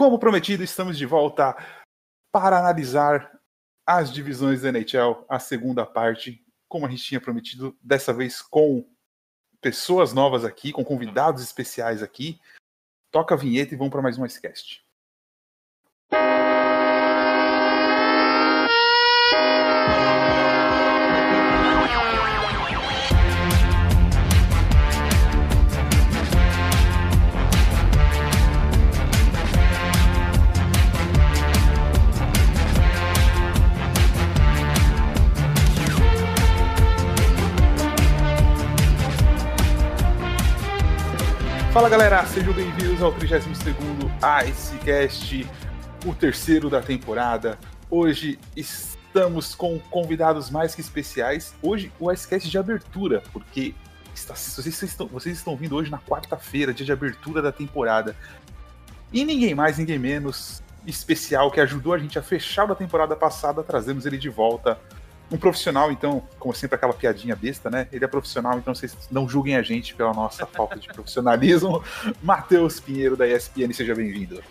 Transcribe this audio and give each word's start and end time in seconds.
Como 0.00 0.18
prometido, 0.18 0.64
estamos 0.64 0.96
de 0.96 1.04
volta 1.04 1.54
para 2.32 2.58
analisar 2.58 3.38
as 3.86 4.10
divisões 4.10 4.62
da 4.62 4.70
NHL, 4.70 5.26
a 5.28 5.38
segunda 5.38 5.84
parte, 5.84 6.42
como 6.66 6.86
a 6.86 6.88
gente 6.88 7.04
tinha 7.04 7.20
prometido, 7.20 7.76
dessa 7.82 8.10
vez 8.10 8.40
com 8.40 8.88
pessoas 9.60 10.14
novas 10.14 10.42
aqui, 10.42 10.72
com 10.72 10.82
convidados 10.82 11.42
especiais 11.42 12.02
aqui. 12.02 12.40
Toca 13.10 13.34
a 13.34 13.36
vinheta 13.36 13.74
e 13.74 13.76
vamos 13.76 13.92
para 13.92 14.00
mais 14.00 14.16
um 14.16 14.24
Icecast. 14.24 14.82
Fala 41.80 41.88
galera, 41.88 42.26
sejam 42.26 42.52
bem-vindos 42.52 43.00
ao 43.00 43.10
32º 43.10 43.74
Icecast, 44.46 45.48
o 46.04 46.14
terceiro 46.14 46.68
da 46.68 46.82
temporada. 46.82 47.58
Hoje 47.88 48.38
estamos 48.54 49.54
com 49.54 49.78
convidados 49.78 50.50
mais 50.50 50.74
que 50.74 50.82
especiais. 50.82 51.54
Hoje 51.62 51.90
o 51.98 52.12
Icecast 52.12 52.50
de 52.50 52.58
abertura, 52.58 53.22
porque 53.32 53.74
está, 54.14 54.34
vocês, 54.34 54.82
estão, 54.82 55.06
vocês 55.06 55.38
estão 55.38 55.56
vindo 55.56 55.74
hoje 55.74 55.90
na 55.90 55.98
quarta-feira, 55.98 56.74
dia 56.74 56.84
de 56.84 56.92
abertura 56.92 57.40
da 57.40 57.50
temporada. 57.50 58.14
E 59.10 59.24
ninguém 59.24 59.54
mais, 59.54 59.78
ninguém 59.78 59.98
menos 59.98 60.62
especial 60.86 61.50
que 61.50 61.62
ajudou 61.62 61.94
a 61.94 61.98
gente 61.98 62.18
a 62.18 62.22
fechar 62.22 62.66
da 62.66 62.74
temporada 62.74 63.16
passada, 63.16 63.62
trazemos 63.62 64.04
ele 64.04 64.18
de 64.18 64.28
volta 64.28 64.78
um 65.30 65.36
profissional, 65.36 65.92
então, 65.92 66.22
como 66.38 66.54
sempre, 66.54 66.74
aquela 66.74 66.92
piadinha 66.92 67.36
besta, 67.36 67.70
né? 67.70 67.86
Ele 67.92 68.04
é 68.04 68.08
profissional, 68.08 68.58
então 68.58 68.74
vocês 68.74 68.96
não 69.10 69.28
julguem 69.28 69.56
a 69.56 69.62
gente 69.62 69.94
pela 69.94 70.12
nossa 70.12 70.44
falta 70.44 70.76
de 70.78 70.88
profissionalismo. 70.88 71.82
Matheus 72.22 72.80
Pinheiro, 72.80 73.16
da 73.16 73.28
ESPN, 73.28 73.72
seja 73.72 73.94
bem-vindo. 73.94 74.42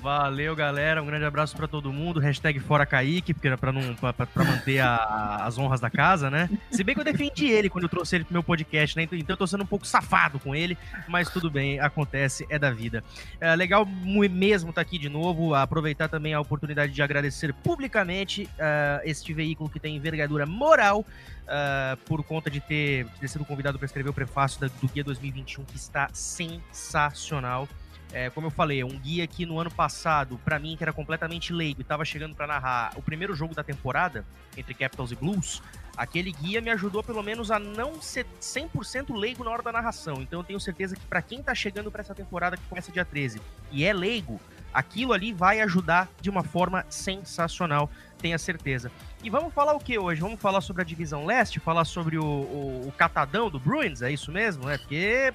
Valeu, 0.00 0.56
galera. 0.56 1.02
Um 1.02 1.06
grande 1.06 1.26
abraço 1.26 1.54
para 1.54 1.68
todo 1.68 1.92
mundo. 1.92 2.20
Hashtag 2.20 2.58
fora 2.58 2.86
Kaique, 2.86 3.34
porque 3.34 3.54
para 3.54 3.70
não 3.70 3.94
para 3.94 4.44
manter 4.44 4.78
a, 4.78 5.44
as 5.44 5.58
honras 5.58 5.78
da 5.78 5.90
casa, 5.90 6.30
né? 6.30 6.48
Se 6.70 6.82
bem 6.82 6.94
que 6.94 7.02
eu 7.02 7.04
defendi 7.04 7.46
ele 7.46 7.68
quando 7.68 7.84
eu 7.84 7.88
trouxe 7.90 8.16
ele 8.16 8.24
pro 8.24 8.32
meu 8.32 8.42
podcast, 8.42 8.96
né? 8.96 9.02
Então, 9.02 9.18
então 9.18 9.34
eu 9.34 9.36
tô 9.36 9.46
sendo 9.46 9.62
um 9.62 9.66
pouco 9.66 9.86
safado 9.86 10.38
com 10.38 10.54
ele, 10.54 10.78
mas 11.06 11.28
tudo 11.28 11.50
bem, 11.50 11.78
acontece, 11.80 12.46
é 12.48 12.58
da 12.58 12.70
vida. 12.70 13.04
É 13.38 13.54
legal 13.54 13.84
mesmo 13.84 14.70
estar 14.70 14.80
tá 14.80 14.80
aqui 14.80 14.98
de 14.98 15.10
novo, 15.10 15.54
aproveitar 15.54 16.08
também 16.08 16.32
a 16.32 16.40
oportunidade 16.40 16.92
de 16.92 17.02
agradecer 17.02 17.52
publicamente 17.52 18.44
uh, 18.44 19.00
este 19.04 19.34
veículo 19.34 19.68
que 19.68 19.78
tem 19.78 19.96
envergadura 19.96 20.46
moral 20.46 21.00
uh, 21.00 21.96
por 22.06 22.24
conta 22.24 22.50
de 22.50 22.60
ter, 22.60 23.04
de 23.04 23.20
ter 23.20 23.28
sido 23.28 23.44
convidado 23.44 23.78
para 23.78 23.84
escrever 23.84 24.08
o 24.08 24.14
prefácio 24.14 24.58
da, 24.60 24.68
do 24.68 24.88
Guia 24.88 25.04
2021, 25.04 25.64
que 25.64 25.76
está 25.76 26.08
sensacional. 26.14 27.68
É, 28.12 28.28
como 28.30 28.48
eu 28.48 28.50
falei, 28.50 28.80
é 28.80 28.84
um 28.84 28.98
guia 28.98 29.26
que 29.26 29.46
no 29.46 29.58
ano 29.58 29.70
passado, 29.70 30.38
para 30.44 30.58
mim, 30.58 30.76
que 30.76 30.82
era 30.82 30.92
completamente 30.92 31.52
leigo 31.52 31.80
e 31.80 31.84
tava 31.84 32.04
chegando 32.04 32.34
para 32.34 32.46
narrar 32.46 32.92
o 32.96 33.02
primeiro 33.02 33.34
jogo 33.34 33.54
da 33.54 33.62
temporada, 33.62 34.24
entre 34.56 34.74
Capitals 34.74 35.12
e 35.12 35.14
Blues, 35.14 35.62
aquele 35.96 36.32
guia 36.32 36.60
me 36.60 36.70
ajudou 36.70 37.02
pelo 37.02 37.22
menos 37.22 37.50
a 37.50 37.58
não 37.58 38.00
ser 38.02 38.26
100% 38.40 39.14
leigo 39.16 39.44
na 39.44 39.50
hora 39.50 39.62
da 39.62 39.70
narração. 39.70 40.20
Então 40.20 40.40
eu 40.40 40.44
tenho 40.44 40.58
certeza 40.58 40.96
que 40.96 41.04
para 41.06 41.22
quem 41.22 41.42
tá 41.42 41.54
chegando 41.54 41.90
para 41.90 42.00
essa 42.00 42.14
temporada 42.14 42.56
que 42.56 42.64
começa 42.64 42.90
dia 42.90 43.04
13 43.04 43.40
e 43.70 43.84
é 43.84 43.92
leigo, 43.92 44.40
aquilo 44.72 45.12
ali 45.12 45.32
vai 45.32 45.60
ajudar 45.60 46.08
de 46.20 46.30
uma 46.30 46.42
forma 46.42 46.84
sensacional, 46.88 47.90
tenha 48.18 48.38
certeza. 48.38 48.90
E 49.22 49.30
vamos 49.30 49.52
falar 49.52 49.74
o 49.74 49.78
que 49.78 49.98
hoje? 49.98 50.20
Vamos 50.20 50.40
falar 50.40 50.60
sobre 50.60 50.82
a 50.82 50.84
divisão 50.84 51.26
leste, 51.26 51.60
falar 51.60 51.84
sobre 51.84 52.18
o, 52.18 52.24
o, 52.24 52.88
o 52.88 52.92
catadão 52.92 53.50
do 53.50 53.58
Bruins, 53.58 54.02
é 54.02 54.10
isso 54.10 54.32
mesmo? 54.32 54.68
É 54.68 54.78
porque 54.78 55.32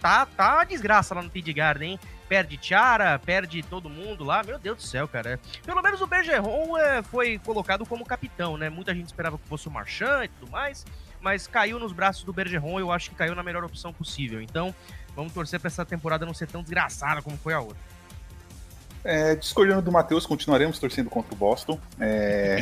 tá, 0.00 0.26
tá 0.26 0.54
uma 0.56 0.64
desgraça 0.64 1.14
lá 1.14 1.22
no 1.22 1.30
TD 1.30 1.52
Garden, 1.52 1.92
hein? 1.92 2.00
Perde 2.28 2.56
Tiara, 2.56 3.18
perde 3.18 3.62
todo 3.62 3.88
mundo 3.88 4.22
lá, 4.22 4.42
meu 4.42 4.58
Deus 4.58 4.76
do 4.76 4.82
céu, 4.82 5.08
cara. 5.08 5.40
Pelo 5.64 5.82
menos 5.82 6.00
o 6.00 6.06
Bergeron 6.06 6.76
é, 6.76 7.02
foi 7.02 7.38
colocado 7.38 7.86
como 7.86 8.04
capitão, 8.04 8.56
né? 8.56 8.68
Muita 8.68 8.94
gente 8.94 9.06
esperava 9.06 9.38
que 9.38 9.48
fosse 9.48 9.66
o 9.66 9.70
Marchand 9.70 10.24
e 10.24 10.28
tudo 10.28 10.50
mais, 10.50 10.84
mas 11.20 11.46
caiu 11.46 11.78
nos 11.78 11.92
braços 11.92 12.24
do 12.24 12.32
Bergeron, 12.32 12.78
eu 12.78 12.92
acho 12.92 13.10
que 13.10 13.16
caiu 13.16 13.34
na 13.34 13.42
melhor 13.42 13.64
opção 13.64 13.92
possível. 13.92 14.42
Então, 14.42 14.74
vamos 15.16 15.32
torcer 15.32 15.58
para 15.58 15.68
essa 15.68 15.84
temporada 15.84 16.26
não 16.26 16.34
ser 16.34 16.46
tão 16.48 16.62
desgraçada 16.62 17.22
como 17.22 17.36
foi 17.38 17.54
a 17.54 17.60
outra. 17.60 17.78
É, 19.10 19.34
discordando 19.34 19.80
do 19.80 19.90
Matheus, 19.90 20.26
continuaremos 20.26 20.78
torcendo 20.78 21.08
contra 21.08 21.32
o 21.32 21.36
Boston. 21.36 21.80
É... 21.98 22.58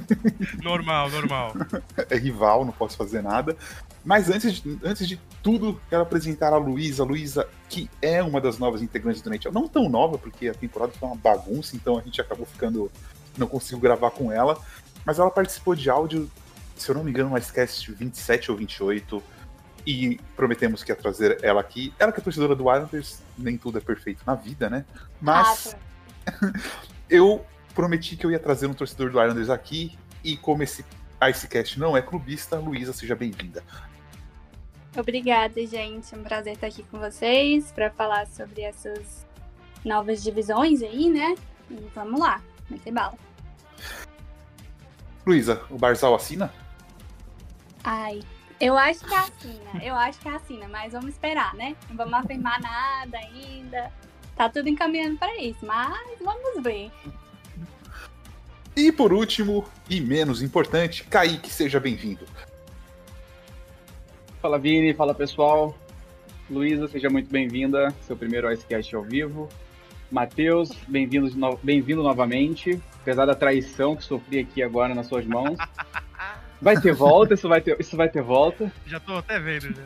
normal, 0.64 1.10
normal. 1.10 1.52
É 2.08 2.16
rival, 2.16 2.64
não 2.64 2.72
posso 2.72 2.96
fazer 2.96 3.22
nada. 3.22 3.54
Mas 4.02 4.30
antes 4.30 4.62
de, 4.62 4.78
antes 4.82 5.06
de 5.06 5.20
tudo, 5.42 5.78
quero 5.90 6.00
apresentar 6.00 6.54
a 6.54 6.56
Luísa. 6.56 7.04
Luísa, 7.04 7.46
que 7.68 7.90
é 8.00 8.22
uma 8.22 8.40
das 8.40 8.58
novas 8.58 8.80
integrantes 8.80 9.20
do 9.20 9.28
NHL. 9.28 9.52
Não 9.52 9.68
tão 9.68 9.90
nova, 9.90 10.16
porque 10.16 10.48
a 10.48 10.54
temporada 10.54 10.92
foi 10.98 11.06
uma 11.06 11.16
bagunça, 11.16 11.76
então 11.76 11.98
a 11.98 12.00
gente 12.00 12.18
acabou 12.18 12.46
ficando. 12.46 12.90
Não 13.36 13.46
consigo 13.46 13.78
gravar 13.78 14.10
com 14.10 14.32
ela. 14.32 14.58
Mas 15.04 15.18
ela 15.18 15.30
participou 15.30 15.74
de 15.74 15.90
áudio, 15.90 16.30
se 16.78 16.88
eu 16.88 16.94
não 16.94 17.04
me 17.04 17.10
engano, 17.10 17.28
no 17.28 17.36
Icecast 17.36 17.92
27 17.92 18.50
ou 18.50 18.56
28 18.56 19.22
e 19.86 20.18
prometemos 20.36 20.82
que 20.82 20.90
ia 20.90 20.96
trazer 20.96 21.38
ela 21.42 21.60
aqui. 21.60 21.92
Ela 21.98 22.12
que 22.12 22.20
é 22.20 22.22
torcedora 22.22 22.54
do 22.54 22.62
Islanders, 22.62 23.22
nem 23.36 23.58
tudo 23.58 23.78
é 23.78 23.80
perfeito 23.80 24.22
na 24.26 24.34
vida, 24.34 24.70
né? 24.70 24.84
Mas 25.20 25.76
ah, 26.26 26.52
eu 27.08 27.44
prometi 27.74 28.16
que 28.16 28.24
eu 28.24 28.30
ia 28.30 28.38
trazer 28.38 28.66
um 28.66 28.74
torcedor 28.74 29.10
do 29.10 29.20
Islanders 29.20 29.50
aqui, 29.50 29.98
e 30.22 30.36
como 30.36 30.62
esse 30.62 30.84
Icecast 31.22 31.78
não 31.78 31.96
é 31.96 32.02
clubista, 32.02 32.56
Luísa, 32.58 32.92
seja 32.92 33.14
bem-vinda. 33.14 33.62
Obrigada, 34.96 35.64
gente. 35.66 36.14
É 36.14 36.18
um 36.18 36.22
prazer 36.22 36.54
estar 36.54 36.68
aqui 36.68 36.82
com 36.84 36.98
vocês 36.98 37.72
para 37.72 37.90
falar 37.90 38.26
sobre 38.26 38.62
essas 38.62 39.26
novas 39.84 40.22
divisões 40.22 40.82
aí, 40.82 41.10
né? 41.10 41.34
E 41.70 41.76
vamos 41.94 42.20
lá, 42.20 42.40
meter 42.70 42.92
bala. 42.92 43.14
Luísa, 45.26 45.62
o 45.70 45.76
Barzal 45.76 46.14
assina? 46.14 46.52
Ai, 47.82 48.22
eu 48.60 48.76
acho 48.76 49.04
que 49.04 49.14
é 49.14 49.18
assina, 49.18 49.84
eu 49.84 49.94
acho 49.94 50.18
que 50.20 50.28
é 50.28 50.32
assina, 50.32 50.68
mas 50.68 50.92
vamos 50.92 51.10
esperar, 51.10 51.54
né? 51.54 51.76
Não 51.88 51.96
vamos 51.96 52.14
afirmar 52.14 52.60
nada 52.60 53.18
ainda. 53.18 53.92
Tá 54.36 54.48
tudo 54.48 54.68
encaminhando 54.68 55.16
para 55.18 55.36
isso, 55.40 55.64
mas 55.64 56.18
vamos 56.20 56.62
ver. 56.62 56.90
E 58.76 58.90
por 58.90 59.12
último, 59.12 59.64
e 59.88 60.00
menos 60.00 60.42
importante, 60.42 61.04
Kaique, 61.04 61.48
seja 61.50 61.78
bem-vindo. 61.78 62.26
Fala 64.40 64.58
Vini, 64.58 64.92
fala 64.92 65.14
pessoal. 65.14 65.76
Luísa, 66.50 66.88
seja 66.88 67.08
muito 67.08 67.30
bem-vinda, 67.30 67.94
seu 68.02 68.16
primeiro 68.16 68.52
Icecast 68.52 68.94
ao 68.94 69.02
vivo. 69.02 69.48
Matheus, 70.10 70.70
bem-vindo 70.86 71.34
no... 71.36 71.56
bem 71.62 71.82
novamente, 71.82 72.80
apesar 73.00 73.26
da 73.26 73.34
traição 73.34 73.96
que 73.96 74.04
sofri 74.04 74.40
aqui 74.40 74.62
agora 74.62 74.94
nas 74.94 75.06
suas 75.06 75.24
mãos. 75.24 75.56
Vai 76.60 76.80
ter 76.80 76.92
volta, 76.92 77.34
isso 77.34 77.48
vai 77.48 77.60
ter, 77.60 77.76
isso 77.78 77.96
vai 77.96 78.08
ter 78.08 78.22
volta. 78.22 78.72
Já 78.86 78.98
tô 78.98 79.14
até 79.16 79.38
vendo, 79.38 79.68
né? 79.76 79.84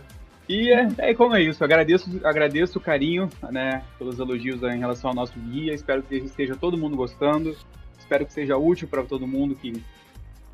E 0.48 0.72
é, 0.72 1.10
é 1.10 1.14
como 1.14 1.34
é 1.34 1.42
isso. 1.42 1.62
Agradeço, 1.62 2.08
agradeço 2.24 2.78
o 2.78 2.80
carinho, 2.80 3.28
né, 3.50 3.82
pelos 3.98 4.18
elogios 4.18 4.62
em 4.62 4.78
relação 4.78 5.10
ao 5.10 5.16
nosso 5.16 5.38
guia. 5.38 5.74
Espero 5.74 6.02
que 6.02 6.16
esteja 6.16 6.56
todo 6.56 6.78
mundo 6.78 6.96
gostando. 6.96 7.54
Espero 7.98 8.24
que 8.24 8.32
seja 8.32 8.56
útil 8.56 8.88
para 8.88 9.02
todo 9.02 9.26
mundo 9.26 9.54
que 9.54 9.84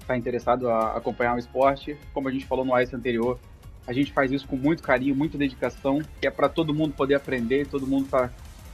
está 0.01 0.17
interessado 0.17 0.69
a 0.69 0.97
acompanhar 0.97 1.37
o 1.37 1.39
esporte. 1.39 1.97
Como 2.13 2.29
a 2.29 2.33
gente 2.33 2.45
falou 2.45 2.65
no 2.65 2.79
Ice 2.81 2.95
anterior, 2.97 3.39
a 3.87 3.93
gente 3.93 4.13
faz 4.13 4.33
isso 4.33 4.49
com 4.49 4.57
muito 4.57 4.83
carinho, 4.83 5.15
muita 5.15 5.39
dedicação, 5.39 6.03
que 6.21 6.27
é 6.27 6.31
para 6.31 6.49
todo 6.49 6.75
mundo 6.75 6.95
poder 6.95 7.15
aprender, 7.15 7.67
todo 7.67 7.87
mundo 7.87 8.09
tá 8.09 8.31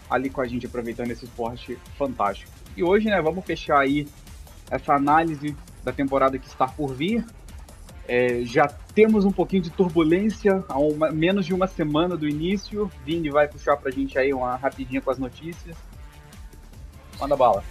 ali 0.09 0.31
com 0.31 0.41
a 0.41 0.47
gente 0.47 0.67
aproveitando 0.67 1.11
esse 1.11 1.25
esporte 1.25 1.77
fantástico. 1.99 2.51
E 2.77 2.83
hoje, 2.83 3.07
né, 3.09 3.21
vamos 3.21 3.45
fechar 3.45 3.79
aí 3.79 4.09
essa 4.71 4.95
análise 4.95 5.55
da 5.85 5.93
temporada 5.93 6.39
que 6.39 6.47
está 6.47 6.67
por 6.67 6.95
vir. 6.95 7.25
É, 8.13 8.43
já 8.43 8.67
temos 8.67 9.25
um 9.25 9.31
pouquinho 9.31 9.63
de 9.63 9.71
turbulência 9.71 10.65
há 10.69 10.77
uma, 10.77 11.13
menos 11.13 11.47
de 11.47 11.55
uma 11.55 11.69
semana 11.69 12.17
do 12.17 12.29
início. 12.29 12.91
Vini 13.05 13.31
vai 13.31 13.47
puxar 13.47 13.77
pra 13.77 13.89
gente 13.89 14.19
aí 14.19 14.35
uma 14.35 14.57
rapidinha 14.57 15.01
com 15.01 15.13
as 15.13 15.19
notícias. 15.19 15.77
Manda 17.21 17.37
bala. 17.37 17.63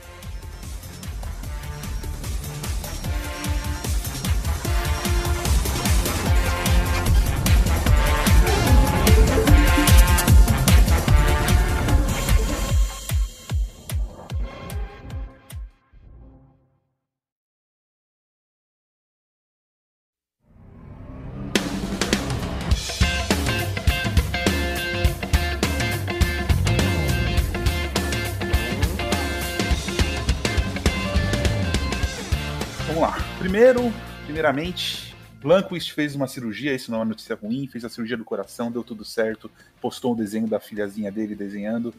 Primeiro, 33.70 33.94
primeiramente, 34.26 35.16
Blanquist 35.40 35.94
fez 35.94 36.16
uma 36.16 36.28
cirurgia, 36.28 36.74
isso 36.74 36.90
não 36.90 36.98
é 36.98 37.02
uma 37.02 37.10
notícia 37.10 37.36
ruim, 37.36 37.68
fez 37.68 37.86
a 37.86 37.90
cirurgia 37.90 38.18
do 38.18 38.26
coração, 38.26 38.72
deu 38.72 38.84
tudo 38.84 39.06
certo, 39.06 39.50
postou 39.80 40.14
um 40.14 40.16
desenho 40.16 40.48
da 40.48 40.60
filhazinha 40.60 41.12
dele 41.12 41.36
desenhando 41.36 41.94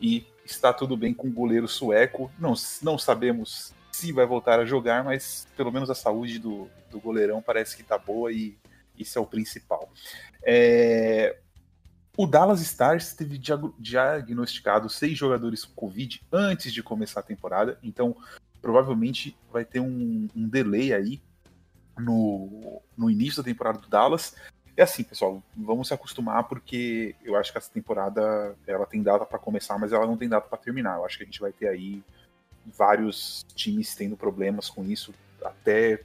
e 0.00 0.24
está 0.44 0.72
tudo 0.72 0.96
bem 0.96 1.12
com 1.12 1.26
o 1.26 1.32
goleiro 1.32 1.66
sueco. 1.66 2.30
Não, 2.38 2.54
não 2.80 2.96
sabemos 2.96 3.74
se 3.90 4.12
vai 4.12 4.24
voltar 4.24 4.60
a 4.60 4.64
jogar, 4.64 5.02
mas 5.02 5.48
pelo 5.56 5.72
menos 5.72 5.90
a 5.90 5.96
saúde 5.96 6.38
do, 6.38 6.70
do 6.88 7.00
goleirão 7.00 7.42
parece 7.42 7.74
que 7.74 7.82
está 7.82 7.98
boa 7.98 8.30
e 8.30 8.56
isso 8.96 9.18
é 9.18 9.20
o 9.20 9.26
principal. 9.26 9.90
É, 10.44 11.38
o 12.16 12.24
Dallas 12.24 12.60
Stars 12.60 13.14
teve 13.14 13.36
diagnosticado 13.36 14.88
seis 14.88 15.18
jogadores 15.18 15.64
com 15.64 15.74
Covid 15.74 16.22
antes 16.30 16.72
de 16.72 16.84
começar 16.84 17.18
a 17.18 17.24
temporada, 17.24 17.80
então 17.82 18.16
provavelmente 18.60 19.36
vai 19.52 19.64
ter 19.64 19.80
um, 19.80 20.28
um 20.34 20.48
delay 20.48 20.92
aí 20.92 21.22
no, 21.98 22.82
no 22.96 23.10
início 23.10 23.42
da 23.42 23.46
temporada 23.46 23.78
do 23.78 23.88
Dallas. 23.88 24.34
É 24.76 24.82
assim, 24.82 25.02
pessoal, 25.02 25.42
vamos 25.56 25.88
se 25.88 25.94
acostumar 25.94 26.44
porque 26.44 27.14
eu 27.22 27.36
acho 27.36 27.52
que 27.52 27.58
essa 27.58 27.70
temporada 27.70 28.56
ela 28.66 28.86
tem 28.86 29.02
data 29.02 29.26
para 29.26 29.38
começar, 29.38 29.78
mas 29.78 29.92
ela 29.92 30.06
não 30.06 30.16
tem 30.16 30.28
data 30.28 30.48
para 30.48 30.58
terminar. 30.58 30.96
Eu 30.96 31.04
acho 31.04 31.18
que 31.18 31.24
a 31.24 31.26
gente 31.26 31.40
vai 31.40 31.52
ter 31.52 31.68
aí 31.68 32.02
vários 32.66 33.44
times 33.54 33.94
tendo 33.94 34.16
problemas 34.16 34.70
com 34.70 34.84
isso 34.84 35.12
até 35.44 36.02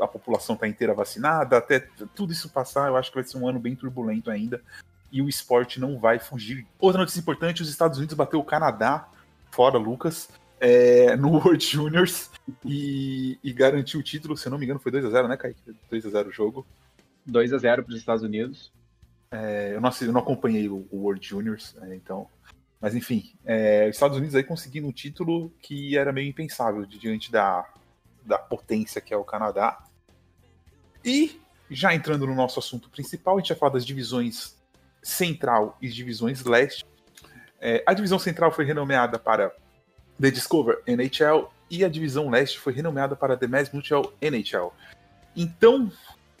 a 0.00 0.08
população 0.08 0.56
tá 0.56 0.66
inteira 0.66 0.94
vacinada, 0.94 1.58
até 1.58 1.80
tudo 2.14 2.32
isso 2.32 2.48
passar, 2.48 2.88
eu 2.88 2.96
acho 2.96 3.10
que 3.10 3.16
vai 3.16 3.24
ser 3.24 3.36
um 3.36 3.46
ano 3.46 3.58
bem 3.58 3.76
turbulento 3.76 4.30
ainda 4.30 4.62
e 5.10 5.20
o 5.20 5.28
esporte 5.28 5.78
não 5.78 5.98
vai 5.98 6.18
fugir. 6.18 6.66
Outra 6.78 7.00
notícia 7.00 7.20
importante: 7.20 7.62
os 7.62 7.68
Estados 7.68 7.98
Unidos 7.98 8.16
bateu 8.16 8.40
o 8.40 8.44
Canadá, 8.44 9.08
fora 9.50 9.76
Lucas, 9.76 10.30
é, 10.62 11.16
no 11.16 11.32
World 11.42 11.64
Juniors 11.64 12.30
e, 12.64 13.36
e, 13.42 13.52
garantiu 13.52 13.98
o 13.98 14.02
título. 14.02 14.36
Se 14.36 14.46
eu 14.46 14.50
não 14.50 14.58
me 14.58 14.64
engano, 14.64 14.78
foi 14.78 14.92
2x0, 14.92 15.28
né, 15.28 15.36
Kaique? 15.36 15.60
2x0 15.90 16.28
o 16.28 16.32
jogo. 16.32 16.64
2x0 17.28 17.82
para 17.82 17.90
os 17.90 17.96
Estados 17.96 18.22
Unidos. 18.22 18.72
É, 19.32 19.72
eu, 19.74 19.80
não, 19.80 19.90
eu, 20.00 20.12
não, 20.12 20.20
acompanhei 20.20 20.68
o, 20.68 20.86
o 20.92 20.98
World 20.98 21.26
Juniors, 21.26 21.74
é, 21.82 21.96
então. 21.96 22.28
Mas 22.80 22.94
enfim, 22.94 23.32
é, 23.44 23.88
os 23.88 23.96
Estados 23.96 24.16
Unidos 24.16 24.36
aí 24.36 24.44
conseguindo 24.44 24.86
um 24.86 24.92
título 24.92 25.52
que 25.60 25.96
era 25.96 26.12
meio 26.12 26.28
impensável 26.28 26.84
diante 26.86 27.30
da, 27.30 27.66
da 28.24 28.38
potência 28.38 29.00
que 29.00 29.12
é 29.12 29.16
o 29.16 29.24
Canadá. 29.24 29.84
E 31.04 31.40
já 31.70 31.94
entrando 31.94 32.26
no 32.26 32.34
nosso 32.34 32.58
assunto 32.58 32.88
principal, 32.88 33.36
a 33.36 33.40
gente 33.40 33.48
vai 33.48 33.58
falar 33.58 33.72
das 33.72 33.86
divisões 33.86 34.56
Central 35.02 35.76
e 35.80 35.88
divisões 35.88 36.44
Leste. 36.44 36.84
É, 37.60 37.82
a 37.86 37.94
divisão 37.94 38.18
Central 38.18 38.52
foi 38.52 38.64
renomeada 38.64 39.18
para 39.18 39.52
The 40.22 40.30
Discover 40.30 40.80
NHL 40.86 41.50
e 41.68 41.84
a 41.84 41.88
divisão 41.88 42.30
Leste 42.30 42.56
foi 42.60 42.72
renomeada 42.72 43.16
para 43.16 43.36
The 43.36 43.48
Mass 43.48 43.72
Mutual 43.72 44.12
NHL. 44.22 44.72
Então, 45.34 45.90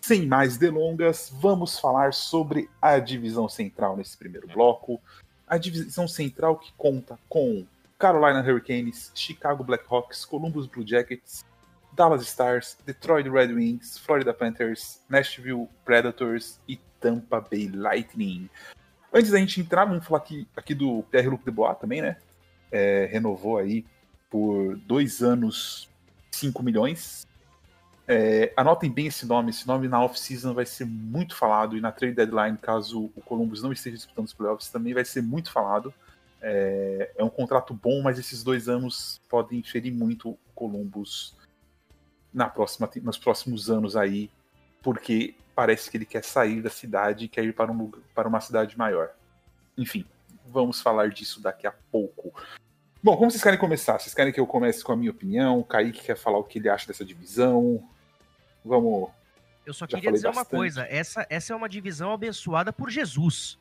sem 0.00 0.24
mais 0.24 0.56
delongas, 0.56 1.34
vamos 1.40 1.80
falar 1.80 2.14
sobre 2.14 2.70
a 2.80 3.00
divisão 3.00 3.48
Central 3.48 3.96
nesse 3.96 4.16
primeiro 4.16 4.46
bloco. 4.46 5.00
A 5.48 5.58
divisão 5.58 6.06
Central 6.06 6.60
que 6.60 6.72
conta 6.78 7.18
com 7.28 7.66
Carolina 7.98 8.40
Hurricanes, 8.40 9.10
Chicago 9.16 9.64
Blackhawks, 9.64 10.24
Columbus 10.24 10.68
Blue 10.68 10.86
Jackets, 10.86 11.44
Dallas 11.92 12.22
Stars, 12.22 12.78
Detroit 12.86 13.28
Red 13.28 13.52
Wings, 13.52 13.98
Florida 13.98 14.32
Panthers, 14.32 15.00
Nashville 15.08 15.68
Predators 15.84 16.60
e 16.68 16.76
Tampa 17.00 17.40
Bay 17.40 17.66
Lightning. 17.66 18.48
Antes 19.12 19.32
da 19.32 19.38
gente 19.38 19.60
entrar, 19.60 19.86
vamos 19.86 20.06
falar 20.06 20.18
aqui, 20.18 20.46
aqui 20.56 20.72
do 20.72 21.02
Pierre-Luc 21.10 21.44
Dubois 21.44 21.76
também, 21.80 22.00
né? 22.00 22.16
É, 22.72 23.06
renovou 23.12 23.58
aí 23.58 23.84
por 24.30 24.76
dois 24.78 25.22
anos 25.22 25.88
5 26.30 26.62
milhões. 26.62 27.26
É, 28.08 28.52
anotem 28.56 28.90
bem 28.90 29.06
esse 29.06 29.24
nome, 29.26 29.50
esse 29.50 29.66
nome 29.66 29.86
na 29.86 30.02
off-season 30.02 30.52
vai 30.54 30.66
ser 30.66 30.84
muito 30.84 31.36
falado 31.36 31.76
e 31.76 31.80
na 31.80 31.92
trade 31.92 32.14
deadline, 32.14 32.58
caso 32.58 33.10
o 33.14 33.20
Columbus 33.20 33.62
não 33.62 33.72
esteja 33.72 33.96
disputando 33.96 34.26
os 34.26 34.34
playoffs, 34.34 34.70
também 34.70 34.92
vai 34.92 35.04
ser 35.04 35.22
muito 35.22 35.52
falado. 35.52 35.94
É, 36.40 37.12
é 37.16 37.22
um 37.22 37.30
contrato 37.30 37.72
bom, 37.72 38.02
mas 38.02 38.18
esses 38.18 38.42
dois 38.42 38.68
anos 38.68 39.20
podem 39.28 39.62
ferir 39.62 39.92
muito 39.92 40.30
o 40.30 40.38
Columbus 40.54 41.36
na 42.34 42.48
próxima, 42.48 42.90
nos 43.02 43.18
próximos 43.18 43.70
anos 43.70 43.96
aí, 43.96 44.28
porque 44.82 45.34
parece 45.54 45.90
que 45.90 45.96
ele 45.96 46.06
quer 46.06 46.24
sair 46.24 46.60
da 46.60 46.70
cidade 46.70 47.26
e 47.26 47.28
quer 47.28 47.44
ir 47.44 47.54
para, 47.54 47.70
um, 47.70 47.90
para 48.14 48.26
uma 48.26 48.40
cidade 48.40 48.76
maior. 48.76 49.10
Enfim, 49.78 50.04
vamos 50.46 50.80
falar 50.80 51.10
disso 51.10 51.40
daqui 51.40 51.66
a 51.66 51.72
pouco. 51.92 52.34
Bom, 53.02 53.16
como 53.16 53.30
vocês 53.30 53.42
querem 53.42 53.58
começar? 53.58 53.98
Vocês 53.98 54.14
querem 54.14 54.32
que 54.32 54.38
eu 54.38 54.46
comece 54.46 54.84
com 54.84 54.92
a 54.92 54.96
minha 54.96 55.10
opinião? 55.10 55.58
O 55.58 55.64
Kaique 55.64 56.04
quer 56.04 56.16
falar 56.16 56.38
o 56.38 56.44
que 56.44 56.60
ele 56.60 56.68
acha 56.68 56.86
dessa 56.86 57.04
divisão? 57.04 57.82
Vamos. 58.64 59.10
Eu 59.66 59.74
só 59.74 59.88
queria 59.88 60.12
dizer 60.12 60.28
bastante. 60.28 60.52
uma 60.52 60.58
coisa: 60.58 60.86
essa, 60.88 61.26
essa 61.28 61.52
é 61.52 61.56
uma 61.56 61.68
divisão 61.68 62.12
abençoada 62.12 62.72
por 62.72 62.90
Jesus. 62.90 63.58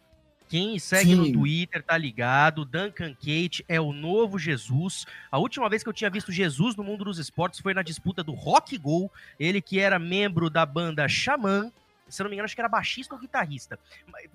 Quem 0.47 0.77
segue 0.77 1.11
Sim. 1.11 1.15
no 1.15 1.31
Twitter 1.31 1.81
tá 1.81 1.97
ligado. 1.97 2.65
Duncan 2.65 3.13
Kate 3.13 3.65
é 3.67 3.79
o 3.81 3.91
novo 3.93 4.37
Jesus. 4.37 5.05
A 5.31 5.39
última 5.39 5.69
vez 5.69 5.81
que 5.81 5.89
eu 5.89 5.93
tinha 5.93 6.09
visto 6.09 6.31
Jesus 6.31 6.75
no 6.75 6.83
mundo 6.83 7.05
dos 7.05 7.17
esportes 7.17 7.61
foi 7.61 7.73
na 7.73 7.81
disputa 7.81 8.21
do 8.21 8.33
Rock 8.33 8.77
Go. 8.77 9.09
Ele 9.39 9.61
que 9.61 9.79
era 9.79 9.97
membro 9.97 10.49
da 10.49 10.65
banda 10.65 11.07
Xamã. 11.07 11.71
Se 12.07 12.21
eu 12.21 12.25
não 12.25 12.29
me 12.29 12.35
engano, 12.35 12.45
acho 12.45 12.53
que 12.53 12.61
era 12.61 12.67
baixista 12.67 13.15
ou 13.15 13.21
guitarrista. 13.21 13.79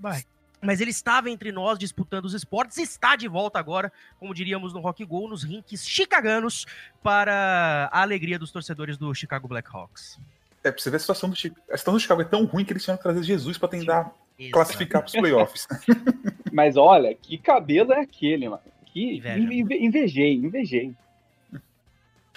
Mas, 0.01 0.27
mas 0.67 0.81
ele 0.81 0.91
estava 0.91 1.31
entre 1.31 1.53
nós 1.53 1.79
disputando 1.79 2.25
os 2.25 2.35
esportes, 2.35 2.77
está 2.79 3.15
de 3.15 3.29
volta 3.29 3.59
agora, 3.59 3.93
como 4.19 4.35
diríamos 4.35 4.73
no 4.73 4.81
Rock 4.81 5.05
Go, 5.05 5.29
nos 5.29 5.45
rinks 5.45 5.87
chicaganos, 5.87 6.67
para 7.03 7.89
a 7.93 8.03
alegria 8.03 8.39
dos 8.39 8.51
torcedores 8.51 8.99
do 8.99 9.15
Chicago 9.15 9.47
Blackhawks. 9.47 10.19
É, 10.65 10.73
pra 10.73 10.83
você 10.83 10.91
ver 10.91 10.97
a 10.97 11.01
situação 11.01 11.31
do 11.31 11.37
Chicago. 11.37 11.61
A 11.71 11.77
situação 11.77 11.95
do 11.95 12.01
Chicago 12.01 12.23
é 12.23 12.25
tão 12.25 12.45
ruim 12.45 12.65
que 12.65 12.73
eles 12.73 12.83
tinham 12.83 12.97
que 12.97 13.03
trazer 13.05 13.23
Jesus 13.23 13.57
para 13.57 13.69
tentar 13.69 14.13
Exato. 14.37 14.53
classificar 14.53 15.03
para 15.03 15.07
os 15.07 15.13
playoffs. 15.13 15.69
Mas 16.53 16.77
olha, 16.77 17.15
que 17.15 17.39
cabelo 17.39 17.93
é 17.93 18.01
aquele, 18.01 18.49
mano? 18.49 18.63
Que 18.87 19.19
Inveja. 19.19 19.39
invejei, 19.77 20.35
invejei. 20.35 20.95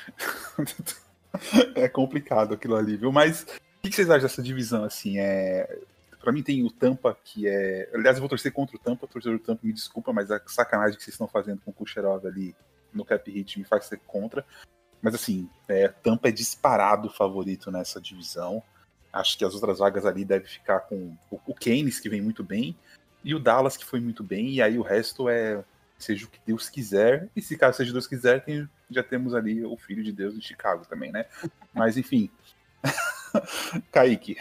é 1.76 1.90
complicado 1.90 2.54
aquilo 2.54 2.76
ali, 2.76 2.96
viu? 2.96 3.12
Mas 3.12 3.44
o 3.44 3.81
que 3.81 3.92
vocês 3.92 4.10
acham 4.10 4.24
dessa 4.24 4.44
divisão? 4.44 4.84
Assim, 4.84 5.18
é... 5.18 5.80
Pra 6.19 6.31
mim 6.31 6.44
tem 6.44 6.63
o 6.63 6.69
Tampa, 6.69 7.18
que 7.24 7.48
é. 7.48 7.89
Aliás, 7.94 8.18
eu 8.18 8.21
vou 8.21 8.30
torcer 8.30 8.51
contra 8.51 8.75
o 8.75 8.80
Tampa, 8.80 9.06
o 9.06 9.07
torcedor 9.07 9.38
do 9.38 9.44
Tampa 9.44 9.62
me 9.63 9.71
desculpa, 9.71 10.12
mas 10.12 10.30
a 10.30 10.42
sacanagem 10.45 10.98
que 10.98 11.04
vocês 11.04 11.13
estão 11.13 11.27
fazendo 11.27 11.62
com 11.62 11.71
o 11.71 11.74
Kucherov 11.74 12.25
ali 12.27 12.56
no 12.94 13.06
cap 13.06 13.30
hit 13.31 13.57
me 13.57 13.66
faz 13.66 13.85
ser 13.85 13.99
contra. 14.06 14.45
Mas 15.02 15.16
assim, 15.16 15.49
é, 15.68 15.88
Tampa 15.88 16.28
é 16.28 16.31
disparado 16.31 17.07
o 17.07 17.11
favorito 17.11 17.71
nessa 17.71 18.02
divisão. 18.02 18.61
Acho 19.14 19.38
que 19.38 19.45
as 19.45 19.54
outras 19.54 19.80
vagas 19.80 20.06
ali 20.06 20.26
devem 20.26 20.47
ficar 20.47 20.81
com 20.81 21.18
o 21.31 21.56
Keynes, 21.56 21.99
que 21.99 22.09
vem 22.09 22.21
muito 22.21 22.44
bem, 22.44 22.78
e 23.23 23.33
o 23.33 23.40
Dallas, 23.40 23.76
que 23.76 23.85
foi 23.85 23.99
muito 23.99 24.23
bem, 24.23 24.49
e 24.49 24.61
aí 24.61 24.78
o 24.78 24.83
resto 24.83 25.28
é 25.30 25.64
seja 25.97 26.26
o 26.26 26.30
que 26.30 26.40
Deus 26.45 26.69
quiser, 26.69 27.28
e 27.35 27.42
se 27.42 27.57
caso 27.57 27.78
seja 27.78 27.92
Deus 27.92 28.07
quiser, 28.07 28.44
tem, 28.44 28.69
já 28.90 29.04
temos 29.04 29.33
ali 29.33 29.66
o 29.66 29.76
Filho 29.76 30.02
de 30.02 30.14
Deus 30.14 30.33
de 30.33 30.42
Chicago 30.42 30.85
também, 30.88 31.11
né? 31.11 31.26
Mas 31.73 31.97
enfim. 31.97 32.30
Kaique. 33.92 34.38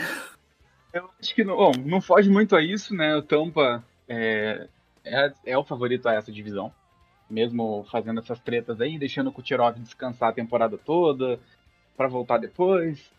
Eu 0.92 1.10
acho 1.20 1.34
que 1.34 1.44
não, 1.44 1.56
bom, 1.56 1.72
não 1.84 2.00
foge 2.00 2.30
muito 2.30 2.56
a 2.56 2.62
isso, 2.62 2.94
né? 2.94 3.14
O 3.16 3.22
Tampa 3.22 3.84
é, 4.08 4.68
é, 5.04 5.32
é, 5.46 5.58
o 5.58 5.64
favorito 5.64 6.08
a 6.08 6.14
essa 6.14 6.32
divisão. 6.32 6.72
Mesmo 7.28 7.86
fazendo 7.90 8.20
essas 8.20 8.40
tretas 8.40 8.80
aí, 8.80 8.98
deixando 8.98 9.28
o 9.28 9.32
Kucherov 9.32 9.78
descansar 9.78 10.30
a 10.30 10.34
temporada 10.34 10.78
toda, 10.78 11.38
para 11.96 12.08
voltar 12.08 12.38
depois. 12.38 13.12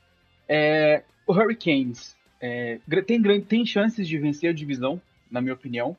É, 0.47 1.03
o 1.27 1.33
Hurricanes 1.33 2.17
é, 2.41 2.79
tem, 3.05 3.41
tem 3.41 3.65
chances 3.65 4.07
de 4.07 4.17
vencer 4.17 4.49
a 4.49 4.53
divisão, 4.53 4.99
na 5.29 5.41
minha 5.41 5.53
opinião, 5.53 5.95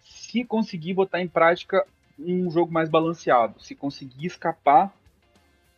se 0.00 0.44
conseguir 0.44 0.94
botar 0.94 1.20
em 1.20 1.28
prática 1.28 1.86
um 2.18 2.50
jogo 2.50 2.72
mais 2.72 2.88
balanceado, 2.88 3.60
se 3.62 3.74
conseguir 3.74 4.26
escapar 4.26 4.92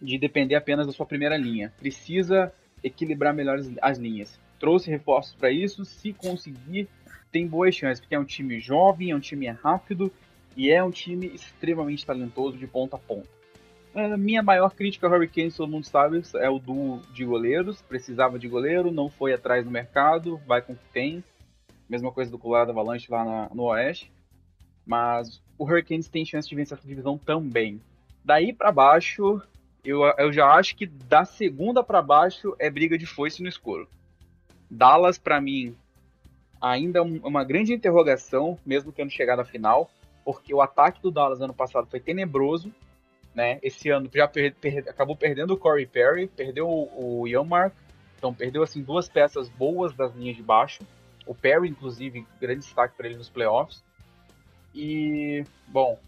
de 0.01 0.19
depender 0.19 0.55
apenas 0.55 0.87
da 0.87 0.93
sua 0.93 1.07
primeira 1.07 1.37
linha. 1.37 1.73
Precisa 1.79 2.53
equilibrar 2.83 3.35
melhor 3.35 3.59
as, 3.59 3.71
as 3.81 3.99
linhas. 3.99 4.41
Trouxe 4.65 4.89
reforços 4.89 5.35
para 5.35 5.51
isso, 5.51 5.85
se 5.85 6.15
conseguir, 6.15 6.89
tem 7.31 7.47
boas 7.47 7.75
chances, 7.75 8.01
porque 8.01 8.15
é 8.15 8.19
um 8.19 8.25
time 8.25 8.59
jovem, 8.59 9.11
é 9.11 9.15
um 9.15 9.21
time 9.21 9.47
rápido 9.47 10.11
e 10.57 10.71
é 10.71 10.83
um 10.83 10.91
time 10.91 11.27
extremamente 11.27 12.07
talentoso 12.07 12.57
de 12.57 12.67
ponta 12.67 12.97
a 12.97 12.99
ponta. 12.99 13.29
A 13.95 14.17
minha 14.17 14.43
maior 14.43 14.75
crítica 14.75 15.07
ao 15.07 15.13
Hurricanes, 15.13 15.55
todo 15.55 15.71
mundo 15.71 15.85
sabe, 15.85 16.23
é 16.37 16.49
o 16.49 16.59
duo 16.59 17.03
de 17.13 17.27
goleiros. 17.27 17.83
Precisava 17.83 18.39
de 18.39 18.49
goleiro, 18.49 18.91
não 18.91 19.11
foi 19.11 19.35
atrás 19.35 19.67
do 19.67 19.71
mercado, 19.71 20.41
vai 20.47 20.63
com 20.63 20.73
o 20.73 20.77
que 20.77 20.89
tem. 20.95 21.23
Mesma 21.87 22.11
coisa 22.11 22.31
do 22.31 22.39
Colorado 22.39 22.71
Avalanche 22.71 23.11
lá 23.11 23.23
na, 23.23 23.51
no 23.55 23.65
Oeste. 23.65 24.11
Mas 24.87 25.43
o 25.59 25.65
Hurricanes 25.65 26.09
tem 26.09 26.25
chance 26.25 26.49
de 26.49 26.55
vencer 26.55 26.79
essa 26.79 26.89
divisão 26.89 27.19
também. 27.19 27.83
Daí 28.25 28.51
para 28.51 28.73
baixo, 28.73 29.43
eu, 29.85 30.05
eu 30.17 30.33
já 30.33 30.47
acho 30.47 30.75
que 30.75 30.87
da 30.87 31.27
segunda 31.27 31.85
para 31.85 32.01
baixo 32.01 32.57
é 32.59 32.71
briga 32.71 32.97
de 32.97 33.05
foice 33.05 33.43
no 33.43 33.49
escuro. 33.51 33.87
Dallas, 34.71 35.19
para 35.19 35.41
mim, 35.41 35.77
ainda 36.61 36.99
é 36.99 37.03
uma 37.03 37.45
grande 37.45 37.73
interrogação, 37.73 38.59
mesmo 38.65 38.93
tendo 38.93 39.11
chegado 39.11 39.41
à 39.41 39.45
final, 39.45 39.91
porque 40.25 40.55
o 40.55 40.61
ataque 40.61 41.03
do 41.03 41.11
Dallas 41.11 41.41
ano 41.41 41.55
passado 41.55 41.87
foi 41.87 42.01
tenebroso 42.01 42.73
né? 43.35 43.59
Esse 43.63 43.91
ano 43.91 44.09
já 44.15 44.29
per 44.29 44.55
per 44.55 44.89
acabou 44.89 45.17
perdendo 45.17 45.55
o 45.55 45.57
Corey 45.57 45.87
Perry, 45.87 46.29
perdeu 46.29 46.69
o, 46.69 47.25
o 47.25 47.45
Mark, 47.45 47.75
então 48.17 48.33
perdeu 48.33 48.63
assim 48.63 48.83
duas 48.83 49.09
peças 49.09 49.49
boas 49.49 49.93
das 49.93 50.15
linhas 50.15 50.37
de 50.37 50.43
baixo. 50.43 50.83
O 51.27 51.35
Perry, 51.35 51.69
inclusive, 51.69 52.27
grande 52.41 52.61
destaque 52.61 52.95
para 52.97 53.07
ele 53.07 53.17
nos 53.17 53.29
playoffs. 53.29 53.83
E, 54.75 55.45
bom, 55.67 55.99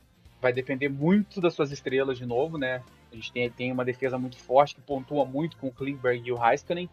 vai 0.41 0.53
depender 0.53 0.89
muito 0.89 1.41
das 1.41 1.55
suas 1.55 1.73
estrelas 1.73 2.19
de 2.19 2.27
novo, 2.27 2.59
né? 2.59 2.83
A 3.11 3.15
gente 3.15 3.33
tem, 3.33 3.51
tem 3.51 3.73
uma 3.73 3.85
defesa 3.85 4.19
muito 4.19 4.37
forte 4.37 4.75
que 4.75 4.81
pontua 4.83 5.25
muito 5.25 5.57
com 5.57 5.69
o 5.69 5.73
Klingberg 5.73 6.29
e 6.29 6.33
o 6.33 6.45
Heiskanen, 6.45 6.89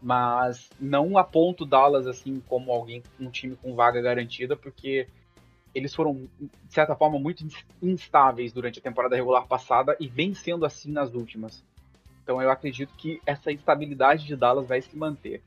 mas 0.00 0.70
não 0.80 1.18
aponto 1.18 1.66
Dallas 1.66 2.06
assim 2.06 2.40
como 2.46 2.72
alguém 2.72 3.02
um 3.18 3.30
time 3.30 3.56
com 3.56 3.74
vaga 3.74 4.00
garantida, 4.00 4.56
porque 4.56 5.08
eles 5.74 5.94
foram 5.94 6.28
de 6.38 6.74
certa 6.74 6.94
forma 6.94 7.18
muito 7.18 7.46
instáveis 7.82 8.52
durante 8.52 8.78
a 8.78 8.82
temporada 8.82 9.16
regular 9.16 9.46
passada 9.46 9.96
e 10.00 10.08
vem 10.08 10.34
sendo 10.34 10.64
assim 10.64 10.90
nas 10.90 11.14
últimas. 11.14 11.64
Então 12.22 12.40
eu 12.42 12.50
acredito 12.50 12.94
que 12.96 13.20
essa 13.24 13.50
estabilidade 13.50 14.26
de 14.26 14.36
Dallas 14.36 14.68
vai 14.68 14.80
se 14.80 14.96
manter. 14.96 15.42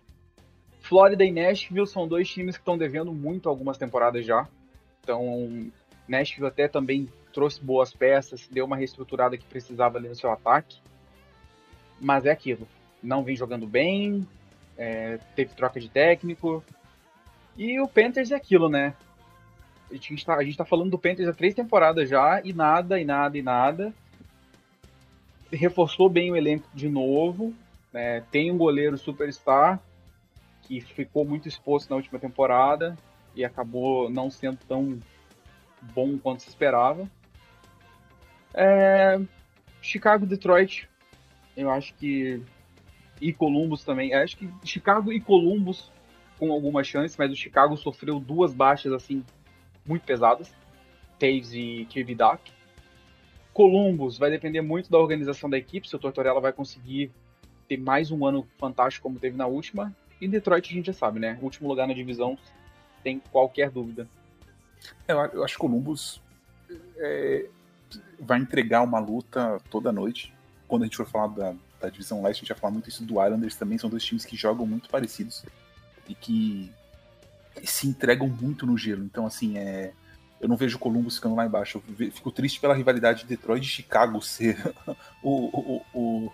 Flórida 0.81 1.23
e 1.23 1.31
Nashville 1.31 1.87
são 1.87 2.07
dois 2.07 2.27
times 2.27 2.55
que 2.55 2.61
estão 2.61 2.77
devendo 2.77 3.13
muito 3.13 3.47
algumas 3.47 3.77
temporadas 3.77 4.25
já. 4.25 4.47
Então, 5.03 5.71
Nashville 6.07 6.47
até 6.47 6.67
também 6.67 7.07
trouxe 7.31 7.63
boas 7.63 7.93
peças, 7.93 8.47
deu 8.51 8.65
uma 8.65 8.75
reestruturada 8.75 9.37
que 9.37 9.45
precisava 9.45 9.97
ali 9.97 10.09
no 10.09 10.15
seu 10.15 10.31
ataque. 10.31 10.79
Mas 11.99 12.25
é 12.25 12.31
aquilo. 12.31 12.67
Não 13.01 13.23
vem 13.23 13.35
jogando 13.35 13.67
bem, 13.67 14.27
é, 14.81 15.19
teve 15.35 15.53
troca 15.53 15.79
de 15.79 15.87
técnico. 15.87 16.63
E 17.55 17.79
o 17.79 17.87
Panthers 17.87 18.31
é 18.31 18.35
aquilo, 18.35 18.67
né? 18.67 18.95
A 19.91 19.93
gente, 19.93 20.15
está 20.15 20.35
a 20.35 20.43
gente 20.43 20.57
tá 20.57 20.65
falando 20.65 20.89
do 20.89 20.97
Panthers 20.97 21.29
há 21.29 21.33
três 21.33 21.53
temporadas 21.53 22.09
já, 22.09 22.41
e 22.43 22.51
nada, 22.51 22.99
e 22.99 23.05
nada, 23.05 23.37
e 23.37 23.43
nada. 23.43 23.93
Reforçou 25.51 26.09
bem 26.09 26.31
o 26.31 26.35
elenco 26.35 26.67
de 26.73 26.89
novo. 26.89 27.53
Né? 27.93 28.21
Tem 28.31 28.49
um 28.51 28.57
goleiro 28.57 28.97
superstar, 28.97 29.79
que 30.63 30.81
ficou 30.81 31.25
muito 31.25 31.47
exposto 31.47 31.89
na 31.91 31.97
última 31.97 32.17
temporada 32.17 32.97
e 33.35 33.45
acabou 33.45 34.09
não 34.09 34.31
sendo 34.31 34.57
tão 34.67 34.97
bom 35.93 36.17
quanto 36.17 36.41
se 36.41 36.49
esperava. 36.49 37.07
É... 38.51 39.19
Chicago, 39.79 40.25
Detroit, 40.25 40.89
eu 41.55 41.69
acho 41.69 41.93
que 41.95 42.41
e 43.21 43.31
Columbus 43.31 43.83
também. 43.83 44.11
Eu 44.11 44.19
acho 44.19 44.35
que 44.35 44.49
Chicago 44.63 45.13
e 45.13 45.21
Columbus 45.21 45.91
com 46.39 46.51
alguma 46.51 46.83
chance, 46.83 47.15
mas 47.17 47.31
o 47.31 47.35
Chicago 47.35 47.77
sofreu 47.77 48.19
duas 48.19 48.51
baixas 48.51 48.91
assim 48.91 49.23
muito 49.85 50.03
pesadas, 50.03 50.51
Taves 51.19 51.53
e 51.53 51.85
Kirby 51.87 52.15
Duck. 52.15 52.51
Columbus 53.53 54.17
vai 54.17 54.31
depender 54.31 54.61
muito 54.61 54.89
da 54.89 54.97
organização 54.97 55.49
da 55.49 55.57
equipe, 55.57 55.87
se 55.87 55.95
o 55.95 55.99
Tortorella 55.99 56.41
vai 56.41 56.51
conseguir 56.51 57.11
ter 57.67 57.77
mais 57.77 58.09
um 58.09 58.25
ano 58.25 58.47
fantástico 58.57 59.03
como 59.03 59.19
teve 59.19 59.37
na 59.37 59.45
última. 59.45 59.95
E 60.19 60.27
Detroit 60.27 60.71
a 60.71 60.73
gente 60.73 60.85
já 60.87 60.93
sabe, 60.93 61.19
né? 61.19 61.37
Último 61.41 61.67
lugar 61.67 61.87
na 61.87 61.93
divisão, 61.93 62.37
sem 63.03 63.19
qualquer 63.31 63.69
dúvida. 63.69 64.07
É, 65.07 65.13
eu 65.13 65.43
acho 65.43 65.55
que 65.55 65.59
Columbus 65.59 66.21
é, 66.97 67.47
vai 68.19 68.39
entregar 68.39 68.81
uma 68.81 68.99
luta 68.99 69.59
toda 69.69 69.91
noite. 69.91 70.33
Quando 70.67 70.83
a 70.83 70.85
gente 70.85 70.97
for 70.97 71.05
falar 71.05 71.27
da, 71.27 71.55
da 71.81 71.89
divisão 71.89 72.21
leste, 72.21 72.39
a 72.39 72.41
gente 72.41 72.49
vai 72.49 72.57
falar 72.57 72.71
muito 72.71 72.89
isso 72.89 73.03
do 73.03 73.23
Islanders 73.23 73.55
também. 73.55 73.77
São 73.77 73.89
dois 73.89 74.03
times 74.03 74.25
que 74.25 74.35
jogam 74.35 74.65
muito 74.65 74.89
parecidos 74.89 75.43
e 76.07 76.15
que 76.15 76.71
se 77.63 77.87
entregam 77.87 78.27
muito 78.27 78.65
no 78.65 78.77
gelo. 78.77 79.03
Então, 79.03 79.25
assim, 79.25 79.57
é, 79.57 79.91
eu 80.39 80.47
não 80.47 80.55
vejo 80.55 80.77
o 80.77 80.79
Columbus 80.79 81.15
ficando 81.15 81.35
lá 81.35 81.45
embaixo. 81.45 81.81
Eu 81.99 82.11
fico 82.11 82.31
triste 82.31 82.59
pela 82.59 82.73
rivalidade 82.73 83.21
de 83.21 83.27
Detroit 83.27 83.63
e 83.63 83.67
Chicago 83.67 84.21
ser 84.21 84.57
o, 85.21 85.45
o, 85.75 85.85
o, 85.93 86.31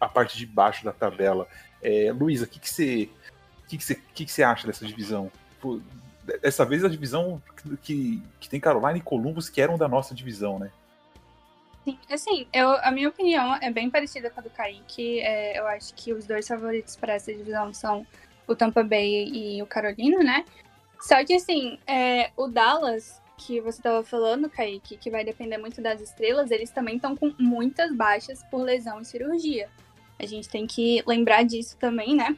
a 0.00 0.08
parte 0.08 0.36
de 0.36 0.46
baixo 0.46 0.84
da 0.84 0.92
tabela. 0.92 1.46
É, 1.82 2.12
Luísa, 2.12 2.44
o 2.44 2.48
que, 2.48 2.68
você, 2.68 3.08
que, 3.68 3.78
que, 3.78 3.84
você, 3.84 3.94
que, 3.94 4.24
que 4.24 4.32
você 4.32 4.42
acha 4.42 4.66
dessa 4.66 4.84
divisão? 4.84 5.30
Pô, 5.60 5.80
dessa 6.42 6.64
vez 6.64 6.84
a 6.84 6.88
divisão 6.88 7.40
que, 7.82 8.22
que 8.40 8.48
tem 8.48 8.60
Carolina 8.60 8.98
e 8.98 9.02
Columbus, 9.02 9.48
que 9.48 9.60
eram 9.60 9.78
da 9.78 9.88
nossa 9.88 10.14
divisão, 10.14 10.58
né? 10.58 10.70
Sim, 11.88 11.98
assim, 12.10 12.46
eu, 12.52 12.70
a 12.82 12.90
minha 12.90 13.08
opinião 13.08 13.56
é 13.62 13.70
bem 13.70 13.88
parecida 13.88 14.28
com 14.28 14.40
a 14.40 14.42
do 14.42 14.50
Kaique. 14.50 15.20
É, 15.20 15.58
eu 15.58 15.66
acho 15.66 15.94
que 15.94 16.12
os 16.12 16.26
dois 16.26 16.46
favoritos 16.46 16.96
para 16.96 17.14
essa 17.14 17.32
divisão 17.32 17.72
são 17.72 18.06
o 18.46 18.54
Tampa 18.54 18.82
Bay 18.82 19.30
e 19.32 19.62
o 19.62 19.66
Carolina, 19.66 20.18
né? 20.22 20.44
Só 21.00 21.24
que, 21.24 21.32
assim, 21.32 21.78
é, 21.86 22.30
o 22.36 22.46
Dallas, 22.46 23.22
que 23.38 23.58
você 23.62 23.78
estava 23.78 24.04
falando, 24.04 24.50
Kaique, 24.50 24.98
que 24.98 25.10
vai 25.10 25.24
depender 25.24 25.56
muito 25.56 25.80
das 25.80 26.02
estrelas, 26.02 26.50
eles 26.50 26.68
também 26.68 26.96
estão 26.96 27.16
com 27.16 27.32
muitas 27.38 27.94
baixas 27.94 28.42
por 28.50 28.62
lesão 28.62 29.00
e 29.00 29.06
cirurgia. 29.06 29.70
A 30.18 30.26
gente 30.26 30.46
tem 30.46 30.66
que 30.66 31.02
lembrar 31.06 31.42
disso 31.42 31.74
também, 31.78 32.14
né? 32.14 32.36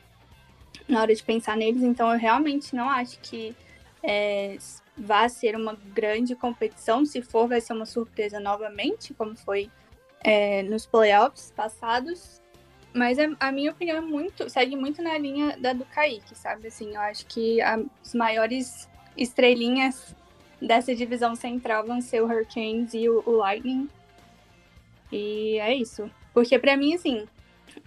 Na 0.86 1.00
hora 1.00 1.12
de 1.12 1.24
pensar 1.24 1.56
neles. 1.56 1.82
Então, 1.82 2.12
eu 2.12 2.18
realmente 2.18 2.76
não 2.76 2.88
acho 2.88 3.18
que 3.18 3.56
é, 4.00 4.56
vá 5.00 5.28
ser 5.28 5.56
uma 5.56 5.74
grande 5.94 6.34
competição. 6.34 7.06
Se 7.06 7.22
for, 7.22 7.48
vai 7.48 7.60
ser 7.60 7.72
uma 7.72 7.86
surpresa 7.86 8.38
novamente, 8.38 9.14
como 9.14 9.34
foi 9.34 9.70
é, 10.22 10.62
nos 10.62 10.84
playoffs 10.84 11.52
passados. 11.56 12.40
Mas 12.92 13.18
a, 13.18 13.28
a, 13.40 13.50
minha 13.50 13.70
opinião 13.70 13.96
é 13.96 14.00
muito, 14.00 14.50
segue 14.50 14.76
muito 14.76 15.00
na 15.00 15.16
linha 15.16 15.56
da 15.56 15.72
do 15.72 15.84
Kaique, 15.86 16.36
sabe? 16.36 16.68
Assim, 16.68 16.94
eu 16.94 17.00
acho 17.00 17.24
que 17.26 17.60
as 17.62 18.14
maiores 18.14 18.88
estrelinhas 19.16 20.14
dessa 20.60 20.94
divisão 20.94 21.34
central 21.34 21.86
vão 21.86 22.00
ser 22.00 22.22
o 22.22 22.26
Hurricanes 22.26 22.92
e 22.92 23.08
o, 23.08 23.22
o 23.24 23.30
Lightning. 23.36 23.88
E 25.10 25.58
é 25.58 25.74
isso. 25.74 26.10
Porque 26.34 26.58
para 26.58 26.76
mim, 26.76 26.94
assim, 26.94 27.26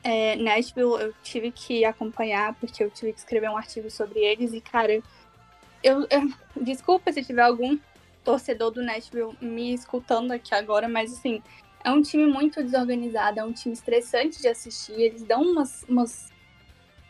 é, 0.03 0.35
Nashville 0.37 1.01
eu 1.01 1.13
tive 1.21 1.51
que 1.51 1.85
acompanhar, 1.85 2.55
porque 2.55 2.83
eu 2.83 2.89
tive 2.89 3.13
que 3.13 3.19
escrever 3.19 3.49
um 3.49 3.57
artigo 3.57 3.91
sobre 3.91 4.19
eles. 4.19 4.53
E, 4.53 4.61
cara, 4.61 5.01
eu, 5.83 6.07
eu 6.09 6.33
desculpa 6.63 7.11
se 7.11 7.23
tiver 7.23 7.43
algum 7.43 7.77
torcedor 8.23 8.71
do 8.71 8.81
Nashville 8.81 9.37
me 9.41 9.73
escutando 9.73 10.31
aqui 10.31 10.55
agora, 10.55 10.87
mas 10.87 11.11
assim, 11.11 11.41
é 11.83 11.91
um 11.91 12.01
time 12.01 12.25
muito 12.25 12.63
desorganizado, 12.63 13.39
é 13.39 13.43
um 13.43 13.51
time 13.51 13.73
estressante 13.73 14.41
de 14.41 14.47
assistir. 14.47 14.93
Eles 14.93 15.23
dão 15.23 15.41
umas, 15.41 15.83
umas, 15.83 16.31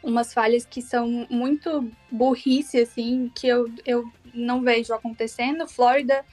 umas 0.02 0.34
falhas 0.34 0.66
que 0.66 0.82
são 0.82 1.28
muito 1.30 1.90
burrice, 2.12 2.80
assim, 2.80 3.32
que 3.36 3.48
eu, 3.48 3.72
eu 3.86 4.12
não 4.34 4.62
vejo 4.62 4.94
acontecendo. 4.94 5.68
Flórida, 5.68 6.26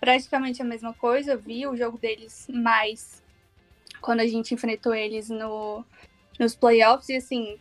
praticamente 0.00 0.60
a 0.60 0.64
mesma 0.64 0.92
coisa. 0.92 1.36
Vi 1.36 1.66
o 1.66 1.76
jogo 1.76 1.96
deles 1.96 2.48
mais 2.52 3.22
quando 4.00 4.20
a 4.20 4.26
gente 4.26 4.52
enfrentou 4.52 4.92
eles 4.92 5.30
no, 5.30 5.84
nos 6.38 6.56
playoffs. 6.56 7.08
E 7.10 7.16
assim, 7.16 7.58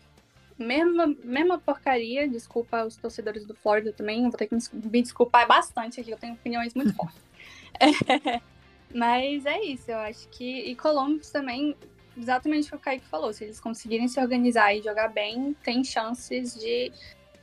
mesma, 0.57 1.07
mesma 1.23 1.57
porcaria. 1.57 2.27
Desculpa 2.27 2.83
os 2.83 2.95
torcedores 2.95 3.45
do 3.45 3.55
Flórida 3.55 3.91
também. 3.91 4.23
Vou 4.23 4.37
ter 4.37 4.47
que 4.47 4.55
me 4.55 5.01
desculpar 5.01 5.47
bastante 5.47 5.99
aqui, 5.99 6.11
eu 6.11 6.17
tenho 6.17 6.33
opiniões 6.33 6.73
muito 6.73 6.93
fortes. 6.93 7.21
É, 7.79 8.41
mas 8.93 9.45
é 9.45 9.61
isso, 9.63 9.91
eu 9.91 9.97
acho 9.97 10.27
que. 10.29 10.61
E 10.61 10.75
Columbus 10.75 11.29
também, 11.29 11.75
exatamente 12.17 12.67
o 12.67 12.71
que 12.71 12.75
o 12.75 12.79
Kaique 12.79 13.05
falou. 13.05 13.33
Se 13.33 13.43
eles 13.43 13.59
conseguirem 13.59 14.07
se 14.07 14.19
organizar 14.19 14.73
e 14.73 14.81
jogar 14.81 15.09
bem, 15.09 15.55
tem 15.63 15.83
chances 15.83 16.53
de, 16.55 16.91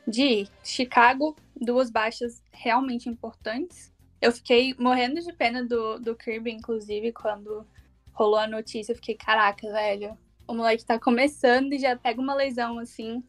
de 0.06 0.22
ir. 0.22 0.48
Chicago, 0.62 1.36
duas 1.60 1.90
baixas 1.90 2.42
realmente 2.52 3.08
importantes. 3.08 3.92
Eu 4.20 4.32
fiquei 4.32 4.74
morrendo 4.78 5.20
de 5.20 5.32
pena 5.32 5.64
do, 5.64 5.98
do 5.98 6.14
Kirby, 6.14 6.50
inclusive, 6.50 7.10
quando 7.10 7.66
rolou 8.12 8.38
a 8.38 8.46
notícia, 8.46 8.92
eu 8.92 8.96
fiquei, 8.96 9.14
caraca, 9.14 9.66
velho, 9.72 10.16
o 10.50 10.54
moleque 10.54 10.84
tá 10.84 10.98
começando 10.98 11.72
e 11.72 11.78
já 11.78 11.96
pega 11.96 12.20
uma 12.20 12.34
lesão 12.34 12.78
assim. 12.78 13.22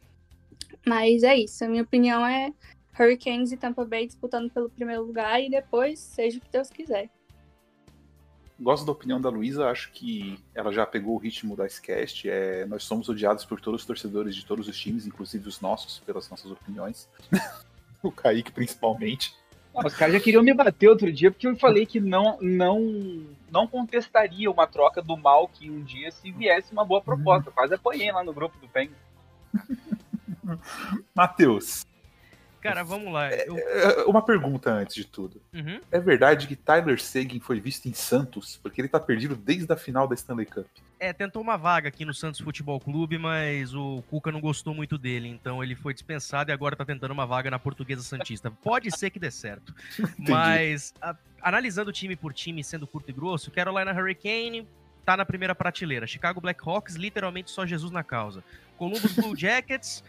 Mas 0.86 1.22
é 1.22 1.36
isso, 1.36 1.64
a 1.64 1.68
minha 1.68 1.84
opinião 1.84 2.26
é 2.26 2.52
Hurricanes 3.00 3.52
e 3.52 3.58
Tampa 3.58 3.86
Bay 3.86 4.08
disputando 4.08 4.50
pelo 4.50 4.70
primeiro 4.70 5.04
lugar 5.04 5.40
e 5.40 5.50
depois 5.50 6.00
seja 6.00 6.40
o 6.40 6.42
que 6.42 6.52
Deus 6.52 6.70
quiser. 6.70 7.10
Gosto 8.60 8.86
da 8.86 8.92
opinião 8.92 9.22
da 9.22 9.30
Luísa, 9.30 9.70
acho 9.70 9.92
que 9.92 10.40
ela 10.54 10.72
já 10.72 10.86
pegou 10.86 11.16
o 11.16 11.18
ritmo 11.18 11.56
da 11.56 11.68
Scast. 11.68 12.30
É, 12.30 12.66
nós 12.66 12.84
somos 12.84 13.10
odiados 13.10 13.46
por 13.46 13.60
todos 13.60 13.82
os 13.82 13.88
torcedores 13.88 14.36
de 14.36 14.46
todos 14.46 14.68
os 14.68 14.78
times, 14.78 15.08
inclusive 15.08 15.48
os 15.48 15.62
nossos, 15.62 16.00
pelas 16.00 16.30
nossas 16.30 16.52
opiniões. 16.52 17.10
o 18.04 18.12
Kaique, 18.12 18.52
principalmente. 18.52 19.36
Os 19.74 19.94
caras 19.96 20.16
já 20.16 20.20
queriam 20.20 20.44
me 20.44 20.54
bater 20.54 20.90
outro 20.90 21.12
dia 21.12 21.32
porque 21.32 21.48
eu 21.48 21.56
falei 21.56 21.86
que 21.86 22.00
não, 22.00 22.38
não, 22.42 23.26
não 23.50 23.66
contestaria 23.66 24.52
uma 24.52 24.68
troca 24.68 25.02
do 25.02 25.16
mal 25.16 25.48
que 25.48 25.70
um 25.70 25.82
dia 25.82 26.12
se 26.12 26.32
viesse 26.32 26.74
uma 26.74 26.84
boa 26.84 27.02
proposta. 27.02 27.52
Quase 27.52 27.74
apoiei 27.74 28.12
lá 28.12 28.24
no 28.24 28.34
grupo 28.34 28.58
do 28.60 28.68
PEN. 28.68 28.90
Matheus. 31.16 31.86
Cara, 32.60 32.84
vamos 32.84 33.12
lá. 33.12 33.32
Eu... 33.32 33.58
É, 33.58 34.04
uma 34.04 34.22
pergunta 34.22 34.72
antes 34.72 34.96
de 34.96 35.06
tudo. 35.06 35.42
Uhum. 35.54 35.80
É 35.90 36.00
verdade 36.00 36.48
que 36.48 36.56
Tyler 36.56 37.02
Seguin 37.02 37.40
foi 37.40 37.60
visto 37.60 37.88
em 37.88 37.94
Santos? 37.94 38.60
Porque 38.62 38.80
ele 38.82 38.88
tá 38.88 39.00
perdido 39.00 39.36
desde 39.36 39.72
a 39.72 39.76
final 39.76 40.08
da 40.08 40.14
Stanley 40.14 40.46
Cup. 40.46 40.68
É, 41.02 41.12
tentou 41.12 41.42
uma 41.42 41.58
vaga 41.58 41.90
aqui 41.90 42.06
no 42.06 42.14
Santos 42.14 42.40
Futebol 42.40 42.80
Clube, 42.80 43.18
mas 43.18 43.74
o 43.74 44.04
Cuca 44.08 44.32
não 44.32 44.40
gostou 44.40 44.72
muito 44.72 45.00
dele, 45.00 45.28
então 45.28 45.64
ele 45.64 45.74
foi 45.74 45.96
dispensado 45.96 46.52
e 46.52 46.54
agora 46.54 46.76
tá 46.76 46.86
tentando 46.86 47.10
uma 47.10 47.26
vaga 47.26 47.50
na 47.50 47.58
Portuguesa 47.58 48.04
Santista. 48.04 48.52
Pode 48.52 48.96
ser 48.96 49.10
que 49.10 49.18
dê 49.18 49.32
certo. 49.32 49.74
mas, 50.30 50.94
a, 51.02 51.16
analisando 51.42 51.92
time 51.92 52.16
por 52.16 52.32
time, 52.32 52.64
sendo 52.64 52.86
curto 52.86 53.10
e 53.10 53.14
grosso, 53.14 53.50
Carolina 53.50 53.92
Hurricane 53.92 54.68
tá 55.04 55.18
na 55.18 55.26
primeira 55.26 55.56
prateleira. 55.56 56.06
Chicago 56.06 56.40
Blackhawks, 56.40 56.94
literalmente 56.94 57.50
só 57.50 57.66
Jesus 57.66 57.92
na 57.92 58.04
causa. 58.04 58.44
Columbus 58.78 59.16
Blue 59.16 59.34
Jackets 59.36 60.04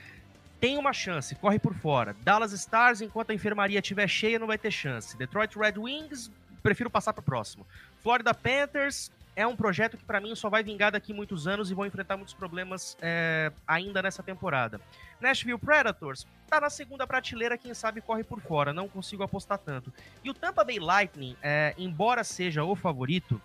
tem 0.61 0.77
uma 0.77 0.93
chance, 0.93 1.35
corre 1.37 1.59
por 1.59 1.73
fora. 1.73 2.15
Dallas 2.23 2.53
Stars, 2.53 3.01
enquanto 3.01 3.31
a 3.31 3.35
enfermaria 3.35 3.79
estiver 3.79 4.09
cheia, 4.09 4.39
não 4.39 4.47
vai 4.47 4.59
ter 4.59 4.71
chance. 4.71 5.17
Detroit 5.17 5.57
Red 5.57 5.79
Wings, 5.79 6.31
prefiro 6.63 6.91
passar 6.91 7.15
para 7.15 7.23
o 7.23 7.25
próximo. 7.25 7.67
Florida 8.03 8.35
Panthers 8.35 9.11
é 9.35 9.47
um 9.47 9.57
projeto 9.57 9.97
que 9.97 10.05
para 10.05 10.21
mim 10.21 10.35
só 10.35 10.49
vai 10.49 10.63
vingar 10.63 10.93
daqui 10.93 11.13
muitos 11.13 11.47
anos 11.47 11.71
e 11.71 11.75
vão 11.75 11.87
enfrentar 11.87 12.17
muitos 12.17 12.35
problemas 12.35 12.97
é, 13.01 13.51
ainda 13.67 14.03
nessa 14.03 14.23
temporada. 14.23 14.81
Nashville 15.21 15.59
Predators 15.59 16.27
tá 16.49 16.61
na 16.61 16.69
segunda 16.69 17.07
prateleira, 17.07 17.57
quem 17.57 17.73
sabe 17.73 18.01
corre 18.01 18.23
por 18.23 18.41
fora, 18.41 18.73
não 18.73 18.89
consigo 18.89 19.23
apostar 19.23 19.59
tanto. 19.59 19.93
E 20.23 20.29
o 20.29 20.35
Tampa 20.35 20.65
Bay 20.65 20.79
Lightning, 20.79 21.37
é, 21.43 21.75
embora 21.79 22.23
seja 22.25 22.63
o 22.63 22.77
favorito, 22.77 23.41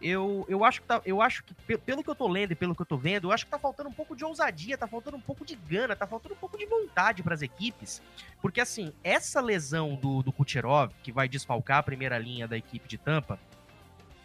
eu, 0.00 0.46
eu 0.48 0.64
acho 0.64 0.80
que 0.80 0.86
tá, 0.86 1.00
eu 1.04 1.20
acho 1.20 1.44
que 1.44 1.54
pelo 1.78 2.02
que 2.02 2.08
eu 2.08 2.14
tô 2.14 2.26
lendo 2.26 2.52
e 2.52 2.54
pelo 2.54 2.74
que 2.74 2.80
eu 2.80 2.86
tô 2.86 2.96
vendo, 2.96 3.28
eu 3.28 3.32
acho 3.32 3.44
que 3.44 3.50
tá 3.50 3.58
faltando 3.58 3.90
um 3.90 3.92
pouco 3.92 4.16
de 4.16 4.24
ousadia, 4.24 4.78
tá 4.78 4.86
faltando 4.86 5.16
um 5.16 5.20
pouco 5.20 5.44
de 5.44 5.54
gana, 5.54 5.94
tá 5.94 6.06
faltando 6.06 6.34
um 6.34 6.38
pouco 6.38 6.56
de 6.56 6.64
vontade 6.64 7.22
para 7.22 7.34
as 7.34 7.42
equipes, 7.42 8.02
porque 8.40 8.60
assim, 8.60 8.92
essa 9.04 9.40
lesão 9.40 9.94
do, 9.94 10.22
do 10.22 10.32
Kucherov, 10.32 10.90
que 11.02 11.12
vai 11.12 11.28
desfalcar 11.28 11.78
a 11.78 11.82
primeira 11.82 12.18
linha 12.18 12.48
da 12.48 12.56
equipe 12.56 12.88
de 12.88 12.96
Tampa, 12.96 13.38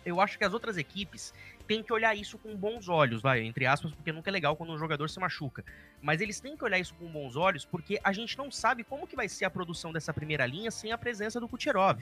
eu 0.06 0.22
acho 0.22 0.38
que 0.38 0.44
as 0.44 0.54
outras 0.54 0.78
equipes 0.78 1.34
têm 1.68 1.82
que 1.82 1.92
olhar 1.92 2.16
isso 2.16 2.38
com 2.38 2.56
bons 2.56 2.88
olhos, 2.88 3.22
vai, 3.22 3.42
entre 3.42 3.66
aspas, 3.66 3.92
porque 3.92 4.12
nunca 4.12 4.30
é 4.30 4.32
legal 4.34 4.56
quando 4.56 4.72
um 4.72 4.78
jogador 4.78 5.10
se 5.10 5.20
machuca. 5.20 5.64
Mas 6.02 6.22
eles 6.22 6.40
têm 6.40 6.56
que 6.56 6.64
olhar 6.64 6.78
isso 6.78 6.94
com 6.96 7.08
bons 7.08 7.36
olhos, 7.36 7.66
porque 7.66 8.00
a 8.04 8.14
gente 8.14 8.38
não 8.38 8.52
sabe 8.52 8.84
como 8.84 9.08
que 9.08 9.16
vai 9.16 9.28
ser 9.28 9.46
a 9.46 9.50
produção 9.50 9.92
dessa 9.92 10.14
primeira 10.14 10.46
linha 10.46 10.70
sem 10.70 10.92
a 10.92 10.98
presença 10.98 11.40
do 11.40 11.48
Kucherov. 11.48 12.00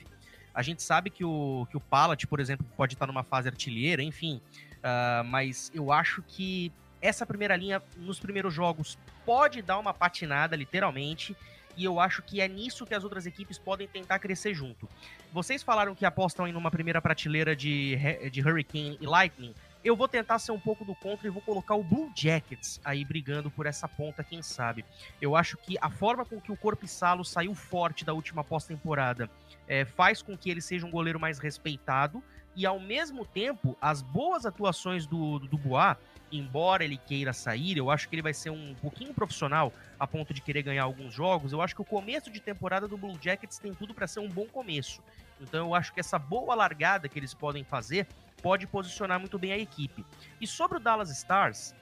A 0.53 0.61
gente 0.61 0.83
sabe 0.83 1.09
que 1.09 1.23
o, 1.23 1.65
que 1.71 1.77
o 1.77 1.79
Palat, 1.79 2.25
por 2.27 2.39
exemplo, 2.39 2.65
pode 2.77 2.93
estar 2.93 3.07
numa 3.07 3.23
fase 3.23 3.47
artilheira, 3.47 4.03
enfim. 4.03 4.39
Uh, 4.77 5.23
mas 5.23 5.71
eu 5.73 5.91
acho 5.91 6.21
que 6.27 6.71
essa 7.01 7.25
primeira 7.25 7.55
linha, 7.55 7.81
nos 7.97 8.19
primeiros 8.19 8.53
jogos, 8.53 8.97
pode 9.25 9.61
dar 9.61 9.79
uma 9.79 9.93
patinada, 9.93 10.55
literalmente. 10.55 11.35
E 11.75 11.83
eu 11.83 11.99
acho 11.99 12.21
que 12.21 12.39
é 12.39 12.47
nisso 12.47 12.85
que 12.85 12.93
as 12.93 13.03
outras 13.03 13.25
equipes 13.25 13.57
podem 13.57 13.87
tentar 13.87 14.19
crescer 14.19 14.53
junto. 14.53 14.87
Vocês 15.31 15.63
falaram 15.63 15.95
que 15.95 16.05
apostam 16.05 16.47
em 16.47 16.55
uma 16.55 16.69
primeira 16.69 17.01
prateleira 17.01 17.55
de, 17.55 17.97
de 18.31 18.41
Hurricane 18.41 18.97
e 19.01 19.05
Lightning. 19.05 19.53
Eu 19.83 19.97
vou 19.97 20.07
tentar 20.07 20.39
ser 20.39 20.53
um 20.53 20.59
pouco 20.59 20.85
do 20.85 20.95
contra 20.95 21.27
e 21.27 21.29
vou 21.29 21.41
colocar 21.41 21.75
o 21.75 21.83
Blue 21.83 22.09
Jackets 22.15 22.79
aí 22.85 23.03
brigando 23.03 23.51
por 23.51 23.65
essa 23.65 23.85
ponta, 23.87 24.23
quem 24.23 24.41
sabe. 24.41 24.85
Eu 25.21 25.35
acho 25.35 25.57
que 25.57 25.77
a 25.81 25.89
forma 25.89 26.23
com 26.23 26.39
que 26.39 26.51
o 26.51 26.55
Corpo 26.55 26.87
Salo 26.87 27.25
saiu 27.25 27.53
forte 27.53 28.05
da 28.05 28.13
última 28.13 28.43
pós-temporada 28.45 29.29
é, 29.67 29.83
faz 29.83 30.21
com 30.21 30.37
que 30.37 30.49
ele 30.49 30.61
seja 30.61 30.85
um 30.85 30.91
goleiro 30.91 31.19
mais 31.19 31.37
respeitado 31.37 32.23
e 32.55 32.65
ao 32.65 32.79
mesmo 32.79 33.25
tempo 33.25 33.75
as 33.81 34.01
boas 34.01 34.45
atuações 34.45 35.05
do, 35.05 35.39
do, 35.39 35.47
do 35.47 35.57
Bois, 35.57 35.97
embora 36.37 36.83
ele 36.83 36.97
queira 36.97 37.31
sair, 37.33 37.77
eu 37.77 37.89
acho 37.89 38.09
que 38.09 38.15
ele 38.15 38.21
vai 38.21 38.33
ser 38.33 38.49
um 38.49 38.73
pouquinho 38.75 39.13
profissional 39.13 39.71
a 39.99 40.07
ponto 40.07 40.33
de 40.33 40.41
querer 40.41 40.63
ganhar 40.63 40.83
alguns 40.83 41.13
jogos. 41.13 41.53
Eu 41.53 41.61
acho 41.61 41.75
que 41.75 41.81
o 41.81 41.85
começo 41.85 42.31
de 42.31 42.39
temporada 42.39 42.87
do 42.87 42.97
Blue 42.97 43.17
Jackets 43.21 43.59
tem 43.59 43.73
tudo 43.73 43.93
para 43.93 44.07
ser 44.07 44.19
um 44.19 44.29
bom 44.29 44.45
começo. 44.45 45.01
Então 45.39 45.67
eu 45.67 45.75
acho 45.75 45.93
que 45.93 45.99
essa 45.99 46.17
boa 46.17 46.55
largada 46.55 47.07
que 47.07 47.19
eles 47.19 47.33
podem 47.33 47.63
fazer 47.63 48.07
pode 48.41 48.67
posicionar 48.67 49.19
muito 49.19 49.37
bem 49.37 49.53
a 49.53 49.57
equipe. 49.57 50.05
E 50.41 50.47
sobre 50.47 50.77
o 50.77 50.79
Dallas 50.79 51.09
Stars, 51.09 51.73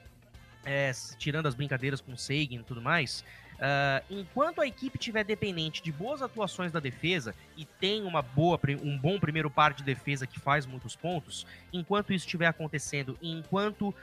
é, 0.64 0.92
tirando 1.18 1.48
as 1.48 1.56
brincadeiras 1.56 2.02
com 2.02 2.12
o 2.12 2.18
Sagan 2.18 2.56
e 2.56 2.64
tudo 2.64 2.82
mais, 2.82 3.24
Uh, 3.62 4.04
enquanto 4.10 4.60
a 4.60 4.66
equipe 4.66 4.98
estiver 4.98 5.24
dependente 5.24 5.84
de 5.84 5.92
boas 5.92 6.24
atuações 6.24 6.72
da 6.72 6.80
defesa 6.80 7.36
e 7.56 7.64
tem 7.64 8.04
uma 8.04 8.24
boa, 8.24 8.60
um 8.82 8.98
bom 8.98 9.20
primeiro 9.20 9.52
par 9.52 9.72
de 9.72 9.84
defesa 9.84 10.26
que 10.26 10.40
faz 10.40 10.66
muitos 10.66 10.96
pontos, 10.96 11.46
enquanto 11.72 12.12
isso 12.12 12.26
estiver 12.26 12.48
acontecendo 12.48 13.16
e 13.22 13.32
enquanto 13.32 13.90
uh, 13.90 13.94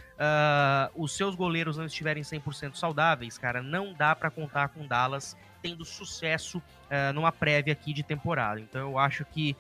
os 0.95 1.11
seus 1.11 1.35
goleiros 1.35 1.77
não 1.77 1.87
estiverem 1.87 2.23
100% 2.23 2.77
saudáveis, 2.77 3.37
cara, 3.37 3.61
não 3.61 3.93
dá 3.93 4.15
para 4.15 4.31
contar 4.31 4.69
com 4.69 4.87
Dallas 4.87 5.37
tendo 5.61 5.85
sucesso 5.85 6.59
uh, 6.59 7.13
numa 7.13 7.33
prévia 7.33 7.73
aqui 7.73 7.93
de 7.93 8.05
temporada. 8.05 8.61
Então 8.61 8.93
eu 8.93 8.97
acho 8.99 9.25
que 9.25 9.57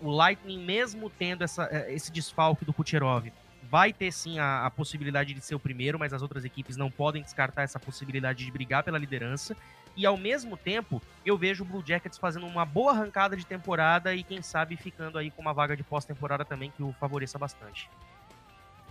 o 0.00 0.10
Lightning, 0.10 0.64
mesmo 0.64 1.10
tendo 1.10 1.42
essa, 1.42 1.68
esse 1.88 2.10
desfalque 2.10 2.64
do 2.64 2.72
Kucherov, 2.72 3.30
vai 3.70 3.92
ter 3.92 4.12
sim 4.12 4.38
a, 4.38 4.66
a, 4.66 4.70
possibilidade 4.70 5.34
de 5.34 5.40
ser 5.40 5.54
o 5.54 5.60
primeiro, 5.60 5.98
mas 5.98 6.12
as 6.12 6.22
outras 6.22 6.44
equipes 6.44 6.76
não 6.76 6.90
podem 6.90 7.22
descartar 7.22 7.62
essa 7.62 7.78
possibilidade 7.78 8.44
de 8.44 8.50
brigar 8.50 8.82
pela 8.82 8.98
liderança. 8.98 9.56
E 9.96 10.04
ao 10.04 10.16
mesmo 10.16 10.56
tempo, 10.56 11.02
eu 11.24 11.38
vejo 11.38 11.64
o 11.64 11.66
Blue 11.66 11.82
Jackets 11.84 12.18
fazendo 12.18 12.46
uma 12.46 12.64
boa 12.64 12.92
arrancada 12.92 13.36
de 13.36 13.46
temporada 13.46 14.14
e 14.14 14.22
quem 14.22 14.42
sabe 14.42 14.76
ficando 14.76 15.18
aí 15.18 15.30
com 15.30 15.40
uma 15.40 15.54
vaga 15.54 15.76
de 15.76 15.82
pós-temporada 15.82 16.44
também 16.44 16.70
que 16.70 16.82
o 16.82 16.92
favoreça 17.00 17.38
bastante. 17.38 17.88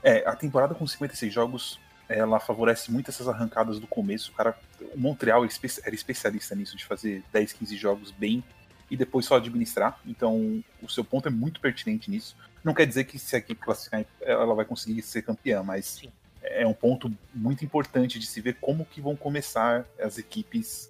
É, 0.02 0.28
a 0.28 0.36
temporada 0.36 0.74
com 0.74 0.86
56 0.86 1.32
jogos, 1.32 1.80
ela 2.10 2.40
favorece 2.40 2.92
muito 2.92 3.10
essas 3.10 3.28
arrancadas 3.28 3.80
do 3.80 3.88
começo. 3.88 4.32
O 4.32 4.36
cara, 4.36 4.58
o 4.94 5.00
Montreal 5.00 5.44
era 5.84 5.96
especialista 5.96 6.56
nisso, 6.56 6.76
de 6.76 6.86
fazer 6.86 7.24
10, 7.32 7.54
15 7.54 7.78
jogos 7.78 8.12
bem 8.12 8.44
e 8.90 8.98
depois 8.98 9.26
só 9.26 9.38
administrar. 9.38 10.00
Então, 10.06 10.64
o 10.82 10.90
seu 10.90 11.04
ponto 11.04 11.28
é 11.28 11.32
muito 11.32 11.60
pertinente 11.60 12.10
nisso. 12.10 12.36
Não 12.64 12.74
quer 12.74 12.86
dizer 12.86 13.06
que 13.06 13.20
se 13.20 13.36
a 13.36 13.40
equipe 13.40 13.62
classificar, 13.62 14.06
ela 14.22 14.56
vai 14.56 14.66
conseguir 14.66 15.02
ser 15.02 15.22
campeã, 15.22 15.62
mas 15.64 15.86
Sim. 15.86 16.12
é 16.42 16.66
um 16.66 16.74
ponto 16.74 17.14
muito 17.34 17.64
importante 17.64 18.20
de 18.20 18.26
se 18.26 18.42
ver 18.42 18.58
como 18.60 18.86
que 18.86 19.02
vão 19.02 19.16
começar 19.16 19.86
as 20.00 20.18
equipes 20.18 20.90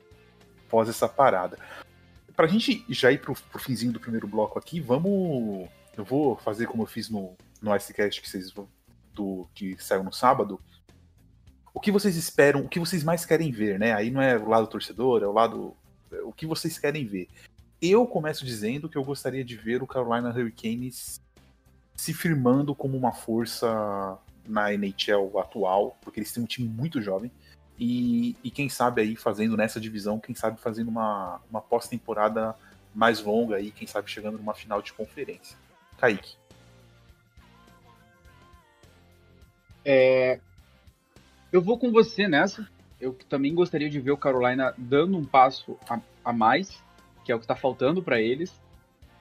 pós 0.69 0.89
essa 0.89 1.07
parada. 1.07 1.57
Pra 2.35 2.47
gente 2.47 2.85
já 2.89 3.11
ir 3.11 3.21
pro, 3.21 3.33
pro 3.33 3.59
finzinho 3.59 3.93
do 3.93 3.99
primeiro 3.99 4.27
bloco 4.27 4.59
aqui, 4.59 4.79
vamos. 4.79 5.69
Eu 5.97 6.03
vou 6.03 6.35
fazer 6.37 6.65
como 6.67 6.83
eu 6.83 6.87
fiz 6.87 7.09
no, 7.09 7.35
no 7.61 7.73
Icecast 7.73 8.21
que 8.21 8.29
vocês 8.29 8.51
do 9.13 9.47
que 9.55 9.81
saiu 9.81 10.03
no 10.03 10.11
sábado. 10.11 10.59
O 11.73 11.79
que 11.79 11.91
vocês 11.91 12.15
esperam, 12.15 12.61
o 12.61 12.69
que 12.69 12.79
vocês 12.79 13.03
mais 13.03 13.25
querem 13.25 13.51
ver, 13.51 13.79
né? 13.79 13.93
Aí 13.93 14.11
não 14.11 14.21
é 14.21 14.37
o 14.37 14.47
lado 14.47 14.67
torcedor, 14.67 15.23
é 15.23 15.27
o 15.27 15.31
lado. 15.31 15.75
O 16.23 16.31
que 16.31 16.45
vocês 16.45 16.77
querem 16.77 17.05
ver. 17.05 17.27
Eu 17.87 18.07
começo 18.07 18.43
dizendo 18.43 18.89
que 18.89 18.97
eu 18.97 19.03
gostaria 19.03 19.43
de 19.43 19.55
ver 19.55 19.83
o 19.83 19.87
Carolina 19.87 20.29
Hurricanes 20.29 21.21
se 21.95 22.13
firmando 22.13 22.73
como 22.73 22.97
uma 22.97 23.11
força 23.11 24.17
na 24.47 24.73
NHL 24.73 25.37
atual, 25.39 25.95
porque 26.01 26.19
eles 26.19 26.31
têm 26.31 26.43
um 26.43 26.47
time 26.47 26.67
muito 26.67 26.99
jovem. 27.01 27.31
E, 27.77 28.35
e 28.43 28.49
quem 28.49 28.69
sabe 28.69 29.01
aí 29.01 29.15
fazendo 29.15 29.55
nessa 29.55 29.79
divisão, 29.79 30.19
quem 30.19 30.33
sabe 30.33 30.59
fazendo 30.59 30.87
uma, 30.87 31.39
uma 31.49 31.61
pós-temporada 31.61 32.55
mais 32.93 33.21
longa 33.21 33.57
aí, 33.57 33.69
quem 33.69 33.85
sabe 33.85 34.09
chegando 34.09 34.37
numa 34.37 34.53
final 34.53 34.81
de 34.81 34.91
conferência. 34.93 35.57
Kaique. 35.97 36.35
É, 39.83 40.39
eu 41.51 41.61
vou 41.61 41.77
com 41.77 41.91
você 41.91 42.27
nessa. 42.27 42.67
Eu 42.99 43.13
também 43.29 43.53
gostaria 43.53 43.89
de 43.89 43.99
ver 43.99 44.11
o 44.11 44.17
Carolina 44.17 44.73
dando 44.77 45.17
um 45.17 45.25
passo 45.25 45.77
a, 45.87 45.99
a 46.23 46.33
mais, 46.33 46.81
que 47.25 47.31
é 47.31 47.35
o 47.35 47.39
que 47.39 47.43
está 47.43 47.55
faltando 47.55 48.01
para 48.01 48.21
eles. 48.21 48.61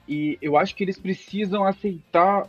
E 0.07 0.37
eu 0.41 0.55
acho 0.55 0.75
que 0.75 0.83
eles 0.83 0.99
precisam 0.99 1.65
aceitar 1.65 2.47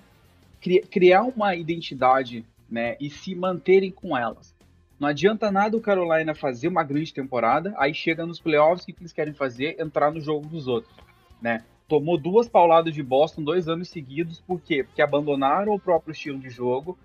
criar 0.90 1.22
uma 1.22 1.54
identidade 1.54 2.44
né, 2.68 2.96
e 3.00 3.08
se 3.08 3.34
manterem 3.34 3.90
com 3.90 4.16
elas. 4.16 4.54
Não 4.98 5.08
adianta 5.08 5.50
nada 5.50 5.76
o 5.76 5.80
Carolina 5.80 6.34
fazer 6.34 6.68
uma 6.68 6.82
grande 6.82 7.12
temporada, 7.12 7.74
aí 7.76 7.94
chega 7.94 8.26
nos 8.26 8.40
playoffs, 8.40 8.82
o 8.82 8.86
que 8.86 8.94
eles 8.98 9.12
querem 9.12 9.34
fazer? 9.34 9.76
Entrar 9.78 10.10
no 10.10 10.20
jogo 10.20 10.48
dos 10.48 10.66
outros. 10.66 10.94
Né? 11.40 11.62
Tomou 11.86 12.18
duas 12.18 12.48
pauladas 12.48 12.94
de 12.94 13.02
Boston 13.02 13.44
dois 13.44 13.68
anos 13.68 13.88
seguidos, 13.88 14.40
por 14.40 14.60
quê? 14.60 14.82
Porque 14.82 15.02
abandonaram 15.02 15.72
o 15.72 15.78
próprio 15.78 16.12
estilo 16.12 16.38
de 16.38 16.48
jogo, 16.48 16.98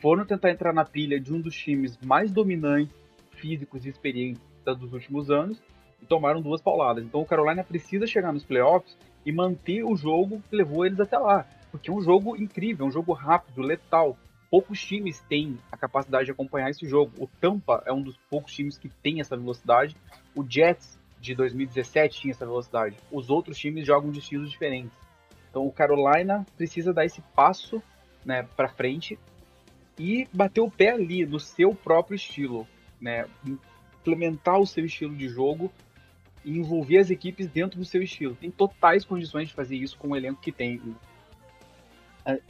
foram 0.00 0.24
tentar 0.24 0.50
entrar 0.50 0.72
na 0.72 0.84
pilha 0.84 1.18
de 1.18 1.32
um 1.32 1.40
dos 1.40 1.56
times 1.56 1.98
mais 2.04 2.30
dominantes, 2.30 2.94
físicos 3.30 3.84
e 3.84 3.88
experientes 3.88 4.42
dos 4.64 4.92
últimos 4.92 5.30
anos, 5.30 5.60
e 6.00 6.06
tomaram 6.06 6.40
duas 6.40 6.60
pauladas. 6.60 7.04
Então 7.04 7.20
o 7.20 7.26
Carolina 7.26 7.64
precisa 7.64 8.06
chegar 8.06 8.32
nos 8.32 8.44
playoffs 8.44 8.96
e 9.24 9.32
manter 9.32 9.82
o 9.84 9.96
jogo 9.96 10.42
que 10.48 10.56
levou 10.56 10.84
eles 10.84 11.00
até 11.00 11.18
lá 11.18 11.46
porque 11.74 11.90
é 11.90 11.92
um 11.92 12.00
jogo 12.00 12.36
incrível, 12.36 12.86
é 12.86 12.88
um 12.88 12.92
jogo 12.92 13.12
rápido, 13.12 13.60
letal. 13.60 14.16
Poucos 14.48 14.80
times 14.80 15.18
têm 15.22 15.58
a 15.72 15.76
capacidade 15.76 16.26
de 16.26 16.30
acompanhar 16.30 16.70
esse 16.70 16.86
jogo. 16.86 17.10
O 17.18 17.26
Tampa 17.26 17.82
é 17.84 17.92
um 17.92 18.00
dos 18.00 18.16
poucos 18.30 18.52
times 18.52 18.78
que 18.78 18.88
tem 18.88 19.20
essa 19.20 19.36
velocidade. 19.36 19.96
O 20.36 20.48
Jets 20.48 20.96
de 21.20 21.34
2017 21.34 22.20
tinha 22.20 22.30
essa 22.30 22.46
velocidade. 22.46 22.96
Os 23.10 23.28
outros 23.28 23.58
times 23.58 23.84
jogam 23.84 24.12
de 24.12 24.20
estilos 24.20 24.52
diferentes. 24.52 24.96
Então 25.50 25.66
o 25.66 25.72
Carolina 25.72 26.46
precisa 26.56 26.92
dar 26.92 27.04
esse 27.04 27.20
passo 27.34 27.82
né, 28.24 28.46
para 28.56 28.68
frente 28.68 29.18
e 29.98 30.28
bater 30.32 30.60
o 30.60 30.70
pé 30.70 30.90
ali 30.90 31.26
no 31.26 31.40
seu 31.40 31.74
próprio 31.74 32.14
estilo, 32.14 32.68
né? 33.00 33.26
Implementar 33.98 34.60
o 34.60 34.66
seu 34.66 34.84
estilo 34.84 35.16
de 35.16 35.28
jogo 35.28 35.72
e 36.44 36.58
envolver 36.58 36.98
as 36.98 37.10
equipes 37.10 37.48
dentro 37.48 37.78
do 37.78 37.84
seu 37.84 38.02
estilo. 38.02 38.34
Tem 38.34 38.50
totais 38.50 39.04
condições 39.04 39.48
de 39.48 39.54
fazer 39.54 39.76
isso 39.76 39.96
com 39.96 40.08
o 40.08 40.16
elenco 40.16 40.40
que 40.40 40.52
tem. 40.52 40.80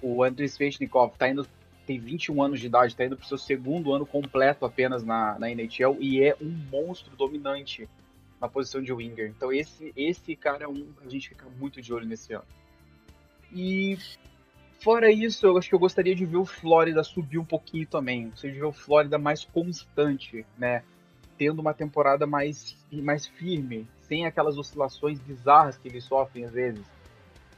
O 0.03 0.23
Andrei 0.23 0.49
Svechnikov 0.49 1.17
tá 1.17 1.29
indo, 1.29 1.47
tem 1.87 1.99
21 1.99 2.43
anos 2.43 2.61
de 2.61 2.67
idade, 2.67 2.93
está 2.93 3.05
indo 3.05 3.17
para 3.17 3.25
o 3.25 3.29
seu 3.29 3.39
segundo 3.39 3.93
ano 3.93 4.07
completo 4.07 4.65
apenas 4.65 5.05
na, 5.05 5.39
na 5.39 5.51
NHL 5.51 5.97
e 6.01 6.23
é 6.23 6.37
um 6.41 6.51
monstro 6.71 7.17
dominante 7.17 7.89
na 8.41 8.49
posição 8.49 8.83
de 8.83 8.93
winger. 8.93 9.33
Então 9.37 9.53
esse, 9.53 9.93
esse 9.97 10.37
cara 10.37 10.65
é 10.65 10.69
um 10.69 10.89
a 11.05 11.09
gente 11.09 11.29
fica 11.29 11.47
muito 11.59 11.81
de 11.81 11.93
olho 11.93 12.07
nesse 12.07 12.33
ano. 12.33 12.45
E 13.53 13.97
fora 14.81 15.11
isso, 15.11 15.47
eu 15.47 15.57
acho 15.57 15.69
que 15.69 15.75
eu 15.75 15.79
gostaria 15.79 16.15
de 16.15 16.27
ver 16.27 16.37
o 16.37 16.45
Flórida 16.45 17.03
subir 17.05 17.39
um 17.39 17.45
pouquinho 17.45 17.87
também. 17.87 18.27
Ou 18.27 18.37
seja, 18.37 18.55
ver 18.55 18.65
o 18.65 18.73
Flórida 18.73 19.19
mais 19.19 19.45
constante, 19.45 20.45
né? 20.59 20.83
Tendo 21.37 21.61
uma 21.61 21.75
temporada 21.75 22.27
mais, 22.27 22.77
mais 22.93 23.27
firme, 23.27 23.89
sem 24.03 24.27
aquelas 24.27 24.57
oscilações 24.57 25.19
bizarras 25.21 25.77
que 25.77 25.89
eles 25.89 26.05
sofrem 26.05 26.45
às 26.45 26.53
vezes. 26.53 26.85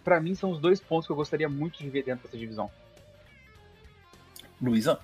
Para 0.02 0.20
mim, 0.20 0.34
são 0.34 0.50
os 0.50 0.58
dois 0.58 0.80
pontos 0.80 1.06
que 1.06 1.12
eu 1.12 1.16
gostaria 1.16 1.48
muito 1.48 1.78
de 1.78 1.90
ver 1.90 2.04
dentro 2.04 2.24
dessa 2.24 2.38
divisão. 2.38 2.70
Luísa? 4.60 5.00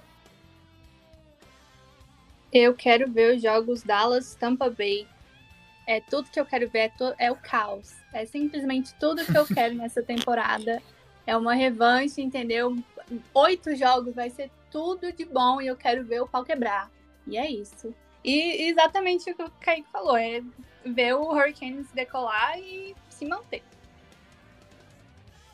Eu 2.52 2.74
quero 2.74 3.10
ver 3.10 3.36
os 3.36 3.42
jogos 3.42 3.82
Dallas 3.82 4.34
Tampa 4.34 4.70
Bay. 4.70 5.06
É 5.86 6.00
tudo 6.00 6.30
que 6.30 6.38
eu 6.38 6.46
quero 6.46 6.68
ver, 6.68 6.92
é, 7.18 7.26
é 7.26 7.32
o 7.32 7.36
caos. 7.36 7.94
É 8.12 8.24
simplesmente 8.24 8.94
tudo 8.94 9.24
que 9.24 9.36
eu 9.36 9.44
quero 9.48 9.74
nessa 9.74 10.02
temporada. 10.02 10.82
É 11.26 11.36
uma 11.36 11.54
revanche, 11.54 12.20
entendeu? 12.20 12.76
Oito 13.34 13.74
jogos 13.74 14.14
vai 14.14 14.30
ser 14.30 14.50
tudo 14.70 15.12
de 15.12 15.24
bom 15.24 15.60
e 15.60 15.66
eu 15.66 15.76
quero 15.76 16.04
ver 16.04 16.22
o 16.22 16.28
pau 16.28 16.44
quebrar. 16.44 16.90
E 17.26 17.36
é 17.36 17.50
isso. 17.50 17.94
E 18.24 18.68
exatamente 18.68 19.30
o 19.30 19.34
que 19.34 19.42
o 19.42 19.50
Kaique 19.60 19.88
falou: 19.90 20.16
é 20.16 20.42
ver 20.84 21.14
o 21.14 21.30
Hurricanes 21.30 21.90
decolar 21.92 22.58
e 22.58 22.94
se 23.10 23.26
manter. 23.26 23.62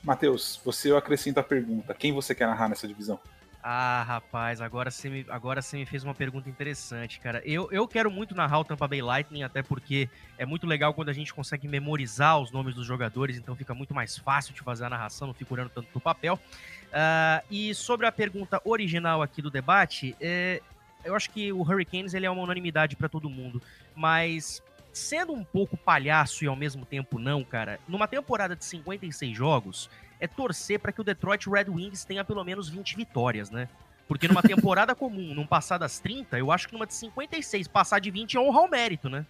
Matheus, 0.03 0.61
você 0.65 0.95
acrescenta 0.95 1.41
a 1.41 1.45
pergunta: 1.45 1.95
quem 1.95 2.13
você 2.13 2.35
quer 2.35 2.47
narrar 2.47 2.69
nessa 2.69 2.87
divisão? 2.87 3.19
Ah, 3.63 4.05
rapaz, 4.05 4.61
agora 4.61 4.91
você 4.91 5.11
me, 5.11 5.27
agora 5.29 5.61
você 5.61 5.77
me 5.77 5.85
fez 5.85 6.05
uma 6.05 6.15
pergunta 6.15 6.49
interessante, 6.49 7.19
cara. 7.19 7.43
Eu, 7.45 7.69
eu 7.73 7.89
quero 7.89 8.11
muito 8.11 8.35
narrar 8.35 8.61
o 8.61 8.65
Tampa 8.65 8.87
Bay 8.87 9.03
Lightning, 9.03 9.43
até 9.43 9.63
porque 9.63 10.09
é 10.39 10.47
muito 10.47 10.67
legal 10.67 10.95
quando 10.95 11.09
a 11.09 11.13
gente 11.13 11.35
consegue 11.35 11.67
memorizar 11.67 12.39
os 12.41 12.53
nomes 12.53 12.75
dos 12.75 12.87
jogadores, 12.87 13.37
então 13.37 13.57
fica 13.57 13.75
muito 13.75 13.93
mais 13.93 14.17
fácil 14.17 14.55
de 14.55 14.63
fazer 14.63 14.85
a 14.85 14.91
narração, 14.91 15.27
não 15.27 15.35
fico 15.35 15.53
olhando 15.53 15.71
tanto 15.71 15.89
no 15.93 16.01
papel. 16.01 16.39
Uh, 16.87 17.45
e 17.51 17.75
sobre 17.75 18.07
a 18.07 18.13
pergunta 18.13 18.61
original 18.65 19.23
aqui 19.23 19.43
do 19.43 19.51
debate, 19.51 20.17
é, 20.21 20.63
eu 21.05 21.15
acho 21.15 21.31
que 21.31 21.53
o 21.53 21.61
Hurricanes 21.61 22.15
ele 22.15 22.27
é 22.27 22.31
uma 22.31 22.43
unanimidade 22.43 22.97
para 22.97 23.09
todo 23.09 23.31
mundo, 23.31 23.63
mas 23.95 24.63
sendo 24.93 25.33
um 25.33 25.45
pouco 25.45 25.77
palhaço 25.77 26.45
e 26.45 26.49
ao 26.49 26.57
mesmo 26.57 26.85
tempo 26.85 27.19
não, 27.19 27.45
cara, 27.45 27.79
numa 27.87 28.09
temporada 28.09 28.57
de 28.57 28.65
56 28.65 29.37
jogos 29.37 29.89
é 30.21 30.27
torcer 30.27 30.81
para 30.81 30.93
que 30.93 31.01
o 31.01 31.05
Detroit 31.05 31.49
Red 31.49 31.67
Wings 31.69 32.05
tenha 32.05 32.25
pelo 32.25 32.43
menos 32.43 32.69
20 32.69 32.97
vitórias, 32.97 33.51
né? 33.51 33.69
Porque 34.09 34.27
numa 34.27 34.43
temporada 34.43 34.95
comum, 34.95 35.35
num 35.35 35.47
passar 35.47 35.79
das 35.79 36.01
30, 36.01 36.39
eu 36.39 36.51
acho 36.51 36.67
que 36.67 36.75
numa 36.75 36.87
de 36.87 36.95
56, 36.95 37.69
passar 37.69 38.01
de 38.01 38.11
20 38.11 38.37
é 38.37 38.41
honrar 38.41 38.65
o 38.65 38.69
mérito, 38.69 39.09
né? 39.09 39.25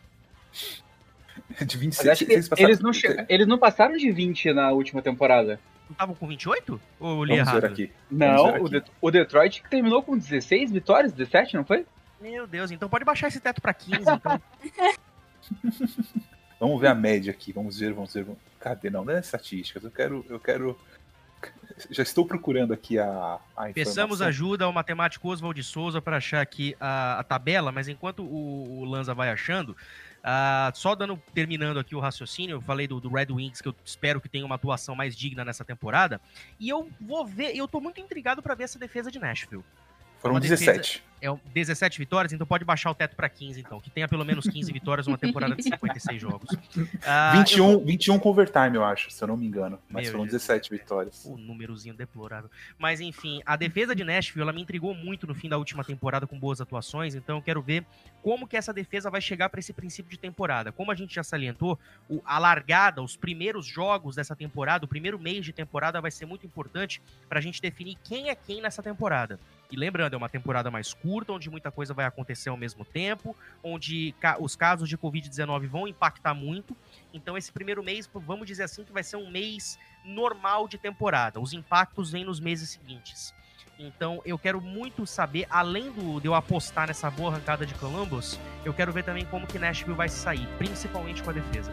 De 1.65 1.79
26, 1.79 2.23
eles, 2.23 2.51
eles, 2.57 2.81
não 2.81 2.93
che... 2.93 3.07
eles 3.29 3.47
não 3.47 3.57
passaram 3.57 3.97
de 3.97 4.11
20 4.11 4.53
na 4.53 4.73
última 4.73 5.01
temporada. 5.01 5.61
Não 5.89 5.93
estavam 5.93 6.15
com 6.15 6.27
28? 6.27 6.81
Ou 7.01 7.11
eu 7.11 7.25
li 7.25 7.37
Vamos 7.37 7.49
errado? 7.49 7.61
Ver 7.63 7.67
aqui. 7.71 7.93
Não, 8.11 8.45
ver 8.45 8.55
aqui. 8.55 8.61
O, 8.63 8.69
De 8.69 8.83
o 9.01 9.11
Detroit 9.11 9.63
terminou 9.71 10.03
com 10.03 10.17
16 10.17 10.71
vitórias, 10.71 11.13
17, 11.13 11.57
não 11.57 11.65
foi? 11.65 11.87
Meu 12.21 12.47
Deus, 12.47 12.71
então 12.71 12.89
pode 12.89 13.05
baixar 13.05 13.29
esse 13.29 13.41
teto 13.41 13.61
para 13.63 13.73
15, 13.73 14.03
então. 14.03 14.43
Vamos 16.61 16.81
ver 16.81 16.89
a 16.89 16.95
média 16.95 17.31
aqui, 17.31 17.53
vamos 17.53 17.79
ver, 17.79 17.93
vamos 17.93 18.13
ver. 18.13 18.27
Cadê? 18.59 18.91
Não, 18.91 19.05
não 19.05 19.15
é 19.15 19.21
estatísticas. 19.21 19.85
Eu 19.85 19.91
quero. 19.91 20.27
Eu 20.29 20.41
quero. 20.41 20.79
Já 21.89 22.03
estou 22.03 22.27
procurando 22.27 22.73
aqui 22.73 22.99
a, 22.99 23.39
a 23.57 23.69
Peçamos 23.73 24.21
ajuda 24.21 24.65
ao 24.65 24.73
matemático 24.73 25.29
Oswald 25.29 25.61
de 25.61 25.65
Souza 25.65 26.03
para 26.03 26.17
achar 26.17 26.41
aqui 26.41 26.77
a, 26.81 27.21
a, 27.21 27.23
tabela, 27.23 27.71
mas 27.71 27.87
enquanto 27.87 28.25
o, 28.25 28.81
o 28.81 28.85
Lanza 28.85 29.15
vai 29.15 29.31
achando, 29.31 29.77
uh, 30.19 30.77
só 30.77 30.95
dando 30.95 31.21
terminando 31.35 31.79
aqui 31.79 31.95
o 31.95 32.01
raciocínio, 32.01 32.57
eu 32.57 32.61
falei 32.61 32.87
do, 32.87 33.01
do, 33.01 33.09
Red 33.09 33.27
Wings 33.31 33.61
que 33.61 33.69
eu 33.69 33.75
espero 33.85 34.21
que 34.21 34.29
tenha 34.29 34.45
uma 34.45 34.55
atuação 34.55 34.95
mais 34.95 35.17
digna 35.17 35.45
nessa 35.45 35.65
temporada, 35.65 36.21
e 36.59 36.69
eu 36.69 36.91
vou 37.01 37.27
ver, 37.27 37.57
eu 37.57 37.67
tô 37.67 37.81
muito 37.81 38.01
intrigado 38.01 38.43
para 38.43 38.55
ver 38.55 38.65
essa 38.65 38.79
defesa 38.79 39.11
de 39.11 39.19
Nashville. 39.19 39.65
Foram 40.21 40.41
17. 40.41 41.05
É 41.21 41.29
17 41.53 41.99
vitórias, 41.99 42.33
então 42.33 42.47
pode 42.47 42.65
baixar 42.65 42.91
o 42.91 42.95
teto 42.95 43.17
para 43.17 43.29
15, 43.29 43.61
então. 43.61 43.81
Que 43.81 43.91
tenha 43.91 44.09
pelo 44.09 44.25
menos 44.25 44.47
15 44.47 44.73
vitórias 44.73 45.07
numa 45.07 45.19
temporada 45.19 45.55
de 45.55 45.63
56 45.63 46.21
jogos. 46.21 46.49
Uh, 46.79 47.39
21, 47.39 47.71
eu... 47.73 47.85
21 47.85 48.19
com 48.19 48.29
overtime, 48.31 48.75
eu 48.75 48.85
acho, 48.85 49.11
se 49.11 49.23
eu 49.23 49.29
não 49.29 49.37
me 49.37 49.47
engano. 49.47 49.79
Mas 49.89 50.05
Meu 50.05 50.13
foram 50.13 50.25
Jesus 50.25 50.43
17 50.43 50.71
vitórias. 50.71 51.25
O 51.25 51.37
númerozinho 51.37 51.95
deplorável. 51.95 52.51
Mas 52.79 53.01
enfim, 53.01 53.41
a 53.47 53.57
defesa 53.57 53.95
de 53.95 54.05
Nashville, 54.05 54.43
ela 54.43 54.53
me 54.53 54.61
intrigou 54.61 54.95
muito 54.95 55.27
no 55.27 55.35
fim 55.35 55.49
da 55.49 55.57
última 55.57 55.85
temporada 55.85 56.27
com 56.27 56.39
boas 56.39 56.61
atuações, 56.61 57.15
então 57.15 57.37
eu 57.37 57.43
quero 57.43 57.63
ver 57.63 57.85
como 58.23 58.47
que 58.47 58.57
essa 58.57 58.73
defesa 58.73 59.11
vai 59.11 59.21
chegar 59.21 59.49
para 59.49 59.61
esse 59.61 59.73
princípio 59.73 60.11
de 60.11 60.19
temporada. 60.19 60.73
Como 60.73 60.91
a 60.91 60.95
gente 60.95 61.15
já 61.15 61.23
salientou, 61.23 61.79
o, 62.09 62.21
a 62.25 62.39
largada, 62.39 63.03
os 63.03 63.17
primeiros 63.17 63.67
jogos 63.67 64.17
dessa 64.17 64.35
temporada, 64.37 64.85
o 64.85 64.89
primeiro 64.89 65.19
mês 65.19 65.45
de 65.45 65.53
temporada 65.53 66.01
vai 66.01 66.11
ser 66.11 66.27
muito 66.27 66.47
importante 66.47 67.01
para 67.29 67.39
a 67.39 67.43
gente 67.43 67.61
definir 67.63 67.97
quem 68.05 68.29
é 68.29 68.35
quem 68.35 68.61
nessa 68.61 68.83
temporada. 68.83 69.39
E 69.71 69.77
lembrando, 69.77 70.15
é 70.15 70.17
uma 70.17 70.29
temporada 70.29 70.71
mais 70.71 70.95
curta, 70.95 71.08
onde 71.31 71.51
muita 71.51 71.71
coisa 71.71 71.95
vai 71.95 72.05
acontecer 72.05 72.49
ao 72.49 72.57
mesmo 72.57 72.85
tempo, 72.85 73.35
onde 73.63 74.15
ca 74.21 74.37
os 74.39 74.55
casos 74.55 74.89
de 74.89 74.97
Covid-19 74.97 75.67
vão 75.67 75.89
impactar 75.89 76.35
muito. 76.35 76.77
Então, 77.13 77.37
esse 77.37 77.51
primeiro 77.53 77.83
mês, 77.83 78.09
vamos 78.13 78.47
dizer 78.47 78.65
assim, 78.65 78.85
que 78.85 78.93
vai 78.93 79.03
ser 79.03 79.17
um 79.17 79.31
mês 79.31 79.79
normal 80.05 80.69
de 80.69 80.79
temporada. 80.79 81.41
Os 81.41 81.53
impactos 81.53 82.11
vêm 82.11 82.25
nos 82.25 82.41
meses 82.41 82.71
seguintes. 82.71 83.35
Então, 83.79 84.21
eu 84.25 84.37
quero 84.37 84.61
muito 84.61 85.07
saber, 85.07 85.47
além 85.49 85.91
do, 85.93 86.21
de 86.21 86.27
eu 86.27 86.35
apostar 86.35 86.89
nessa 86.89 87.09
boa 87.11 87.31
arrancada 87.31 87.65
de 87.65 87.75
Columbus, 87.75 88.39
eu 88.65 88.75
quero 88.75 88.93
ver 88.93 89.05
também 89.05 89.25
como 89.27 89.47
que 89.47 89.59
Nashville 89.59 89.97
vai 89.97 90.09
sair, 90.09 90.47
principalmente 90.59 91.23
com 91.23 91.31
a 91.31 91.33
defesa. 91.33 91.73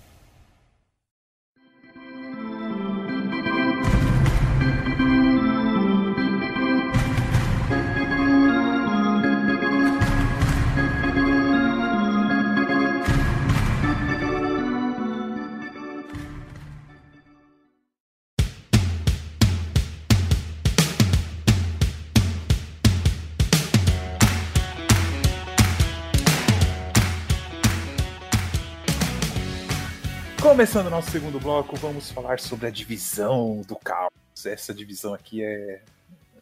Começando 30.61 30.85
o 30.85 30.89
nosso 30.91 31.09
segundo 31.09 31.39
bloco, 31.39 31.75
vamos 31.75 32.11
falar 32.11 32.39
sobre 32.39 32.67
a 32.67 32.69
divisão 32.69 33.63
do 33.67 33.75
caos. 33.75 34.11
Essa 34.45 34.71
divisão 34.75 35.11
aqui 35.11 35.43
é 35.43 35.81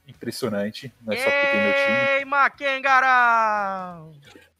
impressionante, 0.06 0.92
não 1.02 1.14
é 1.14 1.16
só 1.16 1.24
porque 1.24 1.48
tem 1.48 1.62
meu 1.62 1.74
time. 1.74 2.18
Ei, 2.18 2.26
Maquengara! 2.26 4.04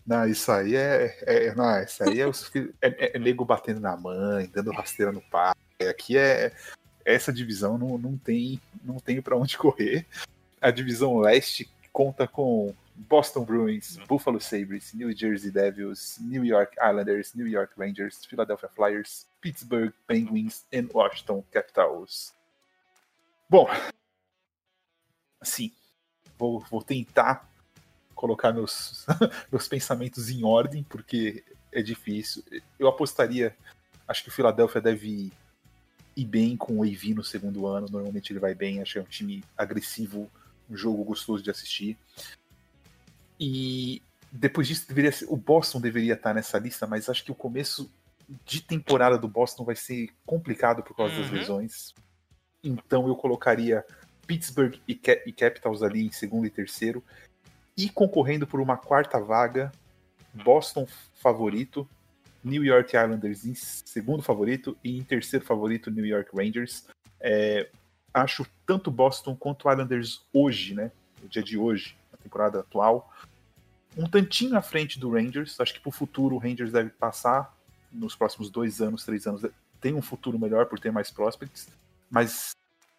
Não, 0.08 0.26
isso 0.26 0.50
aí 0.50 0.78
é. 0.78 1.14
é 1.24 1.54
não, 1.56 1.84
isso 1.84 2.02
aí 2.02 2.22
é, 2.22 2.26
os, 2.26 2.50
é, 2.56 2.88
é, 2.88 3.18
é 3.18 3.20
nego 3.20 3.44
batendo 3.44 3.82
na 3.82 3.98
mãe, 3.98 4.50
dando 4.56 4.72
rasteira 4.72 5.12
no 5.12 5.20
pai. 5.20 5.54
Aqui 5.90 6.18
é. 6.18 6.54
Essa 7.04 7.34
divisão 7.34 7.78
não, 7.78 7.98
não 7.98 8.18
tem, 8.18 8.62
não 8.82 8.96
tem 8.96 9.22
para 9.22 9.36
onde 9.36 9.58
correr. 9.58 10.06
A 10.62 10.72
divisão 10.72 11.20
leste 11.20 11.70
conta 11.92 12.26
com 12.26 12.74
Boston 13.08 13.46
Bruins, 13.46 13.98
Buffalo 14.08 14.42
Sabres, 14.42 14.94
New 14.94 15.16
Jersey 15.16 15.52
Devils, 15.52 16.18
New 16.20 16.44
York 16.44 16.76
Islanders, 16.82 17.34
New 17.34 17.48
York 17.48 17.74
Rangers, 17.78 18.26
Philadelphia 18.26 18.68
Flyers, 18.68 19.26
Pittsburgh 19.40 19.94
Penguins 20.06 20.66
e 20.70 20.82
Washington 20.82 21.42
Capitals. 21.50 22.34
Bom, 23.50 23.68
assim, 25.40 25.72
vou, 26.38 26.60
vou 26.60 26.84
tentar 26.84 27.50
colocar 28.14 28.52
meus, 28.52 29.06
meus 29.50 29.66
pensamentos 29.68 30.30
em 30.30 30.44
ordem, 30.44 30.84
porque 30.84 31.44
é 31.72 31.82
difícil. 31.82 32.44
Eu 32.78 32.90
apostaria, 32.90 33.56
acho 34.06 34.24
que 34.24 34.30
o 34.30 34.34
Philadelphia 34.34 34.82
deve 34.82 35.32
ir 36.18 36.26
bem 36.26 36.58
com 36.58 36.80
o 36.80 36.84
AV 36.84 37.14
no 37.16 37.24
segundo 37.24 37.66
ano. 37.66 37.88
Normalmente 37.90 38.34
ele 38.34 38.40
vai 38.40 38.54
bem, 38.54 38.82
acho 38.82 38.94
que 38.94 39.00
é 39.00 39.02
um 39.02 39.06
time 39.06 39.42
agressivo, 39.58 40.30
um 40.70 40.76
jogo 40.76 41.02
gostoso 41.06 41.42
de 41.42 41.50
assistir. 41.50 41.98
E 43.40 44.02
depois 44.32 44.68
disso, 44.68 44.88
deveria 44.88 45.12
ser, 45.12 45.26
o 45.30 45.38
Boston 45.38 45.80
deveria 45.80 46.14
estar 46.14 46.34
nessa 46.34 46.58
lista, 46.60 46.86
mas 46.86 47.10
acho 47.10 47.24
que 47.24 47.32
o 47.32 47.36
começo 47.36 47.92
de 48.46 48.62
temporada 48.62 49.18
do 49.18 49.28
Boston 49.28 49.64
vai 49.64 49.76
ser 49.76 50.10
complicado 50.26 50.84
por 50.84 50.96
causa 50.96 51.16
uhum. 51.16 51.22
das 51.22 51.32
lesões. 51.32 51.94
Então 52.64 53.08
eu 53.08 53.16
colocaria 53.16 53.84
Pittsburgh 54.28 54.76
e, 54.88 54.94
Cap 54.94 55.24
e 55.26 55.34
Capitals 55.34 55.82
ali 55.82 56.06
em 56.06 56.12
segundo 56.12 56.46
e 56.46 56.50
terceiro. 56.50 57.04
E 57.76 57.90
concorrendo 57.90 58.46
por 58.46 58.60
uma 58.60 58.78
quarta 58.78 59.20
vaga, 59.20 59.72
Boston 60.34 60.86
favorito, 61.16 61.90
New 62.44 62.64
York 62.64 62.96
Islanders 62.96 63.46
em 63.46 63.56
segundo 63.56 64.22
favorito 64.22 64.78
e 64.84 64.98
em 64.98 65.04
terceiro 65.04 65.46
favorito 65.46 65.90
New 65.90 66.06
York 66.06 66.30
Rangers. 66.36 66.86
É, 67.20 67.70
acho 68.14 68.46
tanto 68.66 68.92
Boston 68.92 69.36
quanto 69.36 69.70
Islanders 69.70 70.22
hoje, 70.32 70.76
né, 70.76 70.92
no 71.22 71.28
dia 71.28 71.44
de 71.44 71.58
hoje, 71.58 71.98
na 72.12 72.18
temporada 72.18 72.60
atual, 72.60 73.12
um 73.98 74.08
tantinho 74.08 74.58
à 74.58 74.62
frente 74.62 75.00
do 75.00 75.12
Rangers. 75.12 75.60
Acho 75.60 75.74
que 75.74 75.80
para 75.80 75.90
o 75.90 75.94
futuro 75.94 76.36
o 76.36 76.40
Rangers 76.40 76.72
deve 76.72 76.90
passar 76.90 77.54
nos 77.92 78.16
próximos 78.16 78.50
dois 78.50 78.82
anos, 78.82 79.04
três 79.04 79.26
anos, 79.26 79.46
tem 79.82 79.94
um 79.94 80.02
futuro 80.02 80.38
melhor 80.38 80.66
por 80.66 80.80
ter 80.80 80.92
mais 80.92 81.10
prospects, 81.10 81.68
mas 82.10 82.52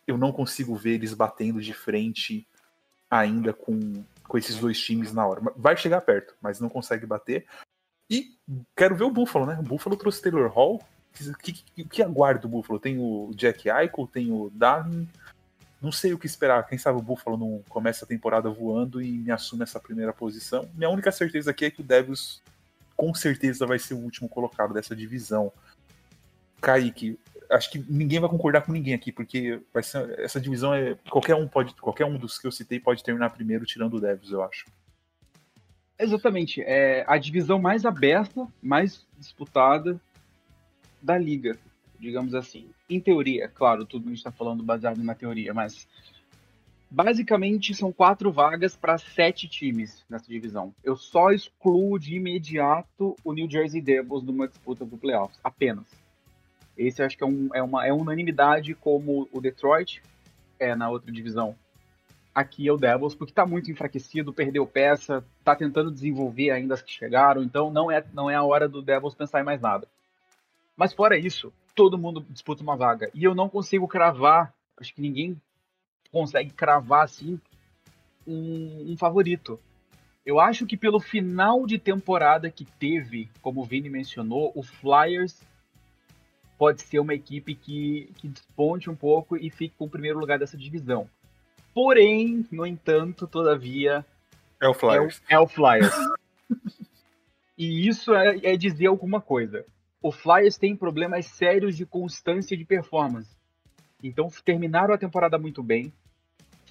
eu 0.07 0.19
não 0.19 0.33
consigo 0.33 0.75
ver 0.75 0.95
eles 0.95 1.15
batendo 1.15 1.61
de 1.61 1.73
frente 1.73 2.47
ainda 3.11 3.53
com, 3.53 4.05
com 4.27 4.39
esses 4.39 4.57
dois 4.57 4.81
times 4.81 5.13
na 5.13 5.27
hora. 5.27 5.41
Vai 5.57 5.77
chegar 5.77 6.01
perto, 6.01 6.35
mas 6.41 6.61
não 6.61 6.69
consegue 6.69 7.07
bater. 7.07 7.47
E 8.09 8.37
quero 8.77 8.97
ver 8.97 9.05
o 9.05 9.11
Buffalo, 9.11 9.47
né? 9.47 9.57
O 9.59 9.63
Buffalo 9.63 9.97
trouxe 9.97 10.23
Taylor 10.23 10.51
Hall. 10.51 10.83
O 11.21 11.39
que, 11.39 11.53
que, 11.53 11.85
que 11.85 12.03
aguarda 12.03 12.47
o 12.47 12.51
Buffalo? 12.51 12.79
Tem 12.79 12.99
o 12.99 13.31
Jack 13.35 13.69
Eichel, 13.69 14.09
tem 14.13 14.33
o 14.33 14.51
Darwin. 14.51 15.09
Não 15.81 15.91
sei 15.91 16.13
o 16.13 16.19
que 16.19 16.27
esperar. 16.27 16.67
Quem 16.67 16.77
sabe 16.77 16.99
o 16.99 17.03
Buffalo 17.03 17.37
não 17.37 17.63
começa 17.69 18.05
a 18.05 18.09
temporada 18.09 18.51
voando 18.51 19.01
e 19.01 19.11
me 19.11 19.31
assume 19.31 19.63
essa 19.63 19.81
primeira 19.81 20.13
posição. 20.13 20.69
Minha 20.75 20.91
única 20.91 21.11
certeza 21.11 21.51
aqui 21.51 21.65
é 21.65 21.71
que 21.71 21.81
o 21.81 21.85
Devils 21.85 22.43
com 22.97 23.15
certeza 23.15 23.67
vai 23.67 23.79
ser 23.79 23.95
o 23.95 23.99
último 23.99 24.29
colocado 24.29 24.75
dessa 24.75 24.95
divisão. 24.95 25.51
Kaique, 26.61 27.19
acho 27.49 27.71
que 27.71 27.85
ninguém 27.89 28.21
vai 28.21 28.29
concordar 28.29 28.63
com 28.63 28.73
ninguém 28.73 28.93
aqui, 28.93 29.11
porque 29.11 29.61
vai 29.73 29.83
ser, 29.83 30.19
essa 30.21 30.41
divisão 30.41 30.75
é. 30.75 30.97
Qualquer 31.09 31.35
um 31.35 31.49
pode. 31.49 31.75
Qualquer 31.75 32.05
um 32.05 32.19
dos 32.19 32.39
que 32.39 32.47
eu 32.47 32.53
citei 32.53 32.79
pode 32.79 33.03
terminar 33.03 33.31
primeiro, 33.31 33.65
tirando 33.65 33.95
o 33.95 34.01
Devils, 34.01 34.31
eu 34.31 34.43
acho. 34.45 34.67
Exatamente. 35.99 36.63
É 36.63 37.05
a 37.07 37.17
divisão 37.17 37.59
mais 37.59 37.87
aberta, 37.87 38.47
mais 38.63 39.07
disputada 39.19 40.01
da 41.01 41.17
liga, 41.17 41.59
digamos 42.01 42.35
assim. 42.35 42.71
Em 42.89 42.99
teoria, 42.99 43.49
claro, 43.49 43.85
tudo 43.85 44.07
a 44.07 44.09
gente 44.09 44.19
está 44.19 44.33
falando 44.33 44.63
baseado 44.63 45.03
na 45.05 45.15
teoria, 45.15 45.55
mas 45.55 45.87
Basicamente, 46.93 47.73
são 47.73 47.93
quatro 47.93 48.33
vagas 48.33 48.77
para 48.77 48.99
sete 48.99 49.47
times 49.47 50.05
nessa 50.11 50.27
divisão. 50.27 50.75
Eu 50.83 50.97
só 50.97 51.31
excluo 51.31 52.01
de 52.01 52.17
imediato 52.17 53.15
o 53.23 53.33
New 53.33 53.49
Jersey 53.49 53.81
Devils 53.81 54.25
numa 54.25 54.49
disputa 54.49 54.85
do 54.85 54.99
playoffs, 54.99 55.39
apenas. 55.45 55.87
Esse 56.77 57.01
acho 57.01 57.17
que 57.17 57.23
é, 57.23 57.27
um, 57.27 57.49
é 57.55 57.63
uma 57.63 57.87
é 57.87 57.93
unanimidade 57.93 58.75
como 58.75 59.29
o 59.33 59.41
Detroit 59.41 60.03
é 60.59 60.75
na 60.75 60.91
outra 60.91 61.13
divisão. 61.13 61.55
Aqui 62.35 62.67
é 62.67 62.73
o 62.73 62.77
Devils, 62.77 63.15
porque 63.15 63.31
está 63.31 63.47
muito 63.47 63.71
enfraquecido, 63.71 64.33
perdeu 64.33 64.67
peça, 64.67 65.25
está 65.39 65.55
tentando 65.55 65.93
desenvolver 65.93 66.51
ainda 66.51 66.75
as 66.75 66.83
que 66.83 66.91
chegaram, 66.91 67.41
então 67.41 67.71
não 67.71 67.89
é, 67.89 68.05
não 68.13 68.29
é 68.29 68.35
a 68.35 68.43
hora 68.43 68.69
do 68.69 68.83
Devils 68.83 69.15
pensar 69.15 69.41
em 69.41 69.45
mais 69.45 69.61
nada. 69.61 69.87
Mas 70.77 70.93
fora 70.93 71.17
isso, 71.17 71.53
todo 71.75 71.99
mundo 71.99 72.25
disputa 72.29 72.63
uma 72.63 72.77
vaga. 72.77 73.11
E 73.15 73.25
eu 73.25 73.35
não 73.35 73.49
consigo 73.49 73.87
cravar, 73.89 74.53
acho 74.79 74.95
que 74.95 75.01
ninguém 75.01 75.41
consegue 76.11 76.51
cravar 76.51 77.05
assim 77.05 77.41
um, 78.27 78.93
um, 78.93 78.97
favorito. 78.97 79.59
Eu 80.25 80.39
acho 80.39 80.67
que 80.67 80.77
pelo 80.77 81.01
final 81.01 81.67
de 81.67 81.79
temporada 81.79 82.51
que 82.51 82.65
teve, 82.65 83.31
como 83.41 83.63
o 83.63 83.65
Vini 83.65 83.89
mencionou, 83.89 84.53
o 84.55 84.63
Flyers 84.63 85.41
pode 86.59 86.83
ser 86.83 86.99
uma 86.99 87.15
equipe 87.15 87.55
que, 87.55 88.13
que 88.17 88.29
desponte 88.29 88.91
um 88.91 88.95
pouco 88.95 89.37
e 89.37 89.49
fique 89.49 89.75
com 89.79 89.87
o 89.87 89.91
primeiro 89.91 90.19
lugar 90.19 90.39
dessa 90.39 90.59
divisão. 90.59 91.09
Porém, 91.73 92.47
no 92.51 92.67
entanto, 92.67 93.27
todavia. 93.27 94.05
É 94.61 94.69
o 94.69 94.75
Flyers. 94.75 95.23
É 95.29 95.37
o, 95.37 95.41
é 95.41 95.41
o 95.41 95.47
Flyers. 95.47 95.95
e 97.57 97.89
isso 97.89 98.15
é, 98.15 98.39
é 98.43 98.57
dizer 98.57 98.89
alguma 98.89 99.21
coisa. 99.21 99.65
O 100.03 100.11
Flyers 100.11 100.57
tem 100.57 100.75
problemas 100.75 101.27
sérios 101.27 101.77
de 101.77 101.85
constância 101.85 102.57
de 102.57 102.65
performance. 102.65 103.37
Então 104.03 104.29
terminaram 104.43 104.95
a 104.95 104.99
temporada 104.99 105.39
muito 105.39 105.63
bem, 105.63 105.93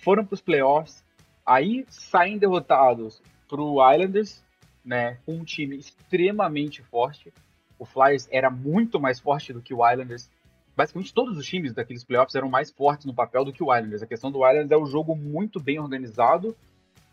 foram 0.02 0.26
para 0.26 0.34
os 0.34 0.42
playoffs, 0.42 1.06
aí 1.46 1.86
saem 1.90 2.40
derrotados 2.40 3.22
para 3.48 3.62
o 3.62 3.78
Islanders, 3.94 4.44
né, 4.84 5.20
um 5.28 5.44
time 5.44 5.78
extremamente 5.78 6.82
forte. 6.82 7.32
O 7.78 7.86
Flyers 7.86 8.28
era 8.32 8.50
muito 8.50 9.00
mais 9.00 9.20
forte 9.20 9.54
do 9.54 9.62
que 9.62 9.76
o 9.76 9.88
Islanders. 9.88 10.28
Basicamente 10.76 11.14
todos 11.14 11.38
os 11.38 11.46
times 11.46 11.72
daqueles 11.72 12.04
playoffs 12.04 12.34
eram 12.34 12.50
mais 12.50 12.72
fortes 12.72 13.06
no 13.06 13.14
papel 13.14 13.46
do 13.46 13.54
que 13.54 13.64
o 13.64 13.72
Islanders. 13.72 14.02
A 14.02 14.08
questão 14.08 14.32
do 14.32 14.40
Islanders 14.40 14.72
é 14.72 14.78
um 14.78 14.88
jogo 14.88 15.16
muito 15.16 15.60
bem 15.60 15.78
organizado 15.78 16.58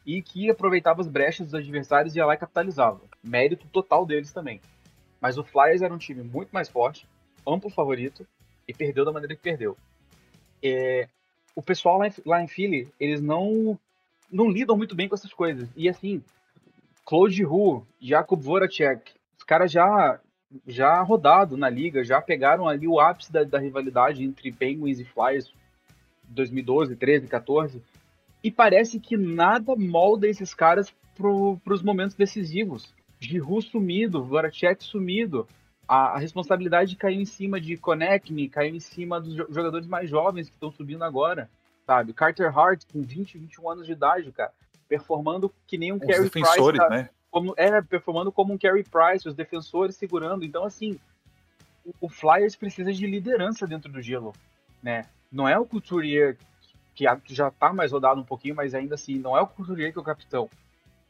e 0.06 0.22
que 0.22 0.48
aproveitava 0.48 1.02
as 1.02 1.08
brechas 1.08 1.48
dos 1.48 1.54
adversários 1.54 2.14
e 2.14 2.18
ia 2.18 2.24
lá 2.24 2.32
e 2.32 2.38
capitalizava. 2.38 3.02
Mérito 3.22 3.66
total 3.68 4.06
deles 4.06 4.32
também. 4.32 4.62
Mas 5.20 5.38
o 5.38 5.44
Flyers 5.44 5.82
era 5.82 5.92
um 5.92 5.98
time 5.98 6.22
muito 6.22 6.50
mais 6.50 6.68
forte, 6.68 7.06
amplo 7.46 7.70
favorito 7.70 8.26
e 8.66 8.74
perdeu 8.74 9.04
da 9.04 9.12
maneira 9.12 9.34
que 9.34 9.42
perdeu. 9.42 9.76
É, 10.62 11.08
o 11.54 11.62
pessoal 11.62 11.98
lá 11.98 12.08
em, 12.08 12.12
lá 12.24 12.42
em 12.42 12.48
Philly, 12.48 12.88
eles 12.98 13.20
não, 13.20 13.78
não 14.30 14.50
lidam 14.50 14.76
muito 14.76 14.94
bem 14.94 15.08
com 15.08 15.14
essas 15.14 15.32
coisas. 15.32 15.68
E 15.76 15.88
assim, 15.88 16.22
Claude 17.04 17.44
Hu, 17.44 17.86
Jakub 18.00 18.42
Voracek, 18.42 19.12
os 19.38 19.44
caras 19.44 19.70
já 19.70 20.20
já 20.66 21.02
rodado 21.02 21.56
na 21.56 21.68
liga, 21.68 22.04
já 22.04 22.20
pegaram 22.20 22.68
ali 22.68 22.86
o 22.86 23.00
ápice 23.00 23.32
da, 23.32 23.42
da 23.42 23.58
rivalidade 23.58 24.22
entre 24.22 24.52
Penguins 24.52 25.00
e 25.00 25.04
Flyers 25.04 25.52
2012, 26.28 26.96
13, 26.96 27.26
14. 27.26 27.82
E 28.42 28.50
parece 28.50 29.00
que 29.00 29.16
nada 29.16 29.74
molda 29.76 30.28
esses 30.28 30.54
caras 30.54 30.92
para 31.16 31.74
os 31.74 31.82
momentos 31.82 32.14
decisivos. 32.14 32.94
Giroud 33.20 33.66
sumido, 33.66 34.22
Voracek 34.22 34.82
sumido, 34.84 35.46
a, 35.88 36.14
a, 36.14 36.18
responsabilidade 36.18 36.96
caiu 36.96 37.20
em 37.20 37.24
cima 37.24 37.60
de 37.60 37.76
Konechny, 37.76 38.48
caiu 38.48 38.74
em 38.74 38.80
cima 38.80 39.20
dos 39.20 39.34
jogadores 39.34 39.86
mais 39.86 40.10
jovens 40.10 40.48
que 40.48 40.54
estão 40.54 40.70
subindo 40.70 41.04
agora, 41.04 41.48
sabe? 41.86 42.12
Carter 42.12 42.56
Hart, 42.56 42.82
com 42.92 43.02
20, 43.02 43.38
21 43.38 43.70
anos 43.70 43.86
de 43.86 43.92
idade, 43.92 44.32
cara, 44.32 44.52
performando 44.88 45.52
que 45.66 45.78
nem 45.78 45.92
um 45.92 45.96
os 45.96 46.06
Carey 46.06 46.30
Price, 46.30 46.88
né? 46.90 47.08
Como, 47.30 47.54
é, 47.56 47.82
performando 47.82 48.32
como 48.32 48.52
um 48.52 48.58
Carey 48.58 48.84
Price, 48.84 49.28
os 49.28 49.34
defensores 49.34 49.96
segurando. 49.96 50.44
Então, 50.44 50.64
assim, 50.64 50.98
o, 51.84 51.92
o 52.02 52.08
Flyers 52.08 52.56
precisa 52.56 52.92
de 52.92 53.06
liderança 53.06 53.66
dentro 53.66 53.90
do 53.90 54.02
gelo, 54.02 54.32
né? 54.82 55.06
Não 55.30 55.48
é 55.48 55.58
o 55.58 55.66
Couturier 55.66 56.36
que 56.94 57.04
já 57.34 57.50
tá 57.50 57.74
mais 57.74 57.92
rodado 57.92 58.18
um 58.18 58.24
pouquinho, 58.24 58.54
mas 58.54 58.74
ainda 58.74 58.94
assim, 58.94 59.18
não 59.18 59.36
é 59.36 59.40
o 59.40 59.46
Couturier 59.46 59.92
que 59.92 59.98
é 59.98 60.00
o 60.00 60.04
capitão 60.04 60.48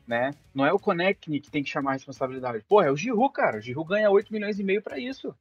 né? 0.07 0.31
Não 0.55 0.65
é 0.65 0.73
o 0.73 0.79
Konechny 0.79 1.41
que 1.41 1.51
tem 1.51 1.63
que 1.63 1.71
chamar 1.71 1.91
a 1.91 1.95
responsabilidade. 1.95 2.65
Pô, 2.69 2.81
é 2.83 2.91
o 2.91 2.97
Giroud, 2.97 3.33
cara. 3.33 3.59
O 3.59 3.61
Giroud 3.61 3.89
ganha 3.89 4.11
8 4.11 4.33
milhões 4.33 4.59
e 4.59 4.65
meio 4.65 4.83
para 4.83 4.99
isso. 4.99 5.35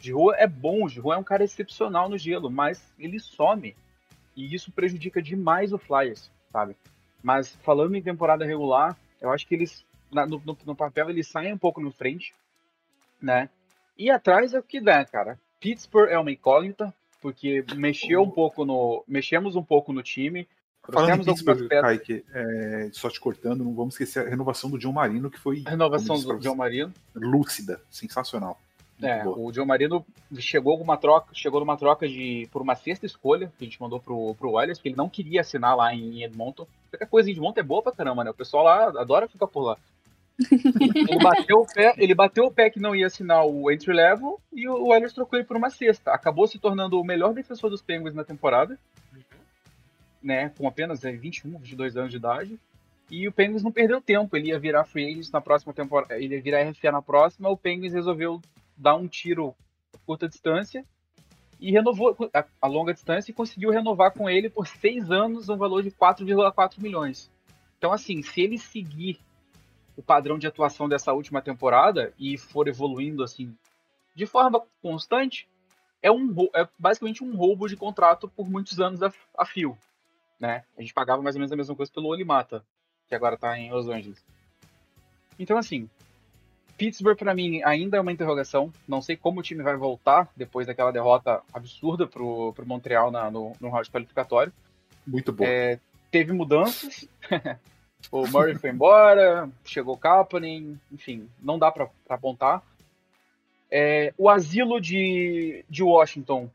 Giroud 0.00 0.36
é 0.38 0.46
bom, 0.46 0.84
o 0.84 0.88
Giroud 0.88 1.16
é 1.16 1.18
um 1.18 1.24
cara 1.24 1.44
excepcional 1.44 2.08
no 2.08 2.18
gelo, 2.18 2.50
mas 2.50 2.92
ele 2.98 3.18
some. 3.18 3.74
E 4.36 4.54
isso 4.54 4.70
prejudica 4.70 5.20
demais 5.20 5.72
o 5.72 5.78
Flyers, 5.78 6.30
sabe? 6.52 6.76
Mas 7.22 7.54
falando 7.56 7.94
em 7.94 8.02
temporada 8.02 8.44
regular, 8.44 8.96
eu 9.20 9.30
acho 9.30 9.46
que 9.46 9.54
eles, 9.54 9.84
no, 10.10 10.26
no, 10.26 10.58
no 10.64 10.76
papel, 10.76 11.10
eles 11.10 11.26
saem 11.26 11.52
um 11.52 11.58
pouco 11.58 11.80
no 11.80 11.90
frente, 11.90 12.32
né? 13.20 13.48
E 13.98 14.10
atrás 14.10 14.54
é 14.54 14.58
o 14.58 14.62
que 14.62 14.80
dá, 14.80 15.04
cara. 15.04 15.38
Pittsburgh 15.58 16.08
é 16.08 16.18
uma 16.18 16.30
incógnita, 16.30 16.94
porque 17.20 17.64
mexeu 17.74 18.22
um 18.22 18.30
pouco 18.30 18.64
no. 18.64 19.02
Mexemos 19.08 19.56
um 19.56 19.62
pouco 19.62 19.92
no 19.92 20.02
time. 20.02 20.46
Falando 20.90 21.20
em 21.20 21.24
Pittsburgh, 21.24 21.68
Kaique, 21.68 22.24
é, 22.32 22.88
só 22.92 23.10
te 23.10 23.20
cortando, 23.20 23.62
não 23.62 23.74
vamos 23.74 23.94
esquecer 23.94 24.26
a 24.26 24.28
renovação 24.28 24.70
do 24.70 24.78
John 24.78 24.92
Marino, 24.92 25.30
que 25.30 25.38
foi. 25.38 25.62
A 25.66 25.70
renovação 25.70 26.18
do 26.18 26.38
John 26.38 26.54
Marino. 26.54 26.92
Lúcida, 27.14 27.80
sensacional. 27.90 28.58
É, 29.00 29.24
o 29.26 29.52
John 29.52 29.66
Marino 29.66 30.04
chegou 30.38 30.80
uma 30.80 30.96
troca, 30.96 31.28
chegou 31.32 31.60
numa 31.60 31.76
troca 31.76 32.08
de 32.08 32.48
por 32.50 32.62
uma 32.62 32.74
sexta 32.74 33.06
escolha 33.06 33.52
que 33.56 33.64
a 33.64 33.68
gente 33.68 33.80
mandou 33.80 34.00
pro, 34.00 34.34
pro 34.34 34.52
Oilers, 34.52 34.78
porque 34.78 34.88
ele 34.88 34.96
não 34.96 35.08
queria 35.08 35.42
assinar 35.42 35.76
lá 35.76 35.94
em 35.94 36.24
Edmonton. 36.24 36.66
Qualquer 36.90 37.06
coisa 37.06 37.28
em 37.28 37.32
Edmonton 37.32 37.60
é 37.60 37.62
boa 37.62 37.82
pra 37.82 37.92
caramba, 37.92 38.24
né? 38.24 38.30
O 38.30 38.34
pessoal 38.34 38.64
lá 38.64 39.00
adora 39.00 39.28
ficar 39.28 39.46
por 39.46 39.60
lá. 39.60 39.76
ele, 40.50 41.18
bateu 41.18 41.58
o 41.58 41.66
pé, 41.66 41.94
ele 41.96 42.14
bateu 42.14 42.44
o 42.44 42.50
pé 42.50 42.70
que 42.70 42.80
não 42.80 42.94
ia 42.94 43.08
assinar 43.08 43.44
o 43.44 43.70
entry 43.70 43.92
level 43.92 44.40
e 44.52 44.68
o 44.68 44.86
Oilers 44.86 45.12
trocou 45.12 45.38
ele 45.38 45.46
por 45.46 45.56
uma 45.56 45.68
sexta. 45.68 46.12
Acabou 46.12 46.46
se 46.46 46.58
tornando 46.58 47.00
o 47.00 47.04
melhor 47.04 47.34
defensor 47.34 47.70
dos 47.70 47.82
Penguins 47.82 48.14
na 48.14 48.24
temporada 48.24 48.78
né, 50.22 50.50
com 50.50 50.66
apenas 50.66 51.02
21, 51.02 51.54
é, 51.54 51.58
22 51.58 51.96
anos 51.96 52.10
de 52.10 52.16
idade. 52.16 52.58
E 53.10 53.26
o 53.26 53.32
Penguins 53.32 53.62
não 53.62 53.72
perdeu 53.72 54.00
tempo, 54.00 54.36
ele 54.36 54.48
ia 54.48 54.58
virar 54.58 54.84
free 54.84 55.10
agent 55.10 55.30
na 55.32 55.40
próxima 55.40 55.72
temporada, 55.72 56.18
ele 56.18 56.34
ia 56.34 56.42
virar 56.42 56.68
RFA 56.68 56.92
na 56.92 57.00
próxima, 57.00 57.48
o 57.48 57.56
Penguins 57.56 57.94
resolveu 57.94 58.40
dar 58.76 58.96
um 58.96 59.08
tiro 59.08 59.54
a 59.94 59.98
curta 60.04 60.28
distância 60.28 60.84
e 61.58 61.70
renovou 61.70 62.16
a, 62.34 62.44
a 62.60 62.66
longa 62.66 62.92
distância 62.92 63.30
e 63.30 63.34
conseguiu 63.34 63.70
renovar 63.70 64.12
com 64.12 64.28
ele 64.28 64.50
por 64.50 64.66
seis 64.66 65.10
anos, 65.10 65.48
um 65.48 65.56
valor 65.56 65.82
de 65.82 65.90
4,4 65.90 66.80
milhões. 66.80 67.30
Então, 67.78 67.92
assim, 67.92 68.22
se 68.22 68.42
ele 68.42 68.58
seguir 68.58 69.18
o 69.96 70.02
padrão 70.02 70.38
de 70.38 70.46
atuação 70.46 70.88
dessa 70.88 71.12
última 71.12 71.42
temporada 71.42 72.12
e 72.18 72.38
for 72.38 72.68
evoluindo 72.68 73.24
assim 73.24 73.52
de 74.14 74.26
forma 74.26 74.62
constante, 74.82 75.48
é 76.02 76.10
um 76.10 76.34
é 76.54 76.68
basicamente 76.78 77.22
um 77.24 77.36
roubo 77.36 77.68
de 77.68 77.76
contrato 77.76 78.28
por 78.28 78.48
muitos 78.48 78.80
anos 78.80 79.02
a, 79.02 79.12
a 79.36 79.44
fio, 79.44 79.76
né? 80.38 80.64
A 80.76 80.80
gente 80.80 80.94
pagava 80.94 81.22
mais 81.22 81.36
ou 81.36 81.40
menos 81.40 81.52
a 81.52 81.56
mesma 81.56 81.74
coisa 81.74 81.92
pelo 81.92 82.08
Olimata, 82.08 82.64
que 83.06 83.14
agora 83.14 83.36
tá 83.36 83.58
em 83.58 83.70
Los 83.70 83.88
Angeles. 83.88 84.24
Então 85.38 85.56
assim, 85.56 85.88
Pittsburgh 86.76 87.18
para 87.18 87.34
mim 87.34 87.60
ainda 87.64 87.96
é 87.96 88.00
uma 88.00 88.12
interrogação. 88.12 88.72
Não 88.86 89.02
sei 89.02 89.16
como 89.16 89.40
o 89.40 89.42
time 89.42 89.62
vai 89.62 89.76
voltar 89.76 90.30
depois 90.36 90.66
daquela 90.66 90.92
derrota 90.92 91.42
absurda 91.52 92.06
pro, 92.06 92.52
pro 92.52 92.66
Montreal 92.66 93.10
na, 93.10 93.30
no, 93.30 93.52
no 93.60 93.68
round 93.68 93.90
qualificatório. 93.90 94.52
Muito 95.04 95.32
bom. 95.32 95.44
É, 95.44 95.80
teve 96.10 96.32
mudanças. 96.32 97.08
o 98.12 98.26
Murray 98.28 98.54
foi 98.54 98.70
embora, 98.70 99.50
chegou 99.64 99.94
o 99.96 99.98
Kapanen, 99.98 100.80
enfim, 100.92 101.28
não 101.40 101.58
dá 101.58 101.72
para 101.72 101.90
apontar. 102.08 102.62
É, 103.70 104.14
o 104.16 104.30
asilo 104.30 104.80
de, 104.80 105.64
de 105.68 105.82
Washington 105.82 106.48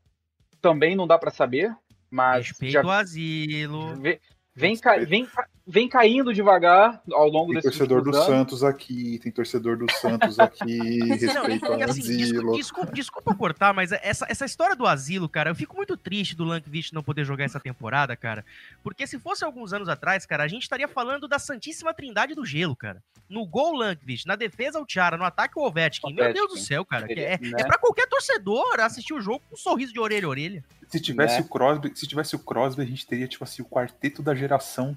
também 0.61 0.95
não 0.95 1.05
dá 1.05 1.19
para 1.19 1.29
saber, 1.29 1.75
mas 2.13 2.49
Respeito 2.49 2.73
já, 2.73 2.83
o 2.83 2.91
asilo. 2.91 3.95
Vem, 3.99 4.19
vem, 4.55 4.75
vem, 5.07 5.27
vem 5.65 5.87
caindo 5.87 6.33
devagar 6.33 7.01
ao 7.11 7.27
longo 7.29 7.47
tem 7.47 7.55
desse 7.55 7.69
torcedor 7.69 8.03
do 8.03 8.13
Santos 8.13 8.63
aqui, 8.63 9.19
tem 9.23 9.31
torcedor 9.31 9.77
do 9.77 9.89
Santos 9.93 10.37
aqui, 10.37 10.99
respeito 11.07 11.65
ao 11.65 11.81
assim, 11.81 12.21
asilo. 12.23 12.53
Desculpa, 12.53 12.91
desculpa, 12.91 13.35
cortar, 13.35 13.73
mas 13.73 13.91
essa, 13.91 14.25
essa 14.29 14.45
história 14.45 14.75
do 14.75 14.85
asilo, 14.85 15.29
cara, 15.29 15.49
eu 15.49 15.55
fico 15.55 15.75
muito 15.75 15.95
triste 15.95 16.35
do 16.35 16.43
Lankvist 16.43 16.93
não 16.93 17.01
poder 17.01 17.23
jogar 17.23 17.45
essa 17.45 17.59
temporada, 17.59 18.15
cara, 18.15 18.43
porque 18.83 19.07
se 19.07 19.17
fosse 19.17 19.45
alguns 19.45 19.71
anos 19.71 19.87
atrás, 19.87 20.25
cara, 20.25 20.43
a 20.43 20.47
gente 20.47 20.63
estaria 20.63 20.87
falando 20.87 21.27
da 21.27 21.39
Santíssima 21.39 21.93
Trindade 21.93 22.35
do 22.35 22.45
Gelo, 22.45 22.75
cara. 22.75 23.01
No 23.29 23.45
gol 23.45 23.73
Lankvist, 23.73 24.27
na 24.27 24.35
defesa 24.35 24.79
o 24.79 24.85
Tiara, 24.85 25.17
no 25.17 25.23
ataque 25.23 25.57
o 25.57 25.63
Ovechkin. 25.63 26.13
Meu 26.13 26.33
Deus 26.33 26.49
do 26.49 26.57
céu, 26.57 26.85
cara, 26.85 27.11
é, 27.11 27.39
né? 27.39 27.51
é 27.57 27.63
pra 27.63 27.77
qualquer 27.77 28.07
torcedor 28.07 28.79
assistir 28.79 29.13
o 29.13 29.21
jogo 29.21 29.41
com 29.49 29.55
um 29.55 29.57
sorriso 29.57 29.93
de 29.93 29.99
orelha 29.99 30.27
a 30.27 30.29
orelha. 30.29 30.63
Se 30.93 30.99
tivesse 30.99 31.39
né? 31.39 31.41
o 31.41 31.49
Crosby, 31.49 31.91
se 31.95 32.05
tivesse 32.05 32.35
o 32.35 32.39
Crosby, 32.39 32.83
a 32.83 32.85
gente 32.85 33.07
teria 33.07 33.27
tipo 33.27 33.43
assim 33.43 33.63
o 33.63 33.65
quarteto 33.65 34.21
da 34.21 34.35
geração 34.35 34.95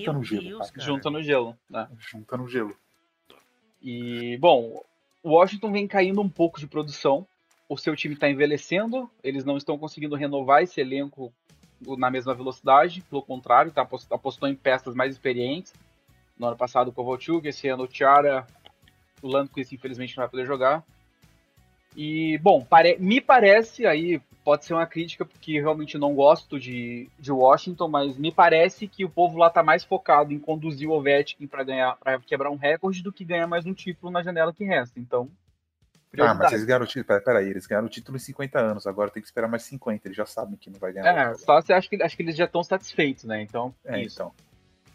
junta 0.00 0.12
Meu 0.12 0.20
no 0.20 0.24
gelo, 0.24 0.42
Deus, 0.42 0.72
Junta 0.76 1.10
no 1.10 1.22
gelo, 1.22 1.56
né? 1.68 1.88
Junta 1.98 2.36
no 2.36 2.48
gelo. 2.48 2.76
E 3.82 4.36
bom, 4.38 4.82
o 5.22 5.30
Washington 5.30 5.72
vem 5.72 5.86
caindo 5.86 6.20
um 6.20 6.28
pouco 6.28 6.58
de 6.58 6.66
produção. 6.66 7.26
O 7.68 7.76
seu 7.76 7.94
time 7.94 8.14
está 8.14 8.28
envelhecendo, 8.28 9.08
eles 9.22 9.44
não 9.44 9.56
estão 9.56 9.78
conseguindo 9.78 10.16
renovar 10.16 10.62
esse 10.62 10.80
elenco 10.80 11.32
na 11.98 12.10
mesma 12.10 12.34
velocidade, 12.34 13.02
pelo 13.08 13.22
contrário, 13.22 13.72
tá, 13.72 13.88
apostou 14.10 14.48
em 14.48 14.54
peças 14.54 14.94
mais 14.94 15.12
experientes. 15.12 15.72
No 16.38 16.46
ano 16.46 16.56
passado 16.56 16.88
o 16.88 16.92
Kovalchuk, 16.92 17.46
esse 17.46 17.68
ano 17.68 17.84
o 17.84 17.88
Tiara, 17.88 18.46
o 19.22 19.28
Landquist 19.28 19.74
infelizmente 19.74 20.16
não 20.16 20.22
vai 20.22 20.30
poder 20.30 20.46
jogar. 20.46 20.84
E, 21.96 22.38
bom, 22.38 22.64
pare 22.64 22.96
me 22.98 23.20
parece, 23.20 23.86
aí 23.86 24.20
pode 24.44 24.64
ser 24.64 24.74
uma 24.74 24.86
crítica, 24.86 25.24
porque 25.24 25.60
realmente 25.60 25.98
não 25.98 26.14
gosto 26.14 26.58
de, 26.58 27.08
de 27.18 27.30
Washington, 27.30 27.88
mas 27.88 28.16
me 28.16 28.32
parece 28.32 28.88
que 28.88 29.04
o 29.04 29.10
povo 29.10 29.38
lá 29.38 29.50
tá 29.50 29.62
mais 29.62 29.84
focado 29.84 30.32
em 30.32 30.38
conduzir 30.38 30.88
o 30.88 30.92
Ovechkin 30.92 31.46
para 31.46 31.64
ganhar, 31.64 31.96
para 31.96 32.18
quebrar 32.20 32.50
um 32.50 32.56
recorde 32.56 33.02
do 33.02 33.12
que 33.12 33.24
ganhar 33.24 33.46
mais 33.46 33.66
um 33.66 33.74
título 33.74 34.10
na 34.10 34.22
janela 34.22 34.52
que 34.52 34.64
resta. 34.64 34.98
Então. 34.98 35.28
Ah, 36.18 36.34
mas 36.34 36.52
eles 36.52 36.64
ganharam 36.64 36.84
o 36.84 36.88
título. 36.88 37.20
Peraí, 37.20 37.48
eles 37.48 37.66
ganharam 37.66 37.86
o 37.86 37.90
título 37.90 38.16
em 38.16 38.20
50 38.20 38.58
anos, 38.58 38.86
agora 38.86 39.10
tem 39.10 39.22
que 39.22 39.28
esperar 39.28 39.46
mais 39.46 39.62
50. 39.62 40.08
Eles 40.08 40.16
já 40.16 40.26
sabem 40.26 40.56
que 40.56 40.68
não 40.68 40.80
vai 40.80 40.92
ganhar. 40.92 41.30
É, 41.30 41.34
só 41.34 41.60
você 41.60 41.72
acha 41.72 41.88
que, 41.88 42.02
acho 42.02 42.16
que 42.16 42.22
eles 42.22 42.34
já 42.34 42.46
estão 42.46 42.64
satisfeitos, 42.64 43.24
né? 43.24 43.42
Então. 43.42 43.72
É, 43.84 44.02
isso. 44.02 44.16
então. 44.16 44.32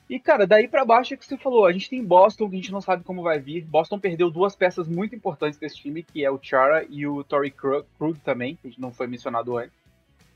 E, 0.10 0.20
cara, 0.20 0.46
daí 0.46 0.68
para 0.68 0.86
baixo 0.86 1.14
é 1.14 1.18
que 1.18 1.26
você 1.26 1.38
falou. 1.38 1.66
A 1.66 1.72
gente 1.72 1.90
tem 1.90 2.04
Boston, 2.04 2.50
que 2.50 2.56
a 2.56 2.60
gente 2.60 2.72
não 2.72 2.82
sabe 2.82 3.04
como 3.04 3.24
vai 3.24 3.40
vir. 3.40 3.66
Boston 3.66 4.00
perdeu 4.00 4.30
duas 4.30 4.56
peças 4.56 4.88
muito 4.88 5.16
importantes 5.16 5.58
desse 5.58 5.78
time, 5.78 6.04
que 6.04 6.24
é 6.24 6.30
o 6.30 6.40
Chara 6.42 6.86
e 6.90 7.08
o 7.08 7.24
Tory 7.24 7.52
Krug, 7.52 8.20
também, 8.24 8.56
que 8.56 8.80
não 8.80 8.92
foi 8.92 9.08
mencionado 9.08 9.58
antes. 9.58 9.74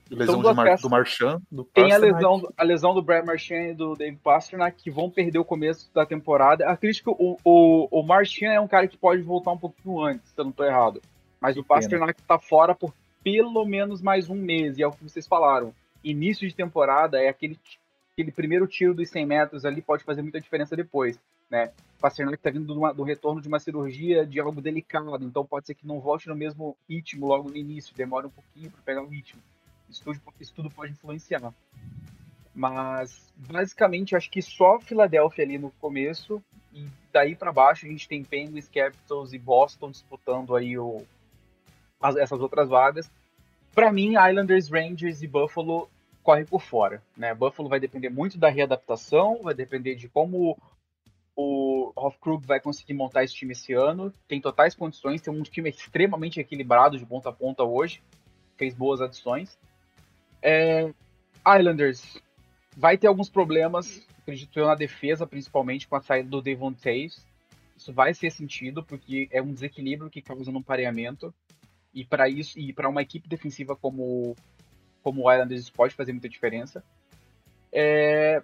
Lesão 0.10 0.41
Mar 0.41 0.65
peças. 0.65 0.82
do 0.82 0.89
Marchand. 0.89 1.41
Do 1.51 1.63
tem 1.63 1.93
a 1.93 1.97
lesão, 1.97 2.41
a 2.58 2.63
lesão 2.63 2.95
do 2.95 3.01
Brad 3.01 3.23
Marchand 3.23 3.69
e 3.69 3.73
do 3.75 3.95
Dave 3.95 4.17
Pasternak, 4.17 4.82
que 4.82 4.89
vão 4.89 5.10
perder 5.10 5.38
o 5.38 5.45
começo 5.45 5.88
da 5.93 6.03
temporada. 6.03 6.67
Acredito 6.67 7.03
que 7.03 7.10
o, 7.12 7.38
o, 7.43 7.88
o 7.91 8.03
Marchand 8.03 8.47
é 8.47 8.60
um 8.60 8.67
cara 8.67 8.88
que 8.88 8.97
pode 8.97 9.21
voltar 9.21 9.51
um 9.51 9.58
pouquinho 9.58 10.01
antes, 10.01 10.27
se 10.27 10.34
eu 10.36 10.45
não 10.45 10.51
tô 10.51 10.63
errado. 10.63 10.99
Mas 11.39 11.53
que 11.53 11.60
o 11.60 11.63
Pasternak 11.63 12.19
tá 12.23 12.39
fora 12.39 12.73
por 12.73 12.91
pelo 13.23 13.65
menos 13.65 14.01
mais 14.01 14.29
um 14.29 14.36
mês, 14.36 14.77
e 14.77 14.84
é 14.84 14.88
o 14.88 14.91
que 14.91 15.03
vocês 15.03 15.27
falaram. 15.27 15.73
Início 16.03 16.47
de 16.47 16.55
temporada 16.55 17.21
é 17.21 17.27
aquele 17.27 17.60
aquele 18.19 18.32
primeiro 18.34 18.67
tiro 18.67 18.93
dos 18.93 19.10
100 19.10 19.25
metros 19.25 19.63
ali 19.63 19.82
pode 19.82 20.03
fazer 20.03 20.21
muita 20.21 20.41
diferença 20.41 20.75
depois, 20.75 21.17
né? 21.49 21.71
Pasternak 22.01 22.38
está 22.38 22.49
vindo 22.49 22.65
do, 22.65 22.93
do, 22.93 23.03
retorno 23.03 23.41
de 23.41 23.47
uma 23.47 23.60
cirurgia 23.60 24.25
de 24.25 24.39
algo 24.41 24.62
delicado, 24.62 25.23
então 25.23 25.45
pode 25.45 25.67
ser 25.67 25.73
que 25.73 25.88
não 25.88 26.01
volte 26.01 26.27
no 26.27 26.36
mesmo 26.36 26.75
ritmo 26.88 27.27
logo 27.27 27.49
no 27.49 27.55
início, 27.55 27.95
demore 27.95 28.27
um 28.27 28.29
pouquinho 28.29 28.69
para 28.71 28.82
pegar 28.82 29.03
o 29.03 29.08
ritmo. 29.08 29.41
Isso 29.89 30.03
tudo, 30.03 30.21
isso 30.39 30.53
tudo 30.53 30.69
pode 30.69 30.91
influenciar. 30.91 31.53
Mas, 32.53 33.32
basicamente, 33.36 34.15
acho 34.15 34.29
que 34.29 34.41
só 34.41 34.79
Filadélfia 34.82 35.45
ali 35.45 35.58
no 35.58 35.71
começo, 35.71 36.43
e 36.73 36.86
daí 37.13 37.36
para 37.36 37.53
baixo 37.53 37.86
a 37.86 37.89
gente 37.89 38.08
tem 38.08 38.23
Penguins, 38.23 38.67
Capitals 38.67 39.32
e 39.32 39.39
Boston 39.39 39.91
disputando 39.91 40.55
aí 40.55 40.77
o, 40.77 41.05
as, 42.01 42.17
essas 42.17 42.39
outras 42.41 42.67
vagas. 42.67 43.10
Para 43.73 43.93
mim, 43.93 44.15
Islanders, 44.17 44.69
Rangers 44.69 45.21
e 45.21 45.27
Buffalo 45.27 45.89
corre 46.23 46.45
por 46.45 46.62
fora. 46.62 47.01
Né? 47.15 47.34
Buffalo 47.34 47.69
vai 47.69 47.79
depender 47.79 48.10
muito 48.10 48.38
da 48.38 48.49
readaptação, 48.49 49.41
vai 49.41 49.53
depender 49.53 49.95
de 49.95 50.08
como 50.08 50.58
o 51.36 51.93
Hofkrug 51.95 52.45
vai 52.45 52.60
conseguir 52.60 52.93
montar 52.93 53.23
esse 53.23 53.34
time 53.34 53.53
esse 53.53 53.73
ano. 53.73 54.13
Tem 54.27 54.41
totais 54.41 54.75
condições, 54.75 55.21
tem 55.21 55.34
um 55.34 55.41
time 55.43 55.69
extremamente 55.69 56.39
equilibrado 56.39 56.97
de 56.97 57.05
ponta 57.05 57.29
a 57.29 57.34
ponta 57.34 57.63
hoje, 57.63 58.01
fez 58.58 58.73
boas 58.73 59.01
adições. 59.01 59.58
É, 60.41 60.93
Islanders 61.58 62.21
vai 62.75 62.97
ter 62.97 63.08
alguns 63.08 63.29
problemas, 63.29 64.05
acredito 64.19 64.60
eu, 64.60 64.67
na 64.67 64.75
defesa, 64.75 65.25
principalmente 65.25 65.88
com 65.88 65.95
a 65.95 66.01
saída 66.01 66.29
do 66.29 66.41
Devon 66.41 66.73
Taves. 66.73 67.25
Isso 67.77 67.93
vai 67.93 68.13
ser 68.13 68.32
sentido, 68.32 68.84
porque 68.84 69.29
é 69.32 69.41
um 69.41 69.53
desequilíbrio 69.53 70.10
que 70.10 70.21
causa 70.21 70.51
no 70.51 70.62
pareamento. 70.62 71.34
E 71.93 72.03
para 72.03 72.27
isso, 72.27 72.60
e 72.60 72.73
para 72.73 72.89
uma 72.89 73.01
equipe 73.01 73.27
defensiva 73.27 73.75
como 73.75 74.36
como 75.03 75.23
o 75.23 75.31
Islanders 75.31 75.69
pode 75.69 75.95
fazer 75.95 76.12
muita 76.12 76.29
diferença. 76.29 76.83
É... 77.71 78.41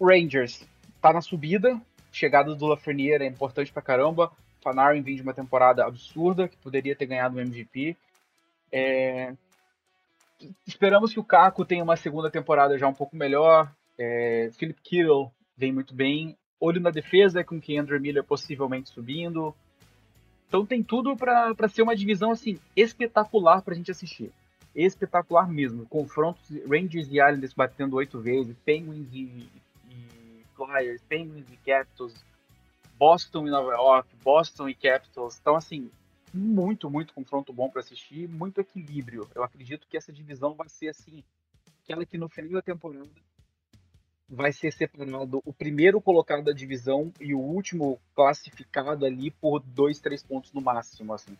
Rangers 0.00 0.66
tá 1.00 1.12
na 1.12 1.20
subida, 1.20 1.80
chegada 2.12 2.54
do 2.54 2.66
Lafreniere 2.66 3.24
é 3.24 3.28
importante 3.28 3.72
pra 3.72 3.82
caramba. 3.82 4.32
Panarin 4.62 5.02
vem 5.02 5.16
de 5.16 5.22
uma 5.22 5.34
temporada 5.34 5.84
absurda, 5.84 6.48
que 6.48 6.56
poderia 6.56 6.96
ter 6.96 7.06
ganhado 7.06 7.36
o 7.36 7.40
MVP. 7.40 7.96
É... 8.72 9.34
Esperamos 10.66 11.12
que 11.12 11.20
o 11.20 11.24
Caco 11.24 11.64
tenha 11.64 11.84
uma 11.84 11.96
segunda 11.96 12.30
temporada 12.30 12.78
já 12.78 12.88
um 12.88 12.94
pouco 12.94 13.16
melhor. 13.16 13.70
É... 13.98 14.50
Philip 14.54 14.80
Kittle 14.82 15.30
vem 15.56 15.72
muito 15.72 15.94
bem. 15.94 16.36
Olho 16.58 16.80
na 16.80 16.90
defesa, 16.90 17.44
com 17.44 17.60
que 17.60 17.76
Andrew 17.76 18.00
Miller 18.00 18.24
possivelmente 18.24 18.90
subindo. 18.90 19.54
Então 20.48 20.64
tem 20.64 20.82
tudo 20.82 21.16
para 21.16 21.68
ser 21.68 21.82
uma 21.82 21.96
divisão 21.96 22.30
assim 22.30 22.58
espetacular 22.76 23.60
para 23.62 23.74
a 23.74 23.76
gente 23.76 23.90
assistir 23.90 24.32
espetacular 24.74 25.48
mesmo. 25.48 25.86
Confrontos 25.86 26.48
Rangers 26.68 27.08
e 27.08 27.20
Islanders 27.20 27.52
batendo 27.52 27.96
oito 27.96 28.20
vezes, 28.20 28.56
Penguins 28.64 29.08
e, 29.12 29.48
e, 29.88 30.44
Flyers, 30.56 31.02
Penguins 31.08 31.46
e 31.50 31.56
Capitals, 31.58 32.24
Boston 32.98 33.46
e 33.46 33.50
Nova 33.50 33.72
York, 33.72 34.08
Boston 34.22 34.68
e 34.68 34.74
Capitals. 34.74 35.38
Então, 35.40 35.56
assim, 35.56 35.90
muito, 36.32 36.90
muito 36.90 37.14
confronto 37.14 37.52
bom 37.52 37.70
para 37.70 37.80
assistir, 37.80 38.28
muito 38.28 38.60
equilíbrio. 38.60 39.28
Eu 39.34 39.44
acredito 39.44 39.86
que 39.88 39.96
essa 39.96 40.12
divisão 40.12 40.54
vai 40.54 40.68
ser 40.68 40.88
assim, 40.88 41.22
aquela 41.82 42.04
que 42.04 42.18
no 42.18 42.28
final 42.28 42.52
da 42.52 42.62
temporada 42.62 43.08
vai 44.28 44.52
ser 44.52 44.72
separado 44.72 45.40
o 45.44 45.52
primeiro 45.52 46.00
colocado 46.00 46.42
da 46.42 46.52
divisão 46.52 47.12
e 47.20 47.34
o 47.34 47.38
último 47.38 48.00
classificado 48.14 49.04
ali 49.04 49.30
por 49.30 49.60
dois, 49.60 50.00
três 50.00 50.22
pontos 50.22 50.52
no 50.52 50.60
máximo, 50.60 51.12
assim. 51.12 51.36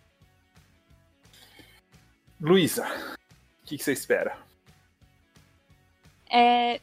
Luísa, 2.40 2.86
o 3.64 3.66
que, 3.66 3.78
você 3.78 3.92
espera? 3.92 4.36
É, 6.30 6.78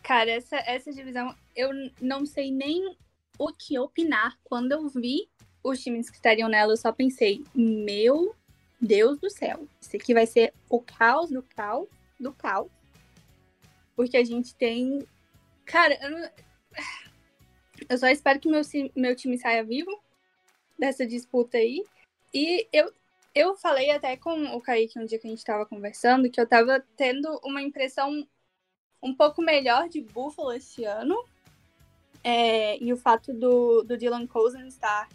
cara, 0.00 0.30
essa, 0.30 0.56
essa 0.58 0.92
divisão, 0.92 1.34
eu 1.56 1.70
não 2.00 2.24
sei 2.24 2.52
nem 2.52 2.96
o 3.36 3.52
que 3.52 3.76
opinar. 3.80 4.38
Quando 4.44 4.70
eu 4.70 4.88
vi 4.88 5.28
os 5.60 5.82
times 5.82 6.08
que 6.08 6.16
estariam 6.16 6.48
nela, 6.48 6.72
eu 6.72 6.76
só 6.76 6.92
pensei, 6.92 7.44
meu 7.52 8.32
Deus 8.80 9.18
do 9.18 9.28
céu, 9.28 9.66
isso 9.80 9.96
aqui 9.96 10.14
vai 10.14 10.24
ser 10.24 10.54
o 10.70 10.80
caos 10.80 11.30
do 11.30 11.42
caos 11.42 11.88
do 12.20 12.32
caos. 12.32 12.70
Porque 13.96 14.16
a 14.16 14.24
gente 14.24 14.54
tem. 14.54 15.04
Cara, 15.64 15.98
eu, 16.00 16.10
não... 16.10 16.30
eu 17.90 17.98
só 17.98 18.06
espero 18.06 18.38
que 18.38 18.48
meu, 18.48 18.62
meu 18.94 19.16
time 19.16 19.36
saia 19.36 19.64
vivo 19.64 19.90
dessa 20.78 21.04
disputa 21.04 21.58
aí. 21.58 21.84
E 22.32 22.68
eu, 22.72 22.92
Eu 23.34 23.56
falei 23.56 23.90
até 23.90 24.16
com 24.16 24.54
o 24.54 24.60
Kaique 24.60 24.98
um 24.98 25.04
dia 25.04 25.18
que 25.18 25.26
a 25.26 25.30
gente 25.30 25.44
tava 25.44 25.66
conversando 25.66 26.30
que 26.30 26.40
eu 26.40 26.46
tava 26.46 26.84
tendo 26.96 27.40
uma 27.42 27.60
impressão 27.60 28.26
um 29.02 29.14
pouco 29.14 29.42
melhor 29.42 29.88
de 29.88 30.00
Buffalo 30.00 30.52
esse 30.52 30.84
ano. 30.84 31.24
É, 32.22 32.82
e 32.82 32.92
o 32.92 32.96
fato 32.96 33.34
do, 33.34 33.82
do 33.82 33.98
Dylan 33.98 34.26
Cousins 34.26 34.74
estar 34.74 35.08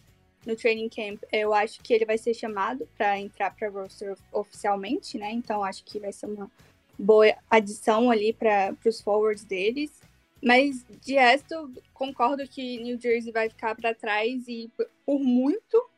no 0.46 0.56
training 0.56 0.90
camp, 0.90 1.24
eu 1.32 1.54
acho 1.54 1.82
que 1.82 1.94
ele 1.94 2.06
vai 2.06 2.18
ser 2.18 2.34
chamado 2.34 2.88
para 2.98 3.20
entrar 3.20 3.56
para 3.56 3.70
roster 3.70 4.16
oficialmente, 4.32 5.18
né? 5.18 5.32
Então 5.32 5.64
acho 5.64 5.84
que 5.84 6.00
vai 6.00 6.12
ser 6.12 6.28
uma 6.28 6.52
boa 6.98 7.34
adição 7.50 8.12
ali 8.12 8.34
para 8.34 8.76
os 8.86 9.02
forwards 9.02 9.44
deles. 9.44 10.02
Mas 10.42 10.86
de 11.02 11.16
resto, 11.16 11.72
concordo 11.94 12.48
que 12.48 12.82
New 12.82 13.00
Jersey 13.00 13.32
vai 13.32 13.50
ficar 13.50 13.76
para 13.76 13.96
trás 13.96 14.48
e 14.48 14.70
por 15.06 15.20
muito. 15.20 15.89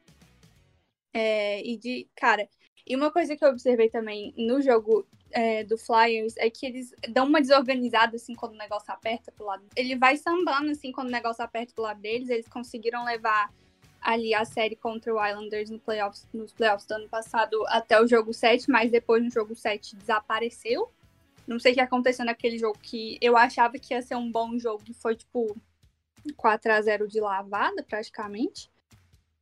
É, 1.13 1.61
e 1.65 1.77
de, 1.77 2.07
cara, 2.15 2.47
e 2.85 2.95
uma 2.95 3.11
coisa 3.11 3.35
que 3.35 3.43
eu 3.43 3.49
observei 3.49 3.89
também 3.89 4.33
no 4.37 4.61
jogo 4.61 5.07
é, 5.31 5.63
do 5.63 5.77
Flyers 5.77 6.35
é 6.37 6.49
que 6.49 6.65
eles 6.65 6.93
dão 7.09 7.25
uma 7.25 7.41
desorganizada 7.41 8.15
assim 8.15 8.35
quando 8.35 8.53
o 8.53 8.57
negócio 8.57 8.91
aperta 8.91 9.31
pro 9.31 9.45
lado. 9.45 9.63
Ele 9.75 9.95
vai 9.95 10.17
sambando 10.17 10.71
assim 10.71 10.91
quando 10.91 11.07
o 11.07 11.11
negócio 11.11 11.43
aperta 11.43 11.73
pro 11.73 11.83
lado 11.83 12.01
deles. 12.01 12.29
Eles 12.29 12.47
conseguiram 12.47 13.05
levar 13.05 13.53
ali 14.01 14.33
a 14.33 14.43
série 14.43 14.75
contra 14.75 15.13
o 15.13 15.23
Islanders 15.23 15.69
no 15.69 15.79
playoffs, 15.79 16.27
nos 16.33 16.51
playoffs 16.51 16.87
do 16.87 16.95
ano 16.95 17.07
passado 17.07 17.63
até 17.67 18.01
o 18.01 18.07
jogo 18.07 18.33
7, 18.33 18.69
mas 18.69 18.89
depois 18.89 19.23
no 19.23 19.29
jogo 19.29 19.55
7 19.55 19.95
desapareceu. 19.95 20.91
Não 21.47 21.59
sei 21.59 21.73
o 21.73 21.75
que 21.75 21.81
aconteceu 21.81 22.25
naquele 22.25 22.57
jogo 22.57 22.77
que 22.81 23.17
eu 23.21 23.37
achava 23.37 23.77
que 23.77 23.93
ia 23.93 24.01
ser 24.01 24.15
um 24.15 24.31
bom 24.31 24.57
jogo 24.57 24.83
e 24.89 24.93
foi 24.93 25.15
tipo 25.15 25.55
4 26.35 26.71
a 26.71 26.81
0 26.81 27.07
de 27.07 27.19
lavada 27.19 27.83
praticamente. 27.83 28.70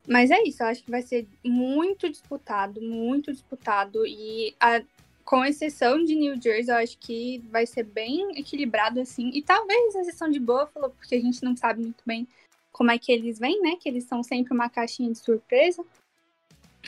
Mas 0.09 0.31
é 0.31 0.41
isso, 0.41 0.63
eu 0.63 0.67
acho 0.67 0.83
que 0.83 0.89
vai 0.89 1.03
ser 1.03 1.27
muito 1.45 2.09
disputado, 2.09 2.81
muito 2.81 3.31
disputado 3.31 4.07
e 4.07 4.55
a, 4.59 4.81
com 5.23 5.45
exceção 5.45 6.03
de 6.03 6.15
New 6.15 6.41
Jersey, 6.41 6.73
eu 6.73 6.77
acho 6.77 6.97
que 6.97 7.37
vai 7.51 7.67
ser 7.67 7.83
bem 7.83 8.31
equilibrado 8.35 8.99
assim. 8.99 9.29
E 9.31 9.43
talvez 9.43 9.95
a 9.95 10.01
exceção 10.01 10.27
de 10.27 10.39
Buffalo, 10.39 10.89
porque 10.89 11.13
a 11.13 11.21
gente 11.21 11.43
não 11.43 11.55
sabe 11.55 11.83
muito 11.83 12.01
bem 12.03 12.27
como 12.71 12.89
é 12.89 12.97
que 12.97 13.11
eles 13.11 13.37
vêm, 13.37 13.61
né? 13.61 13.75
Que 13.79 13.87
eles 13.87 14.05
são 14.05 14.23
sempre 14.23 14.51
uma 14.51 14.67
caixinha 14.67 15.11
de 15.11 15.19
surpresa. 15.19 15.85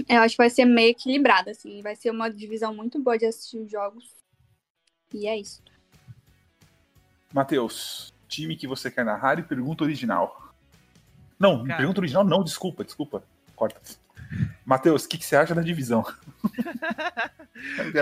Eu 0.10 0.22
acho 0.22 0.34
que 0.34 0.42
vai 0.42 0.50
ser 0.50 0.66
meio 0.66 0.90
equilibrado, 0.90 1.52
assim. 1.52 1.80
Vai 1.84 1.96
ser 1.96 2.10
uma 2.10 2.28
divisão 2.28 2.74
muito 2.74 2.98
boa 3.00 3.20
de 3.20 3.28
assistir 3.28 3.60
os 3.60 3.70
jogos. 3.70 4.16
E 5.14 5.28
é 5.28 5.38
isso. 5.38 5.62
Matheus, 7.32 8.12
time 8.28 8.56
que 8.56 8.66
você 8.66 8.90
quer 8.90 9.06
narrar 9.06 9.38
e 9.38 9.44
pergunta 9.44 9.84
original. 9.84 10.41
Não, 11.42 11.64
Cara... 11.64 11.78
pergunta 11.78 12.00
original 12.00 12.24
não, 12.24 12.44
desculpa, 12.44 12.84
desculpa. 12.84 13.24
Corta. 13.56 13.82
Matheus, 14.64 15.04
o 15.04 15.10
que, 15.10 15.18
que, 15.18 15.26
você 15.26 15.36
acha 15.36 15.54
da 15.54 15.62
divisão? 15.62 16.06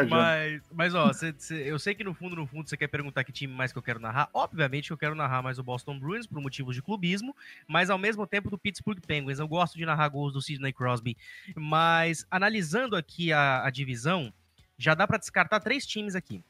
mas, 0.10 0.62
mas, 0.72 0.94
ó, 0.94 1.12
cê, 1.12 1.34
cê, 1.38 1.64
eu 1.66 1.80
sei 1.80 1.96
que 1.96 2.04
no 2.04 2.14
fundo, 2.14 2.36
no 2.36 2.46
fundo, 2.46 2.70
você 2.70 2.78
quer 2.78 2.88
perguntar 2.88 3.24
que 3.24 3.32
time 3.32 3.52
mais 3.52 3.72
que 3.72 3.78
eu 3.78 3.82
quero 3.82 4.00
narrar. 4.00 4.30
Obviamente 4.34 4.92
eu 4.92 4.98
quero 4.98 5.16
narrar 5.16 5.42
mais 5.42 5.58
o 5.58 5.64
Boston 5.64 5.98
Bruins 5.98 6.28
por 6.28 6.40
motivos 6.40 6.76
de 6.76 6.82
clubismo, 6.82 7.36
mas 7.68 7.90
ao 7.90 7.98
mesmo 7.98 8.28
tempo 8.28 8.50
do 8.50 8.58
Pittsburgh 8.58 9.00
Penguins. 9.06 9.40
Eu 9.40 9.48
gosto 9.48 9.78
de 9.78 9.86
narrar 9.86 10.10
gols 10.10 10.34
do 10.34 10.42
Sidney 10.42 10.74
Crosby. 10.74 11.18
Mas 11.56 12.28
analisando 12.30 12.96
aqui 12.96 13.34
a, 13.34 13.66
a 13.66 13.70
divisão, 13.70 14.32
já 14.78 14.94
dá 14.94 15.08
para 15.08 15.18
descartar 15.18 15.60
três 15.62 15.86
times 15.86 16.14
aqui. 16.14 16.44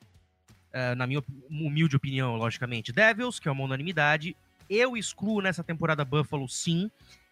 Uh, 0.71 0.95
na 0.95 1.07
minha 1.07 1.23
humilde 1.49 1.95
opinião, 1.95 2.35
logicamente. 2.35 2.91
Devils, 2.91 3.39
que 3.39 3.47
é 3.47 3.51
uma 3.51 3.63
unanimidade. 3.63 4.35
Eu 4.69 4.95
excluo 4.95 5.41
nessa 5.41 5.63
temporada 5.63 6.05
Buffalo, 6.05 6.47
sim. 6.47 6.91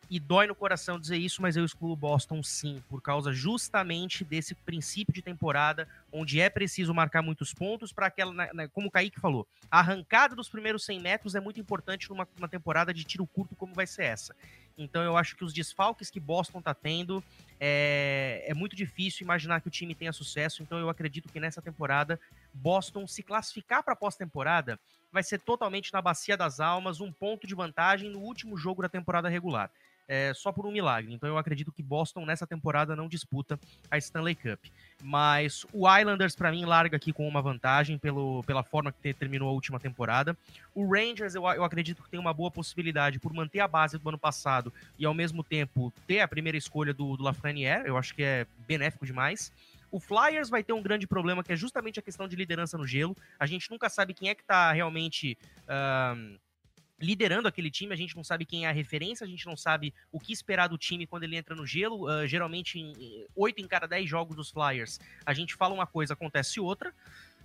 E 0.09 0.21
dói 0.21 0.47
no 0.47 0.55
coração 0.55 0.97
dizer 0.97 1.17
isso, 1.17 1.41
mas 1.41 1.57
eu 1.57 1.65
excluo 1.65 1.93
Boston 1.93 2.41
sim, 2.41 2.81
por 2.88 3.01
causa 3.01 3.33
justamente 3.33 4.23
desse 4.23 4.55
princípio 4.55 5.13
de 5.13 5.21
temporada, 5.21 5.85
onde 6.13 6.39
é 6.39 6.49
preciso 6.49 6.93
marcar 6.93 7.21
muitos 7.21 7.53
pontos 7.53 7.91
para 7.91 8.07
aquela, 8.07 8.33
né, 8.33 8.49
né, 8.53 8.67
como 8.69 8.88
o 8.88 8.91
Kaique 8.91 9.19
falou, 9.19 9.45
a 9.69 9.79
arrancada 9.79 10.33
dos 10.33 10.47
primeiros 10.47 10.85
100 10.85 11.01
metros 11.01 11.35
é 11.35 11.41
muito 11.41 11.59
importante 11.59 12.09
numa, 12.09 12.25
numa 12.38 12.47
temporada 12.47 12.93
de 12.93 13.03
tiro 13.03 13.27
curto 13.27 13.53
como 13.53 13.73
vai 13.73 13.85
ser 13.85 14.03
essa. 14.03 14.33
Então 14.78 15.01
eu 15.01 15.17
acho 15.17 15.36
que 15.36 15.43
os 15.43 15.53
desfalques 15.53 16.09
que 16.09 16.19
Boston 16.19 16.61
tá 16.61 16.73
tendo 16.73 17.23
é, 17.59 18.43
é 18.45 18.53
muito 18.53 18.75
difícil 18.75 19.23
imaginar 19.23 19.59
que 19.59 19.67
o 19.67 19.71
time 19.71 19.95
tenha 19.95 20.13
sucesso. 20.13 20.61
Então 20.61 20.78
eu 20.78 20.89
acredito 20.89 21.32
que 21.32 21.39
nessa 21.39 21.61
temporada 21.61 22.19
Boston 22.53 23.07
se 23.07 23.23
classificar 23.23 23.84
para 23.84 23.95
pós-temporada 23.95 24.80
vai 25.11 25.23
ser 25.23 25.39
totalmente 25.39 25.91
na 25.91 26.01
bacia 26.01 26.38
das 26.38 26.59
almas, 26.59 27.01
um 27.01 27.11
ponto 27.11 27.47
de 27.47 27.55
vantagem 27.55 28.09
no 28.09 28.19
último 28.19 28.55
jogo 28.57 28.82
da 28.82 28.89
temporada 28.89 29.28
regular 29.28 29.71
é, 30.08 30.34
só 30.34 30.51
por 30.51 30.66
um 30.66 30.72
milagre. 30.72 31.14
Então 31.14 31.28
eu 31.28 31.38
acredito 31.38 31.72
que 31.72 31.84
Boston 31.84 32.26
nessa 32.26 32.47
temporada 32.47 32.95
não 32.95 33.08
disputa 33.08 33.60
a 33.91 33.97
Stanley 33.97 34.36
Cup. 34.36 34.66
Mas 35.03 35.66
o 35.74 35.88
Islanders, 35.88 36.36
para 36.36 36.51
mim, 36.51 36.66
larga 36.66 36.97
aqui 36.97 37.12
com 37.12 37.28
uma 37.28 37.41
vantagem 37.41 37.97
pelo, 37.97 38.43
pela 38.43 38.64
forma 38.64 38.91
que 38.91 39.14
terminou 39.14 39.49
a 39.49 39.51
última 39.51 39.80
temporada. 39.80 40.36
O 40.74 40.88
Rangers, 40.88 41.36
eu, 41.36 41.43
eu 41.43 41.64
acredito 41.64 42.01
que 42.01 42.10
tem 42.10 42.20
uma 42.20 42.34
boa 42.34 42.49
possibilidade 42.49 43.20
por 43.20 43.34
manter 43.34 43.60
a 43.60 43.68
base 43.68 43.97
do 43.97 44.10
ano 44.10 44.18
passado 44.18 44.74
e 44.97 45.05
ao 45.05 45.14
mesmo 45.14 45.43
tempo 45.43 45.93
ter 46.08 46.22
a 46.22 46.28
primeira 46.28 46.58
escolha 46.58 46.93
do, 46.93 47.18
do 47.18 47.24
Lafreniere. 47.24 47.88
Eu 47.88 47.97
acho 47.97 48.16
que 48.16 48.24
é 48.24 48.47
benéfico 48.68 49.05
demais. 49.05 49.51
O 49.89 49.99
Flyers 49.99 50.49
vai 50.49 50.64
ter 50.64 50.74
um 50.74 50.82
grande 50.82 51.08
problema 51.08 51.43
que 51.43 51.53
é 51.53 51.55
justamente 51.55 51.99
a 51.99 52.03
questão 52.03 52.28
de 52.28 52.36
liderança 52.36 52.78
no 52.78 52.86
gelo. 52.86 53.16
A 53.39 53.45
gente 53.45 53.70
nunca 53.72 53.89
sabe 53.89 54.14
quem 54.14 54.30
é 54.30 54.36
que 54.36 54.43
tá 54.43 54.72
realmente. 54.72 55.38
Uh, 55.64 56.38
liderando 56.99 57.47
aquele 57.47 57.69
time, 57.69 57.93
a 57.93 57.97
gente 57.97 58.15
não 58.15 58.23
sabe 58.23 58.45
quem 58.45 58.65
é 58.65 58.69
a 58.69 58.71
referência, 58.71 59.25
a 59.25 59.27
gente 59.27 59.45
não 59.45 59.55
sabe 59.55 59.93
o 60.11 60.19
que 60.19 60.33
esperar 60.33 60.67
do 60.67 60.77
time 60.77 61.05
quando 61.05 61.23
ele 61.23 61.35
entra 61.35 61.55
no 61.55 61.65
gelo. 61.65 62.07
Uh, 62.09 62.27
geralmente, 62.27 62.79
em 62.79 63.25
8 63.35 63.61
em 63.61 63.67
cada 63.67 63.87
10 63.87 64.09
jogos 64.09 64.35
dos 64.35 64.49
Flyers, 64.49 64.99
a 65.25 65.33
gente 65.33 65.55
fala 65.55 65.73
uma 65.73 65.87
coisa, 65.87 66.13
acontece 66.13 66.59
outra. 66.59 66.93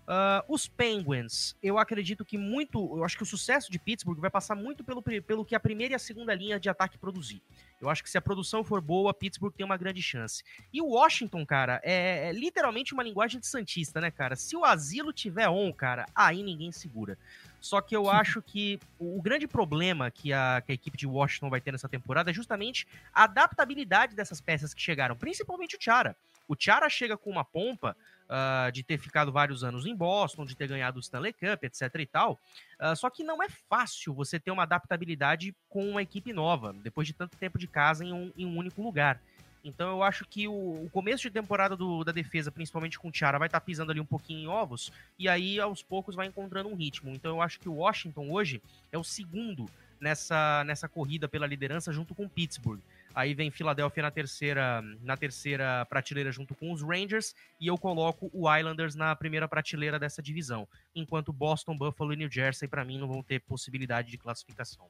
Uh, 0.03 0.43
os 0.53 0.67
Penguins, 0.67 1.55
eu 1.63 1.79
acredito 1.79 2.25
que 2.25 2.37
muito. 2.37 2.97
Eu 2.97 3.05
acho 3.05 3.17
que 3.17 3.23
o 3.23 3.27
sucesso 3.27 3.71
de 3.71 3.79
Pittsburgh 3.79 4.19
vai 4.19 4.31
passar 4.31 4.57
muito 4.57 4.83
pelo, 4.83 5.01
pelo 5.01 5.45
que 5.45 5.55
a 5.55 5.61
primeira 5.61 5.93
e 5.93 5.95
a 5.95 5.99
segunda 5.99 6.35
linha 6.35 6.59
de 6.59 6.69
ataque 6.69 6.99
produzir. 6.99 7.41
Eu 7.81 7.89
acho 7.89 8.03
que 8.03 8.11
se 8.11 8.19
a 8.19 8.21
produção 8.21 8.65
for 8.65 8.81
boa, 8.81 9.15
Pittsburgh 9.15 9.55
tem 9.55 9.65
uma 9.65 9.77
grande 9.77 10.03
chance. 10.03 10.43
E 10.73 10.81
o 10.81 10.87
Washington, 10.87 11.47
cara, 11.47 11.81
é, 11.85 12.29
é 12.29 12.33
literalmente 12.33 12.93
uma 12.93 13.03
linguagem 13.03 13.39
de 13.39 13.47
Santista, 13.47 14.01
né, 14.01 14.11
cara? 14.11 14.35
Se 14.35 14.57
o 14.57 14.65
asilo 14.65 15.13
tiver 15.13 15.49
on, 15.49 15.73
cara, 15.73 16.07
aí 16.15 16.43
ninguém 16.43 16.73
segura. 16.73 17.17
Só 17.63 17.81
que 17.81 17.95
eu 17.97 18.11
acho 18.11 18.43
que 18.43 18.81
o 18.99 19.23
grande 19.23 19.47
problema 19.47 20.11
que 20.11 20.33
a, 20.33 20.61
que 20.67 20.73
a, 20.73 20.75
equipe 20.75 20.99
de 20.99 21.07
Washington 21.07 21.49
vai 21.49 21.61
ter 21.61 21.71
nessa 21.71 21.89
temporada 21.89 22.31
é 22.31 22.35
justamente 22.35 22.87
a 23.15 23.23
adaptabilidade 23.23 24.17
dessas 24.17 24.41
peças 24.41 24.75
que 24.75 24.83
chegaram, 24.83 25.17
principalmente 25.17 25.77
o 25.77 25.81
Chara. 25.81 26.17
O 26.49 26.57
Chara 26.59 26.91
chega 26.91 27.17
com 27.17 27.31
uma 27.31 27.45
pompa 27.45 27.97
uh, 28.25 28.73
de 28.73 28.83
ter 28.83 28.99
ficado 28.99 29.31
vários 29.31 29.63
anos 29.63 29.87
em 29.87 29.95
Boston, 29.95 30.45
de 30.45 30.57
ter 30.57 30.67
ganhado 30.67 30.99
o 30.99 31.01
Stanley 31.01 31.33
Cup, 31.33 31.63
etc 31.63 31.83
e 32.01 32.07
tal. 32.07 32.39
Uh, 32.81 32.97
só 32.97 33.09
que 33.09 33.23
não 33.23 33.41
é 33.41 33.49
fácil 33.49 34.13
você 34.13 34.41
ter 34.41 34.51
uma 34.51 34.65
adaptabilidade 34.65 35.55
com 35.69 35.89
uma 35.89 36.03
equipe 36.03 36.33
nova, 36.33 36.73
depois 36.73 37.07
de 37.07 37.15
tanto 37.15 37.37
tempo 37.37 37.59
de 37.59 37.69
casa 37.69 38.05
em 38.05 38.13
um, 38.13 38.33
em 38.37 38.45
um 38.45 38.57
único 38.57 38.83
lugar. 38.83 39.21
Então 39.65 39.91
eu 39.91 40.03
acho 40.03 40.25
que 40.25 40.49
o, 40.49 40.53
o 40.53 40.91
começo 40.91 41.23
de 41.23 41.31
temporada 41.31 41.77
do, 41.77 42.03
da 42.03 42.13
defesa, 42.13 42.51
principalmente 42.51 42.99
com 42.99 43.09
o 43.09 43.13
Tiara, 43.13 43.39
vai 43.39 43.49
estar 43.49 43.61
tá 43.61 43.65
pisando 43.65 43.93
ali 43.93 44.01
um 44.01 44.07
pouquinho 44.07 44.41
em 44.41 44.49
ovos, 44.49 44.93
e 45.19 45.29
aí 45.29 45.61
aos 45.61 45.83
poucos 45.83 46.15
vai 46.15 46.27
encontrando 46.27 46.69
um 46.69 46.75
ritmo. 46.75 47.11
Então 47.11 47.37
eu 47.37 47.43
acho 47.43 47.61
que 47.61 47.69
o 47.69 47.75
Washington 47.75 48.31
hoje 48.31 48.63
é 48.91 48.99
o 48.99 49.05
segundo 49.05 49.69
nessa, 50.01 50.65
nessa 50.65 50.89
corrida 50.89 51.29
pela 51.29 51.47
liderança 51.47 51.93
junto 51.93 52.15
com 52.15 52.25
o 52.25 52.29
Pittsburgh. 52.29 52.81
Aí 53.15 53.35
vem 53.35 53.51
Filadélfia 53.51 54.03
na 54.03 54.11
terceira, 54.11 54.83
na 55.03 55.17
terceira 55.17 55.85
prateleira 55.87 56.33
junto 56.33 56.55
com 56.55 56.73
os 56.73 56.83
Rangers 56.83 57.35
e 57.61 57.67
eu 57.67 57.77
coloco 57.79 58.31
o 58.33 58.53
Islanders 58.53 58.95
na 58.95 59.15
primeira 59.15 59.47
prateleira 59.47 59.99
dessa 59.99 60.23
divisão, 60.23 60.67
enquanto 60.95 61.33
Boston, 61.33 61.77
Buffalo 61.77 62.13
e 62.15 62.17
New 62.17 62.31
Jersey 62.31 62.67
para 62.67 62.85
mim 62.85 62.99
não 62.99 63.07
vão 63.07 63.23
ter 63.23 63.41
possibilidade 63.41 64.11
de 64.11 64.19
classificação. 64.19 64.89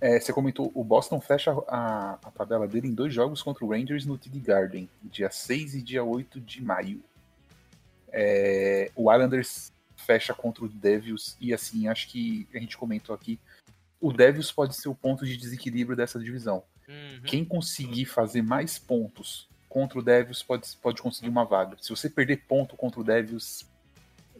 É, 0.00 0.18
você 0.18 0.32
comentou, 0.32 0.72
o 0.74 0.82
Boston 0.82 1.20
fecha 1.20 1.52
a, 1.68 2.14
a, 2.14 2.30
tabela 2.30 2.66
dele 2.66 2.88
em 2.88 2.94
dois 2.94 3.12
jogos 3.12 3.42
contra 3.42 3.64
o 3.64 3.70
Rangers 3.70 4.06
no 4.06 4.16
TD 4.16 4.40
Garden, 4.40 4.88
dia 5.02 5.30
6 5.30 5.74
e 5.74 5.82
dia 5.82 6.02
8 6.02 6.40
de 6.40 6.64
maio. 6.64 7.02
É, 8.10 8.90
o 8.96 9.12
Islanders 9.12 9.70
fecha 9.96 10.32
contra 10.32 10.64
o 10.64 10.68
Devils, 10.68 11.36
e 11.38 11.52
assim, 11.52 11.86
acho 11.86 12.08
que 12.08 12.48
a 12.54 12.58
gente 12.58 12.78
comentou 12.78 13.14
aqui, 13.14 13.38
o 14.00 14.10
Devils 14.10 14.50
pode 14.50 14.74
ser 14.74 14.88
o 14.88 14.94
ponto 14.94 15.26
de 15.26 15.36
desequilíbrio 15.36 15.94
dessa 15.94 16.18
divisão. 16.18 16.64
Uhum. 16.88 17.20
Quem 17.26 17.44
conseguir 17.44 18.06
fazer 18.06 18.40
mais 18.40 18.78
pontos 18.78 19.46
contra 19.68 19.98
o 19.98 20.02
Devils 20.02 20.42
pode, 20.42 20.66
pode 20.82 21.02
conseguir 21.02 21.28
uma 21.28 21.44
vaga. 21.44 21.76
Se 21.78 21.90
você 21.90 22.08
perder 22.08 22.38
ponto 22.48 22.74
contra 22.74 22.98
o 23.00 23.04
Devils, 23.04 23.66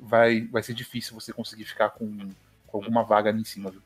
vai, 0.00 0.40
vai 0.46 0.62
ser 0.62 0.72
difícil 0.72 1.14
você 1.14 1.34
conseguir 1.34 1.66
ficar 1.66 1.90
com, 1.90 2.30
com 2.66 2.78
alguma 2.78 3.04
vaga 3.04 3.28
ali 3.28 3.42
em 3.42 3.44
cima, 3.44 3.70
viu? 3.70 3.82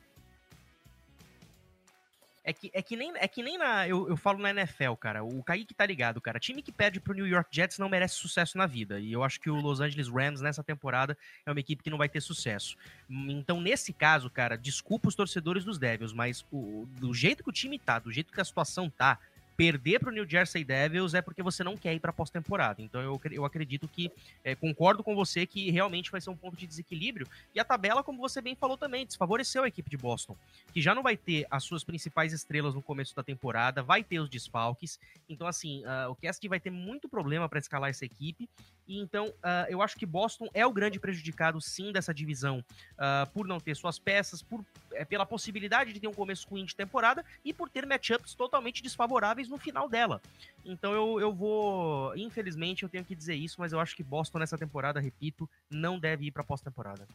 É 2.47 2.53
que, 2.53 2.69
é 2.75 2.81
que 2.83 2.95
nem, 2.95 3.11
é 3.15 3.27
que 3.27 3.41
nem 3.41 3.57
na. 3.57 3.87
Eu, 3.87 4.07
eu 4.07 4.15
falo 4.15 4.37
na 4.37 4.51
NFL, 4.51 4.93
cara. 4.99 5.23
O 5.23 5.43
Kaique 5.43 5.73
tá 5.73 5.83
ligado, 5.83 6.21
cara. 6.21 6.39
Time 6.39 6.61
que 6.61 6.71
perde 6.71 6.99
pro 6.99 7.15
New 7.15 7.25
York 7.25 7.49
Jets 7.51 7.79
não 7.79 7.89
merece 7.89 8.13
sucesso 8.13 8.55
na 8.55 8.67
vida. 8.67 8.99
E 8.99 9.11
eu 9.11 9.23
acho 9.23 9.41
que 9.41 9.49
o 9.49 9.55
Los 9.55 9.81
Angeles 9.81 10.07
Rams 10.07 10.41
nessa 10.41 10.63
temporada 10.63 11.17
é 11.43 11.49
uma 11.49 11.59
equipe 11.59 11.81
que 11.81 11.89
não 11.89 11.97
vai 11.97 12.07
ter 12.07 12.21
sucesso. 12.21 12.77
Então, 13.09 13.59
nesse 13.59 13.91
caso, 13.91 14.29
cara, 14.29 14.55
desculpa 14.55 15.07
os 15.07 15.15
torcedores 15.15 15.65
dos 15.65 15.79
Devils, 15.79 16.13
mas 16.13 16.45
o, 16.51 16.87
do 16.99 17.15
jeito 17.15 17.43
que 17.43 17.49
o 17.49 17.53
time 17.53 17.79
tá, 17.79 17.97
do 17.97 18.11
jeito 18.11 18.31
que 18.31 18.39
a 18.39 18.45
situação 18.45 18.91
tá, 18.91 19.17
perder 19.55 19.99
para 19.99 20.09
o 20.09 20.11
New 20.11 20.27
Jersey 20.27 20.63
Devils 20.63 21.13
é 21.13 21.21
porque 21.21 21.41
você 21.41 21.63
não 21.63 21.77
quer 21.77 21.93
ir 21.93 21.99
para 21.99 22.11
pós-temporada. 22.11 22.81
Então 22.81 23.01
eu, 23.01 23.19
eu 23.31 23.45
acredito 23.45 23.87
que, 23.87 24.11
é, 24.43 24.55
concordo 24.55 25.03
com 25.03 25.15
você 25.15 25.45
que 25.45 25.71
realmente 25.71 26.11
vai 26.11 26.21
ser 26.21 26.29
um 26.29 26.35
ponto 26.35 26.55
de 26.55 26.67
desequilíbrio. 26.67 27.27
E 27.53 27.59
a 27.59 27.63
tabela, 27.63 28.03
como 28.03 28.19
você 28.19 28.41
bem 28.41 28.55
falou 28.55 28.77
também, 28.77 29.05
desfavoreceu 29.05 29.63
a 29.63 29.67
equipe 29.67 29.89
de 29.89 29.97
Boston, 29.97 30.35
que 30.73 30.81
já 30.81 30.93
não 30.93 31.03
vai 31.03 31.15
ter 31.15 31.45
as 31.49 31.63
suas 31.63 31.83
principais 31.83 32.33
estrelas 32.33 32.73
no 32.73 32.81
começo 32.81 33.15
da 33.15 33.23
temporada, 33.23 33.81
vai 33.81 34.03
ter 34.03 34.19
os 34.19 34.29
desfalques. 34.29 34.99
Então, 35.29 35.47
assim, 35.47 35.83
uh, 35.85 36.09
o 36.09 36.15
Cast 36.15 36.45
vai 36.47 36.59
ter 36.59 36.69
muito 36.71 37.07
problema 37.07 37.47
para 37.47 37.59
escalar 37.59 37.89
essa 37.89 38.05
equipe. 38.05 38.49
E 38.87 38.99
então, 38.99 39.27
uh, 39.27 39.65
eu 39.67 39.81
acho 39.81 39.97
que 39.97 40.05
Boston 40.05 40.47
é 40.53 40.65
o 40.65 40.71
grande 40.71 40.99
prejudicado, 40.99 41.59
sim, 41.59 41.91
dessa 41.91 42.13
divisão, 42.13 42.63
uh, 42.93 43.29
por 43.31 43.47
não 43.47 43.59
ter 43.59 43.75
suas 43.75 43.97
peças, 43.97 44.43
por, 44.43 44.63
é, 44.93 45.03
pela 45.03 45.25
possibilidade 45.25 45.91
de 45.91 45.99
ter 45.99 46.07
um 46.07 46.13
começo 46.13 46.47
ruim 46.47 46.65
de 46.65 46.75
temporada 46.75 47.25
e 47.43 47.51
por 47.51 47.69
ter 47.69 47.85
matchups 47.85 48.35
totalmente 48.35 48.83
desfavoráveis 48.83 49.44
no 49.47 49.57
final 49.57 49.87
dela. 49.89 50.21
Então, 50.63 50.93
eu, 50.93 51.19
eu 51.19 51.33
vou. 51.33 52.15
Infelizmente, 52.15 52.83
eu 52.83 52.89
tenho 52.89 53.05
que 53.05 53.15
dizer 53.15 53.35
isso, 53.35 53.57
mas 53.59 53.71
eu 53.71 53.79
acho 53.79 53.95
que 53.95 54.03
Boston 54.03 54.39
nessa 54.39 54.57
temporada, 54.57 54.99
repito, 54.99 55.49
não 55.69 55.99
deve 55.99 56.25
ir 56.25 56.31
para 56.31 56.43
pós-temporada. 56.43 57.07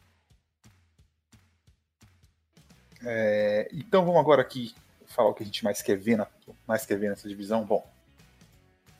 É, 3.03 3.67
então, 3.73 4.05
vamos 4.05 4.19
agora 4.19 4.41
aqui 4.41 4.73
falar 5.07 5.29
o 5.29 5.33
que 5.33 5.43
a 5.43 5.45
gente 5.45 5.63
mais 5.63 5.81
quer 5.81 5.97
ver, 5.97 6.17
na, 6.17 6.27
mais 6.67 6.85
quer 6.85 6.97
ver 6.97 7.09
nessa 7.09 7.27
divisão. 7.27 7.65
Bom, 7.65 7.85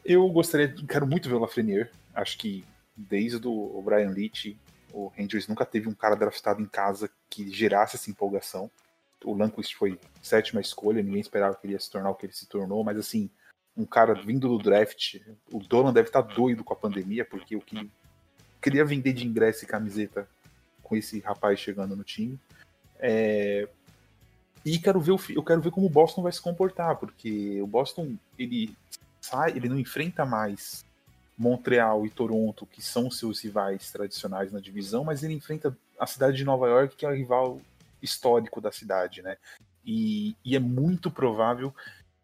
eu 0.04 0.28
gostaria, 0.30 0.74
quero 0.88 1.08
muito 1.08 1.30
ver 1.30 1.36
o 1.36 1.40
Lafreniere 1.40 1.90
Acho 2.14 2.38
que 2.38 2.66
desde 2.96 3.48
o 3.48 3.82
Brian 3.84 4.10
Leach, 4.10 4.58
o 4.92 5.08
Rangers 5.08 5.48
nunca 5.48 5.66
teve 5.66 5.88
um 5.88 5.94
cara 5.94 6.16
draftado 6.16 6.62
em 6.62 6.66
casa 6.66 7.10
que 7.30 7.50
gerasse 7.52 7.96
essa 7.96 8.10
empolgação. 8.10 8.70
O 9.24 9.36
Lanquist 9.36 9.76
foi 9.76 10.00
sétima 10.22 10.62
escolha, 10.62 11.02
ninguém 11.02 11.22
esperava 11.22 11.56
que 11.56 11.66
ele 11.66 11.74
ia 11.74 11.80
se 11.80 11.90
tornar 11.90 12.10
o 12.10 12.16
que 12.16 12.26
ele 12.26 12.34
se 12.34 12.48
tornou, 12.48 12.84
mas 12.84 12.98
assim, 12.98 13.30
um 13.76 13.86
cara 13.86 14.14
vindo 14.14 14.48
do 14.48 14.58
draft, 14.58 15.20
o 15.52 15.60
Dolan 15.60 15.94
deve 15.94 16.10
estar 16.10 16.22
doido 16.22 16.64
com 16.64 16.74
a 16.74 16.78
pandemia, 16.78 17.24
porque 17.24 17.56
o 17.56 17.62
que 17.62 17.90
queria 18.62 18.86
vender 18.86 19.14
de 19.14 19.26
ingresso 19.26 19.64
e 19.64 19.68
camiseta 19.68 20.28
com 20.84 20.96
esse 20.96 21.20
rapaz 21.20 21.60
chegando 21.60 21.96
no 21.96 22.04
time. 22.04 22.40
É... 23.00 23.68
E 24.64 24.78
quero 24.78 25.00
ver 25.00 25.12
o, 25.12 25.20
eu 25.30 25.44
quero 25.44 25.62
ver 25.62 25.72
como 25.72 25.88
o 25.88 25.90
Boston 25.90 26.22
vai 26.22 26.32
se 26.32 26.42
comportar, 26.42 26.98
porque 26.98 27.60
o 27.62 27.68
Boston 27.68 28.16
ele 28.38 28.76
sai, 29.20 29.52
ele 29.52 29.68
não 29.68 29.80
enfrenta 29.80 30.26
mais 30.26 30.86
Montreal 31.36 32.06
e 32.06 32.10
Toronto, 32.10 32.68
que 32.68 32.82
são 32.82 33.10
seus 33.10 33.42
rivais 33.42 33.92
tradicionais 33.92 34.52
na 34.52 34.60
divisão, 34.60 35.04
mas 35.04 35.24
ele 35.24 35.34
enfrenta 35.34 35.76
a 36.00 36.06
cidade 36.06 36.38
de 36.38 36.46
Nova 36.46 36.68
York, 36.68 36.96
que 36.96 37.06
é 37.06 37.10
o 37.10 37.16
rival 37.16 37.60
histórico 38.02 38.60
da 38.62 38.72
cidade, 38.72 39.22
né? 39.22 39.38
E, 39.86 40.36
e 40.44 40.56
é 40.56 40.60
muito 40.60 41.10
provável 41.10 41.74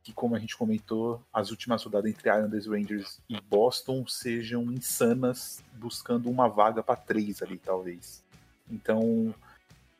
que, 0.04 0.14
como 0.14 0.36
a 0.36 0.40
gente 0.40 0.56
comentou, 0.56 1.22
as 1.34 1.52
últimas 1.52 1.84
rodadas 1.84 2.10
entre 2.10 2.30
Islanders, 2.30 2.66
Rangers 2.66 3.20
e 3.28 3.40
Boston 3.42 4.08
sejam 4.08 4.64
insanas, 4.72 5.62
buscando 5.74 6.30
uma 6.30 6.48
vaga 6.48 6.82
para 6.82 6.96
três 6.96 7.42
ali, 7.42 7.58
talvez. 7.58 8.24
Então, 8.72 9.34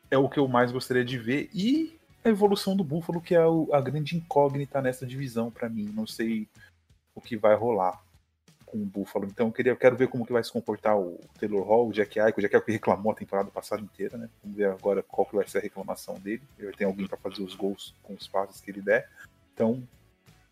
é 0.10 0.18
o 0.18 0.30
que 0.30 0.40
eu 0.40 0.48
mais 0.48 0.72
gostaria 0.72 1.04
de 1.04 1.18
ver. 1.18 1.50
E 1.54 1.98
a 2.24 2.30
evolução 2.30 2.76
do 2.76 2.84
Buffalo, 2.84 3.22
que 3.22 3.36
é 3.36 3.42
a 3.74 3.82
grande 3.82 4.16
incógnita 4.16 4.82
nessa 4.82 5.06
divisão 5.06 5.52
para 5.52 5.68
mim. 5.68 5.92
Não 5.94 6.08
sei 6.08 6.48
o 7.14 7.20
que 7.20 7.36
vai 7.36 7.56
rolar 7.56 8.02
com 8.68 8.78
o 8.78 8.86
Buffalo. 8.86 9.26
Então 9.26 9.48
eu 9.48 9.52
queria, 9.52 9.76
quero 9.76 9.96
ver 9.96 10.08
como 10.10 10.26
que 10.26 10.34
vai 10.34 10.44
se 10.44 10.52
comportar 10.52 10.98
o 10.98 11.20
Taylor 11.40 11.66
Hall, 11.66 11.88
o 11.88 11.94
Jack 11.94 12.20
Eichel. 12.20 12.34
O 12.38 12.42
Jack 12.42 12.56
Eichel 12.56 12.74
reclamou 12.74 13.12
a 13.12 13.16
temporada 13.16 13.50
passada 13.50 13.82
inteira, 13.82 14.18
né? 14.18 14.30
Vamos 14.44 14.58
ver 14.58 14.70
agora 14.70 15.02
qual 15.02 15.26
que 15.26 15.36
vai 15.36 15.48
ser 15.48 15.60
a 15.60 15.62
reclamação 15.62 16.16
dele. 16.20 16.44
Ele 16.60 16.74
tem 16.74 16.86
alguém 16.86 17.08
para 17.08 17.18
fazer 17.18 17.42
os 17.42 17.56
gols 17.56 17.96
com 18.04 18.14
os 18.14 18.28
passes 18.28 18.62
que 18.62 18.70
ele 18.70 18.82
der. 18.82 19.10
Então 19.54 19.82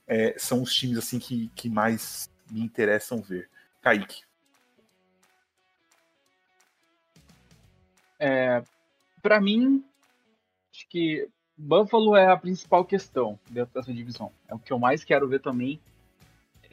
é, 0.07 0.33
são 0.37 0.61
os 0.61 0.73
times 0.73 0.97
assim 0.97 1.19
que, 1.19 1.49
que 1.55 1.69
mais 1.69 2.29
me 2.49 2.61
interessam 2.61 3.21
ver. 3.21 3.49
Kaique. 3.81 4.23
É, 8.17 8.63
para 9.21 9.41
mim, 9.41 9.83
acho 10.71 10.87
que 10.87 11.27
Buffalo 11.57 12.15
é 12.15 12.27
a 12.27 12.37
principal 12.37 12.85
questão 12.85 13.37
dentro 13.49 13.73
dessa 13.73 13.93
divisão. 13.93 14.31
É 14.47 14.55
o 14.55 14.59
que 14.59 14.71
eu 14.71 14.79
mais 14.79 15.03
quero 15.03 15.27
ver 15.27 15.41
também 15.41 15.81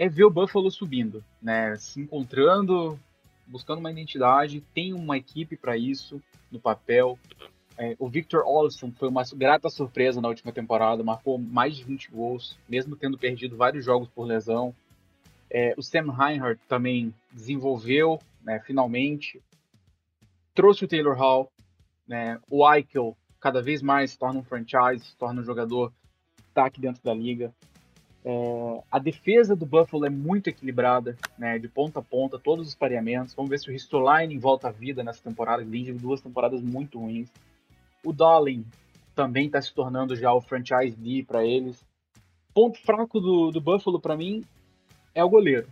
é 0.02 0.08
ver 0.08 0.24
o 0.24 0.30
Buffalo 0.30 0.68
subindo, 0.68 1.22
né? 1.40 1.76
Se 1.76 2.00
encontrando, 2.00 2.98
buscando 3.46 3.78
uma 3.78 3.92
identidade, 3.92 4.60
tem 4.74 4.92
uma 4.92 5.16
equipe 5.16 5.56
para 5.56 5.76
isso 5.76 6.20
no 6.50 6.58
papel. 6.58 7.16
É, 7.78 7.94
o 8.00 8.08
Victor 8.08 8.42
Olson 8.44 8.90
foi 8.90 9.08
uma 9.08 9.22
grata 9.32 9.70
surpresa 9.70 10.20
na 10.20 10.26
última 10.26 10.50
temporada, 10.50 11.04
marcou 11.04 11.38
mais 11.38 11.76
de 11.76 11.84
20 11.84 12.10
gols, 12.10 12.58
mesmo 12.68 12.96
tendo 12.96 13.16
perdido 13.16 13.56
vários 13.56 13.84
jogos 13.84 14.08
por 14.08 14.24
lesão. 14.24 14.74
É, 15.48 15.72
o 15.76 15.82
Sam 15.84 16.10
Reinhardt 16.10 16.60
também 16.66 17.14
desenvolveu, 17.30 18.18
né, 18.42 18.58
finalmente. 18.58 19.40
Trouxe 20.52 20.84
o 20.84 20.88
Taylor 20.88 21.16
Hall, 21.16 21.48
né, 22.08 22.40
o 22.50 22.68
Eichel 22.68 23.16
cada 23.38 23.62
vez 23.62 23.80
mais 23.80 24.10
se 24.10 24.18
torna 24.18 24.40
um 24.40 24.44
franchise, 24.44 25.04
se 25.04 25.16
torna 25.16 25.42
um 25.42 25.44
jogador 25.44 25.92
que 26.36 26.42
está 26.48 26.66
aqui 26.66 26.80
dentro 26.80 27.00
da 27.04 27.14
liga. 27.14 27.54
É, 28.24 28.82
a 28.90 28.98
defesa 28.98 29.56
do 29.56 29.66
Buffalo 29.66 30.06
é 30.06 30.10
muito 30.10 30.48
equilibrada, 30.48 31.16
né, 31.36 31.58
de 31.58 31.68
ponta 31.68 31.98
a 31.98 32.02
ponta, 32.02 32.38
todos 32.38 32.68
os 32.68 32.74
pareamentos. 32.74 33.34
Vamos 33.34 33.50
ver 33.50 33.58
se 33.58 33.68
o 33.68 33.72
Ristolainen 33.72 34.38
volta 34.38 34.68
à 34.68 34.70
vida 34.70 35.02
nessa 35.02 35.22
temporada, 35.22 35.64
vem 35.64 35.84
de 35.84 35.92
duas 35.92 36.20
temporadas 36.20 36.62
muito 36.62 36.98
ruins. 36.98 37.30
O 38.04 38.12
Darling 38.12 38.64
também 39.14 39.46
está 39.46 39.60
se 39.60 39.72
tornando 39.74 40.14
já 40.16 40.32
o 40.32 40.40
franchise 40.40 40.96
D 40.96 41.24
para 41.24 41.44
eles. 41.44 41.84
Ponto 42.54 42.78
fraco 42.80 43.20
do, 43.20 43.50
do 43.50 43.60
Buffalo 43.60 44.00
para 44.00 44.16
mim 44.16 44.44
é 45.14 45.24
o 45.24 45.28
goleiro, 45.28 45.66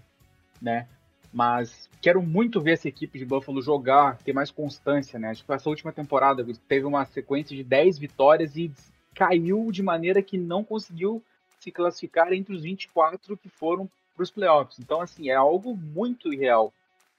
né? 0.60 0.86
Mas 1.32 1.88
quero 2.00 2.20
muito 2.20 2.60
ver 2.60 2.72
essa 2.72 2.88
equipe 2.88 3.18
de 3.18 3.24
Buffalo 3.24 3.62
jogar, 3.62 4.18
ter 4.18 4.32
mais 4.32 4.50
constância, 4.50 5.18
né? 5.18 5.30
Acho 5.30 5.44
que 5.44 5.52
essa 5.52 5.68
última 5.68 5.92
temporada 5.92 6.44
teve 6.66 6.84
uma 6.84 7.04
sequência 7.04 7.56
de 7.56 7.62
10 7.62 7.98
vitórias 7.98 8.56
e 8.56 8.72
caiu 9.14 9.70
de 9.70 9.82
maneira 9.82 10.22
que 10.22 10.36
não 10.36 10.64
conseguiu 10.64 11.22
se 11.60 11.70
classificar 11.70 12.32
entre 12.32 12.54
os 12.54 12.62
24 12.62 13.36
que 13.36 13.48
foram 13.48 13.88
para 14.14 14.22
os 14.22 14.30
playoffs. 14.30 14.78
Então, 14.78 15.00
assim, 15.00 15.28
é 15.28 15.34
algo 15.34 15.76
muito 15.76 16.32
irreal 16.32 16.72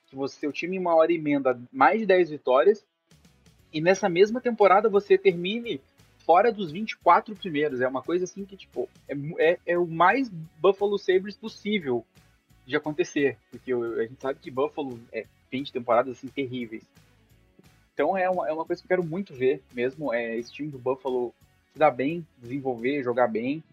que 0.09 0.15
você, 0.15 0.39
seu 0.39 0.51
time 0.51 0.75
em 0.75 0.79
uma 0.79 0.95
hora 0.95 1.13
emenda 1.13 1.59
mais 1.71 1.99
de 1.99 2.05
10 2.05 2.31
vitórias 2.31 2.85
e 3.71 3.79
nessa 3.79 4.09
mesma 4.09 4.41
temporada 4.41 4.89
você 4.89 5.17
termine 5.17 5.79
fora 6.25 6.51
dos 6.51 6.71
24 6.71 7.35
primeiros. 7.35 7.81
É 7.81 7.87
uma 7.87 8.01
coisa 8.01 8.25
assim 8.25 8.43
que, 8.43 8.57
tipo, 8.57 8.89
é, 9.07 9.15
é, 9.39 9.59
é 9.67 9.77
o 9.77 9.87
mais 9.87 10.27
Buffalo 10.29 10.97
Sabres 10.97 11.37
possível 11.37 12.05
de 12.65 12.75
acontecer, 12.75 13.37
porque 13.49 13.73
a 13.73 14.03
gente 14.03 14.21
sabe 14.21 14.39
que 14.39 14.51
Buffalo 14.51 14.99
é, 15.11 15.25
tem 15.49 15.63
temporadas 15.63 16.17
assim 16.17 16.27
terríveis. 16.27 16.83
Então 17.93 18.17
é 18.17 18.29
uma, 18.29 18.47
é 18.47 18.53
uma 18.53 18.65
coisa 18.65 18.81
que 18.81 18.85
eu 18.85 18.97
quero 18.97 19.07
muito 19.07 19.33
ver 19.33 19.61
mesmo, 19.73 20.13
é 20.13 20.37
esse 20.37 20.51
time 20.51 20.69
do 20.69 20.79
Buffalo 20.79 21.33
se 21.71 21.79
dar 21.79 21.91
bem, 21.91 22.25
desenvolver, 22.37 23.03
jogar 23.03 23.27
bem. 23.27 23.63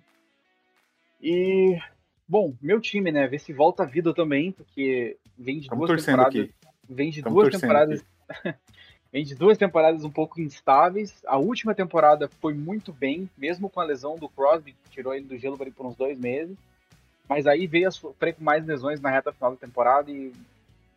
E, 1.21 1.79
bom, 2.27 2.55
meu 2.61 2.81
time, 2.81 3.11
né? 3.11 3.27
Ver 3.27 3.41
se 3.41 3.53
volta 3.53 3.83
a 3.83 3.87
vida 3.87 4.15
também, 4.15 4.53
porque 4.53 5.17
vem 5.37 5.61
de 5.61 5.69
duas 5.69 6.05
temporadas. 6.05 6.41
Aqui. 6.41 6.55
Vem 6.89 7.11
de 7.11 7.23
duas 7.23 7.51
temporadas. 7.51 8.05
vem 9.13 9.25
de 9.25 9.35
duas 9.35 9.59
temporadas 9.59 10.05
um 10.05 10.11
pouco 10.11 10.41
instáveis. 10.41 11.23
A 11.27 11.37
última 11.37 11.75
temporada 11.75 12.29
foi 12.41 12.55
muito 12.55 12.93
bem, 12.93 13.29
mesmo 13.37 13.69
com 13.69 13.81
a 13.81 13.85
lesão 13.85 14.17
do 14.17 14.29
Crosby, 14.29 14.73
que 14.73 14.91
tirou 14.91 15.15
ele 15.15 15.27
do 15.27 15.37
gelo 15.37 15.57
por 15.57 15.87
uns 15.87 15.97
dois 15.97 16.19
meses. 16.19 16.57
Mas 17.29 17.47
aí 17.47 17.67
veio 17.67 17.89
a 17.89 17.91
sofrer 17.91 18.35
com 18.35 18.43
mais 18.43 18.65
lesões 18.65 19.01
na 19.01 19.11
reta 19.11 19.33
final 19.33 19.51
da 19.51 19.59
temporada 19.59 20.11
e 20.11 20.33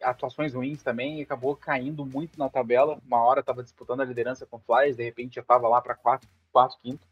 atuações 0.01 0.53
ruins 0.53 0.81
também, 0.81 1.19
e 1.19 1.21
acabou 1.21 1.55
caindo 1.55 2.05
muito 2.05 2.39
na 2.39 2.49
tabela. 2.49 2.97
Uma 3.05 3.23
hora 3.23 3.41
estava 3.41 3.61
disputando 3.61 4.01
a 4.01 4.05
liderança 4.05 4.45
com 4.45 4.57
o 4.57 4.59
Flyers, 4.59 4.97
de 4.97 5.03
repente 5.03 5.35
já 5.35 5.41
estava 5.41 5.67
lá 5.67 5.81
para 5.81 5.93
quarto, 5.93 6.27
quarto, 6.51 6.77
quinto. 6.81 7.05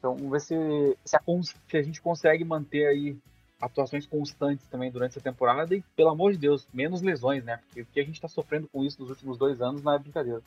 Então, 0.00 0.16
vamos 0.16 0.32
ver 0.32 0.40
se, 0.40 0.96
se, 1.04 1.14
a, 1.14 1.20
se 1.68 1.76
a 1.76 1.82
gente 1.82 2.00
consegue 2.00 2.42
manter 2.42 2.86
aí 2.86 3.16
atuações 3.60 4.06
constantes 4.06 4.66
também 4.66 4.90
durante 4.90 5.12
essa 5.12 5.20
temporada 5.20 5.74
e, 5.74 5.82
pelo 5.94 6.08
amor 6.08 6.32
de 6.32 6.38
Deus, 6.38 6.66
menos 6.72 7.02
lesões, 7.02 7.44
né? 7.44 7.58
Porque 7.66 7.82
o 7.82 7.86
que 7.86 8.00
a 8.00 8.04
gente 8.04 8.14
está 8.14 8.26
sofrendo 8.26 8.66
com 8.72 8.82
isso 8.82 8.98
nos 8.98 9.10
últimos 9.10 9.36
dois 9.36 9.60
anos 9.60 9.82
não 9.82 9.92
é 9.92 9.98
brincadeira. 9.98 10.40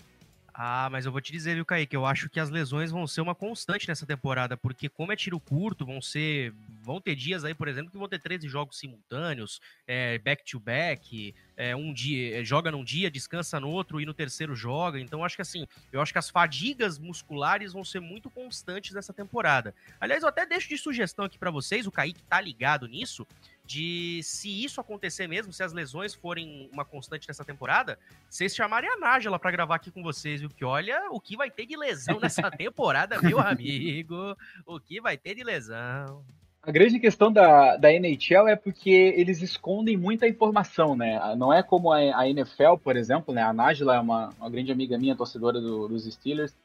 Ah, 0.55 0.87
mas 0.91 1.03
eu 1.05 1.11
vou 1.11 1.19
te 1.19 1.31
dizer, 1.31 1.55
viu, 1.55 1.65
Kaique, 1.65 1.95
eu 1.95 2.05
acho 2.05 2.29
que 2.29 2.39
as 2.39 2.51
lesões 2.51 2.91
vão 2.91 3.07
ser 3.07 3.21
uma 3.21 3.33
constante 3.33 3.87
nessa 3.87 4.05
temporada, 4.05 4.55
porque 4.55 4.87
como 4.87 5.11
é 5.11 5.15
tiro 5.15 5.39
curto, 5.39 5.83
vão 5.83 5.99
ser. 5.99 6.53
Vão 6.83 7.01
ter 7.01 7.15
dias 7.15 7.43
aí, 7.43 7.55
por 7.55 7.67
exemplo, 7.67 7.89
que 7.89 7.97
vão 7.97 8.07
ter 8.07 8.19
13 8.19 8.47
jogos 8.47 8.77
simultâneos, 8.77 9.59
é, 9.87 10.19
back 10.19 10.43
to 10.45 10.59
back, 10.59 11.33
é, 11.57 11.75
um 11.75 11.91
dia, 11.91 12.41
é, 12.41 12.43
joga 12.43 12.69
num 12.69 12.83
dia, 12.83 13.09
descansa 13.09 13.59
no 13.59 13.69
outro 13.69 13.99
e 13.99 14.05
no 14.05 14.13
terceiro 14.13 14.53
joga. 14.53 14.99
Então, 14.99 15.23
acho 15.23 15.35
que 15.35 15.41
assim, 15.41 15.65
eu 15.91 15.99
acho 16.01 16.11
que 16.11 16.19
as 16.19 16.29
fadigas 16.29 16.99
musculares 16.99 17.73
vão 17.73 17.83
ser 17.83 17.99
muito 17.99 18.29
constantes 18.29 18.93
nessa 18.93 19.13
temporada. 19.13 19.73
Aliás, 19.99 20.21
eu 20.21 20.29
até 20.29 20.45
deixo 20.45 20.69
de 20.69 20.77
sugestão 20.77 21.25
aqui 21.25 21.39
para 21.39 21.49
vocês, 21.49 21.87
o 21.87 21.91
Kaique 21.91 22.21
tá 22.23 22.39
ligado 22.39 22.87
nisso 22.87 23.25
de 23.65 24.21
se 24.23 24.63
isso 24.63 24.81
acontecer 24.81 25.27
mesmo, 25.27 25.53
se 25.53 25.63
as 25.63 25.73
lesões 25.73 26.13
forem 26.13 26.69
uma 26.71 26.83
constante 26.83 27.27
nessa 27.27 27.45
temporada, 27.45 27.97
vocês 28.29 28.55
chamarem 28.55 28.89
a 28.89 28.97
Nájela 28.97 29.39
para 29.39 29.51
gravar 29.51 29.75
aqui 29.75 29.89
com 29.89 30.03
vocês, 30.03 30.41
viu? 30.41 30.49
Que 30.49 30.65
olha 30.65 31.09
o 31.11 31.19
que 31.19 31.37
vai 31.37 31.49
ter 31.49 31.65
de 31.65 31.77
lesão 31.77 32.19
nessa 32.19 32.49
temporada, 32.51 33.21
meu 33.21 33.39
amigo. 33.39 34.35
O 34.65 34.79
que 34.79 34.99
vai 34.99 35.17
ter 35.17 35.35
de 35.35 35.43
lesão. 35.43 36.23
A 36.65 36.71
grande 36.71 36.97
questão 36.97 37.31
da, 37.31 37.75
da 37.75 37.91
NHL 37.91 38.47
é 38.47 38.55
porque 38.55 38.89
eles 38.89 39.41
escondem 39.41 39.97
muita 39.97 40.25
informação, 40.27 40.95
né? 40.95 41.19
Não 41.35 41.51
é 41.51 41.61
como 41.61 41.91
a, 41.91 41.97
a 41.97 42.29
NFL, 42.29 42.77
por 42.81 42.95
exemplo, 42.95 43.33
né? 43.33 43.41
A 43.41 43.51
Nájila 43.51 43.95
é 43.95 43.99
uma, 43.99 44.29
uma 44.39 44.49
grande 44.49 44.71
amiga 44.71 44.97
minha, 44.97 45.15
torcedora 45.15 45.59
do, 45.59 45.89
dos 45.89 46.05
Steelers, 46.05 46.55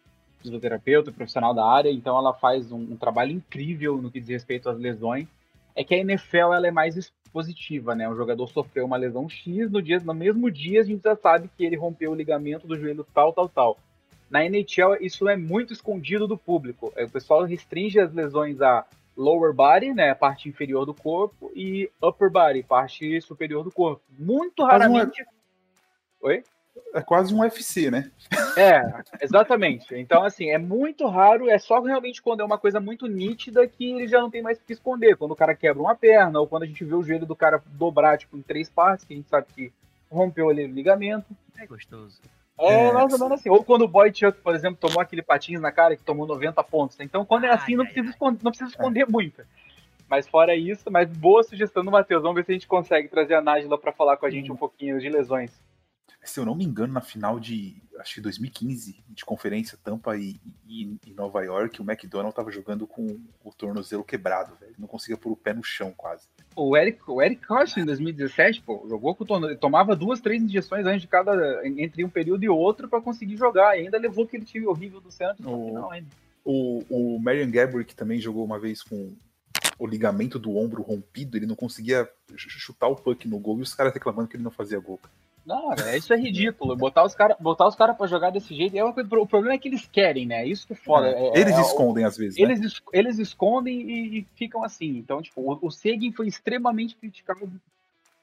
fisioterapeuta, 0.41 1.11
profissional 1.11 1.53
da 1.53 1.67
área, 1.67 1.91
então 1.91 2.17
ela 2.17 2.33
faz 2.33 2.71
um, 2.71 2.79
um, 2.79 2.97
trabalho 2.97 3.33
incrível 3.33 4.01
no 4.01 4.09
que 4.09 4.21
diz 4.21 4.29
respeito 4.29 4.69
às 4.69 4.79
lesões. 4.79 5.27
É 5.79 5.85
que 5.85 5.95
a 5.95 5.99
NFL 5.99 6.53
ela 6.55 6.66
é 6.66 6.72
mais 6.72 6.97
expositiva, 6.97 7.95
né? 7.95 8.09
O 8.09 8.16
jogador 8.16 8.49
sofreu 8.49 8.85
uma 8.85 8.97
lesão 8.97 9.29
X, 9.29 9.70
no, 9.70 9.81
dia, 9.81 10.01
no 10.01 10.12
mesmo 10.12 10.51
dia 10.51 10.81
a 10.81 10.85
gente 10.85 11.05
já 11.05 11.14
sabe 11.14 11.49
que 11.57 11.64
ele 11.64 11.76
rompeu 11.76 12.11
o 12.11 12.16
ligamento 12.16 12.66
do 12.66 12.76
joelho 12.76 13.07
tal, 13.14 13.33
tal, 13.33 13.49
tal. 13.49 13.79
Na 14.29 14.45
NHL 14.45 14.97
isso 15.01 15.29
é 15.29 15.37
muito 15.37 15.72
escondido 15.72 16.26
do 16.26 16.37
público. 16.37 16.93
O 16.97 17.09
pessoal 17.09 17.45
restringe 17.45 18.01
as 18.01 18.12
lesões 18.12 18.61
a 18.61 18.85
lower 19.16 19.55
body, 19.55 19.95
né, 19.95 20.12
parte 20.16 20.49
inferior 20.49 20.85
do 20.85 20.93
corpo, 20.93 21.53
e 21.55 21.89
upper 22.03 22.29
body, 22.29 22.64
parte 22.64 23.20
superior 23.20 23.62
do 23.62 23.70
corpo. 23.70 24.03
Muito 24.18 24.64
raramente. 24.64 25.24
Oi? 26.20 26.43
É 26.95 27.01
quase 27.01 27.35
um 27.35 27.41
UFC, 27.41 27.91
né? 27.91 28.11
É, 28.57 28.83
exatamente. 29.20 29.95
Então, 29.95 30.22
assim, 30.22 30.51
é 30.51 30.59
muito 30.59 31.07
raro, 31.07 31.49
é 31.49 31.59
só 31.59 31.81
realmente 31.81 32.22
quando 32.22 32.41
é 32.41 32.45
uma 32.45 32.59
coisa 32.59 32.81
muito 32.81 33.07
nítida 33.07 33.66
que 33.66 33.93
ele 33.93 34.09
já 34.09 34.20
não 34.20 34.31
tem 34.31 34.43
mais 34.43 34.59
o 34.59 34.62
que 34.62 34.72
esconder. 34.72 35.16
Quando 35.16 35.33
o 35.33 35.37
cara 35.37 35.55
quebra 35.55 35.83
uma 35.83 35.95
perna, 35.95 36.41
ou 36.41 36.47
quando 36.47 36.64
a 36.64 36.66
gente 36.66 36.85
vê 36.85 36.95
o 36.95 37.03
joelho 37.03 37.26
do 37.26 37.37
cara 37.37 37.62
dobrar, 37.66 38.18
tipo, 38.18 38.37
em 38.37 38.43
três 38.43 38.68
partes, 38.68 39.05
que 39.05 39.14
a 39.14 39.16
gente 39.16 39.29
sabe 39.29 39.47
que 39.55 39.72
rompeu 40.11 40.49
ali 40.49 40.64
o 40.64 40.72
ligamento. 40.72 41.26
É 41.57 41.66
gostoso. 41.66 42.20
É, 42.59 42.89
é, 42.89 42.93
mais 42.93 43.12
ou 43.12 43.18
menos 43.18 43.39
assim. 43.39 43.51
Ou 43.51 43.62
quando 43.62 43.83
o 43.83 43.89
Boy 43.89 44.12
Chuck, 44.12 44.41
por 44.41 44.55
exemplo, 44.55 44.79
tomou 44.81 45.01
aquele 45.01 45.22
patins 45.22 45.61
na 45.61 45.70
cara 45.70 45.97
que 45.97 46.03
tomou 46.03 46.26
90 46.26 46.62
pontos. 46.64 46.99
Então, 47.01 47.24
quando 47.24 47.45
é 47.45 47.51
assim, 47.51 47.72
ai, 47.72 47.76
não, 47.76 47.85
ai, 47.85 47.93
precisa 47.93 48.11
esconder, 48.11 48.41
não 48.43 48.51
precisa 48.51 48.70
esconder 48.70 49.07
muito. 49.09 49.43
Mas 50.09 50.26
fora 50.26 50.57
isso, 50.57 50.91
mas 50.91 51.09
boa 51.09 51.43
sugestão 51.45 51.85
do 51.85 51.91
Matheus. 51.91 52.22
Vamos 52.22 52.37
ver 52.37 52.45
se 52.45 52.51
a 52.51 52.55
gente 52.55 52.66
consegue 52.66 53.09
trazer 53.09 53.35
a 53.35 53.43
Nájila 53.43 53.79
para 53.79 53.93
falar 53.93 54.16
com 54.16 54.26
a 54.26 54.31
gente 54.31 54.51
um 54.51 54.57
pouquinho 54.57 54.99
de 54.99 55.09
lesões 55.09 55.53
se 56.23 56.41
eu 56.41 56.45
não 56.45 56.55
me 56.55 56.64
engano, 56.64 56.93
na 56.93 57.01
final 57.01 57.39
de 57.39 57.81
acho 57.99 58.14
que 58.14 58.21
2015, 58.21 59.03
de 59.09 59.25
conferência 59.25 59.79
Tampa 59.83 60.16
e, 60.16 60.41
e, 60.66 60.97
e 61.07 61.12
Nova 61.12 61.43
York, 61.43 61.81
o 61.81 61.85
McDonald 61.85 62.35
tava 62.35 62.51
jogando 62.51 62.87
com 62.87 63.19
o 63.43 63.53
tornozelo 63.53 64.05
quebrado, 64.05 64.55
velho. 64.61 64.75
Não 64.79 64.87
conseguia 64.87 65.16
pôr 65.16 65.33
o 65.33 65.37
pé 65.37 65.53
no 65.53 65.64
chão 65.64 65.93
quase. 65.97 66.29
O 66.55 66.77
Eric, 66.77 67.01
o 67.09 67.21
Eric 67.21 67.43
Carson 67.43 67.81
em 67.81 67.85
2017, 67.85 68.62
pô, 68.62 68.87
jogou 68.89 69.14
com 69.14 69.25
o 69.25 69.27
tornozelo, 69.27 69.59
tomava 69.59 69.97
duas, 69.97 70.21
três 70.21 70.43
injeções 70.43 70.87
antes 70.87 71.03
de 71.03 71.09
cada 71.09 71.66
entre 71.66 72.05
um 72.05 72.11
período 72.11 72.45
e 72.45 72.49
outro 72.49 72.89
para 72.89 73.01
conseguir 73.01 73.37
jogar. 73.37 73.77
E 73.77 73.81
ainda 73.83 73.99
levou 73.99 74.25
aquele 74.25 74.45
time 74.45 74.66
horrível 74.66 75.01
do 75.01 75.11
Santos 75.11 75.45
o, 75.45 75.66
final 75.66 75.91
ainda. 75.91 76.09
O, 76.45 76.85
o 76.89 77.19
Marion 77.19 77.51
Gabriel, 77.51 77.85
que 77.85 77.97
também 77.97 78.21
jogou 78.21 78.45
uma 78.45 78.59
vez 78.59 78.83
com 78.83 79.12
o 79.79 79.87
ligamento 79.87 80.39
do 80.39 80.57
ombro 80.57 80.83
rompido, 80.83 81.37
ele 81.37 81.47
não 81.47 81.55
conseguia 81.55 82.09
chutar 82.37 82.89
o 82.89 82.97
puck 82.97 83.29
no 83.29 83.39
gol 83.39 83.59
e 83.59 83.62
os 83.62 83.75
caras 83.75 83.95
reclamando 83.95 84.29
que 84.29 84.37
ele 84.37 84.43
não 84.43 84.51
fazia 84.51 84.79
gol. 84.81 85.01
Não, 85.49 85.73
é, 85.73 85.97
isso 85.97 86.13
é 86.13 86.17
ridículo. 86.19 86.77
Botar 86.77 87.03
os 87.07 87.15
caras 87.15 87.35
botar 87.41 87.67
os 87.67 87.75
cara 87.75 87.95
pra 87.95 88.07
jogar 88.07 88.29
desse 88.29 88.55
jeito 88.55 88.77
é 88.77 88.85
uma 88.85 88.93
coisa. 88.93 89.09
O 89.17 89.27
problema 89.27 89.55
é 89.55 89.59
que 89.59 89.67
eles 89.67 89.89
querem, 89.91 90.27
né? 90.27 90.47
Isso 90.47 90.67
que 90.67 90.75
é 90.75 90.77
foda. 90.77 91.09
É, 91.09 91.29
é 91.29 91.41
eles 91.41 91.57
é, 91.57 91.61
escondem 91.63 92.05
às 92.05 92.19
vezes. 92.19 92.39
Eles, 92.39 92.61
né? 92.61 92.69
eles 92.93 93.19
escondem 93.19 93.81
e, 93.81 94.19
e, 94.19 94.27
ficam 94.37 94.63
assim. 94.63 94.99
Então, 94.99 95.23
tipo, 95.23 95.41
o, 95.41 95.59
o 95.67 95.71
Seguin 95.71 96.13
foi 96.13 96.29
extremamente 96.29 96.95
criticado 96.97 97.51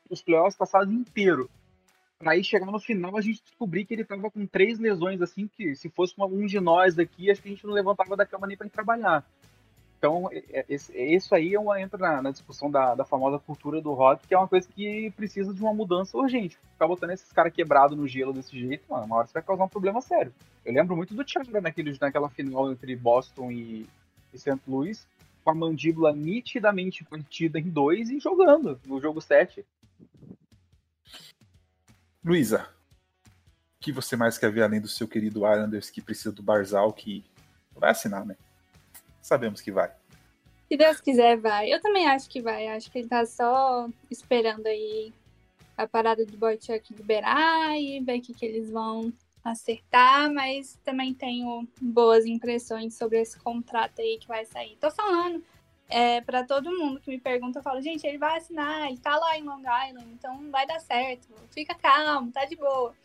os 0.07 0.21
playoffs 0.21 0.55
passados 0.55 0.93
inteiro. 0.93 1.49
Pra 2.19 2.33
aí 2.33 2.43
chegar 2.43 2.67
no 2.67 2.79
final 2.79 3.17
a 3.17 3.21
gente 3.21 3.41
descobrir 3.43 3.85
que 3.85 3.95
ele 3.95 4.05
tava 4.05 4.29
com 4.29 4.45
três 4.45 4.77
lesões 4.77 5.19
assim, 5.19 5.47
que 5.47 5.75
se 5.75 5.89
fosse 5.89 6.13
um 6.19 6.45
de 6.45 6.59
nós 6.59 6.93
daqui, 6.93 7.31
acho 7.31 7.41
que 7.41 7.47
a 7.47 7.51
gente 7.51 7.65
não 7.65 7.73
levantava 7.73 8.15
da 8.15 8.25
cama 8.25 8.45
nem 8.45 8.55
pra 8.55 8.67
ir 8.67 8.69
trabalhar. 8.69 9.25
Então, 9.97 10.29
é, 10.31 10.65
é, 10.69 11.15
isso 11.15 11.33
aí 11.33 11.55
é 11.55 11.81
entra 11.81 11.97
na, 11.97 12.21
na, 12.21 12.31
discussão 12.31 12.69
da, 12.69 12.93
da 12.95 13.05
famosa 13.05 13.39
cultura 13.39 13.81
do 13.81 13.93
rock, 13.93 14.27
que 14.27 14.33
é 14.33 14.37
uma 14.37 14.47
coisa 14.47 14.67
que 14.67 15.11
precisa 15.11 15.53
de 15.53 15.61
uma 15.61 15.73
mudança 15.73 16.17
urgente. 16.17 16.57
Ficar 16.73 16.87
botando 16.87 17.11
esses 17.11 17.31
caras 17.31 17.53
quebrados 17.53 17.97
no 17.97 18.07
gelo 18.07 18.33
desse 18.33 18.57
jeito, 18.59 18.83
mano, 18.89 19.05
uma 19.05 19.15
hora 19.17 19.27
você 19.27 19.33
vai 19.33 19.43
causar 19.43 19.63
um 19.63 19.69
problema 19.69 20.01
sério. 20.01 20.33
Eu 20.63 20.73
lembro 20.73 20.95
muito 20.95 21.13
do 21.13 21.23
naquele, 21.61 21.97
naquela 21.99 22.29
final 22.29 22.71
entre 22.71 22.95
Boston 22.95 23.51
e, 23.51 23.87
e 24.33 24.37
St. 24.37 24.59
Louis, 24.67 25.07
com 25.43 25.51
a 25.51 25.55
mandíbula 25.55 26.13
nitidamente 26.13 27.03
partida 27.03 27.59
em 27.59 27.69
dois 27.69 28.09
e 28.09 28.19
jogando 28.19 28.79
no 28.85 28.99
jogo 28.99 29.21
7. 29.21 29.65
Luísa, 32.23 32.67
o 33.23 33.79
que 33.79 33.91
você 33.91 34.15
mais 34.15 34.37
quer 34.37 34.51
ver 34.51 34.63
além 34.63 34.81
do 34.81 34.87
seu 34.87 35.07
querido 35.07 35.47
Islanders 35.47 35.91
que 35.91 36.01
precisa 36.01 36.31
do 36.31 36.41
Barzal, 36.41 36.91
que 36.91 37.23
vai 37.75 37.91
assinar, 37.91 38.25
né? 38.25 38.35
Sabemos 39.25 39.61
que 39.61 39.71
vai. 39.71 39.91
Se 40.67 40.77
Deus 40.77 41.01
quiser, 41.01 41.37
vai. 41.37 41.71
Eu 41.71 41.81
também 41.81 42.07
acho 42.07 42.29
que 42.29 42.41
vai. 42.41 42.67
Acho 42.67 42.91
que 42.91 42.99
ele 42.99 43.07
tá 43.07 43.25
só 43.25 43.87
esperando 44.09 44.65
aí 44.67 45.13
a 45.77 45.87
parada 45.87 46.25
do 46.25 46.37
Boychuk 46.37 46.93
liberar 46.93 47.77
e 47.77 47.99
ver 47.99 48.19
o 48.19 48.21
que, 48.21 48.33
que 48.33 48.45
eles 48.45 48.69
vão 48.69 49.11
acertar, 49.43 50.31
mas 50.31 50.79
também 50.83 51.13
tenho 51.13 51.67
boas 51.79 52.25
impressões 52.25 52.95
sobre 52.95 53.21
esse 53.21 53.37
contrato 53.39 54.01
aí 54.01 54.17
que 54.17 54.27
vai 54.27 54.45
sair. 54.45 54.75
Tô 54.77 54.89
falando 54.89 55.43
é, 55.87 56.21
para 56.21 56.43
todo 56.43 56.75
mundo 56.75 56.99
que 56.99 57.11
me 57.11 57.19
pergunta, 57.19 57.59
eu 57.59 57.63
falo, 57.63 57.81
gente, 57.81 58.07
ele 58.07 58.17
vai 58.17 58.37
assinar, 58.37 58.87
ele 58.87 58.97
tá 58.97 59.15
lá 59.17 59.37
em 59.37 59.43
Long 59.43 59.59
Island, 59.59 60.07
então 60.13 60.49
vai 60.49 60.65
dar 60.65 60.79
certo. 60.79 61.27
Fica 61.51 61.75
calmo, 61.75 62.31
tá 62.31 62.45
de 62.45 62.55
boa. 62.55 62.95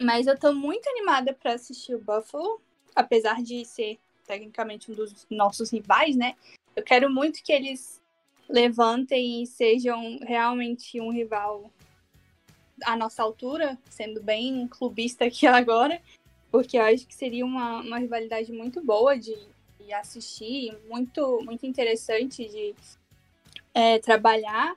Mas 0.00 0.26
eu 0.26 0.38
tô 0.38 0.52
muito 0.52 0.86
animada 0.90 1.32
para 1.32 1.54
assistir 1.54 1.94
o 1.94 2.00
Buffalo, 2.00 2.60
apesar 2.94 3.42
de 3.42 3.64
ser 3.64 3.98
tecnicamente 4.28 4.92
um 4.92 4.94
dos 4.94 5.26
nossos 5.30 5.70
rivais, 5.70 6.14
né? 6.14 6.34
Eu 6.76 6.84
quero 6.84 7.10
muito 7.10 7.42
que 7.42 7.52
eles 7.52 8.00
levantem 8.48 9.42
e 9.42 9.46
sejam 9.46 10.18
realmente 10.20 11.00
um 11.00 11.10
rival 11.10 11.70
à 12.84 12.94
nossa 12.94 13.22
altura, 13.22 13.76
sendo 13.88 14.22
bem 14.22 14.68
clubista 14.68 15.24
aqui 15.24 15.46
agora, 15.48 16.00
porque 16.50 16.76
eu 16.78 16.82
acho 16.82 17.06
que 17.06 17.14
seria 17.14 17.44
uma, 17.44 17.80
uma 17.80 17.98
rivalidade 17.98 18.52
muito 18.52 18.84
boa 18.84 19.18
de, 19.18 19.36
de 19.80 19.92
assistir, 19.92 20.76
muito, 20.88 21.40
muito 21.42 21.66
interessante 21.66 22.46
de 22.46 22.74
é, 23.72 23.98
trabalhar. 23.98 24.76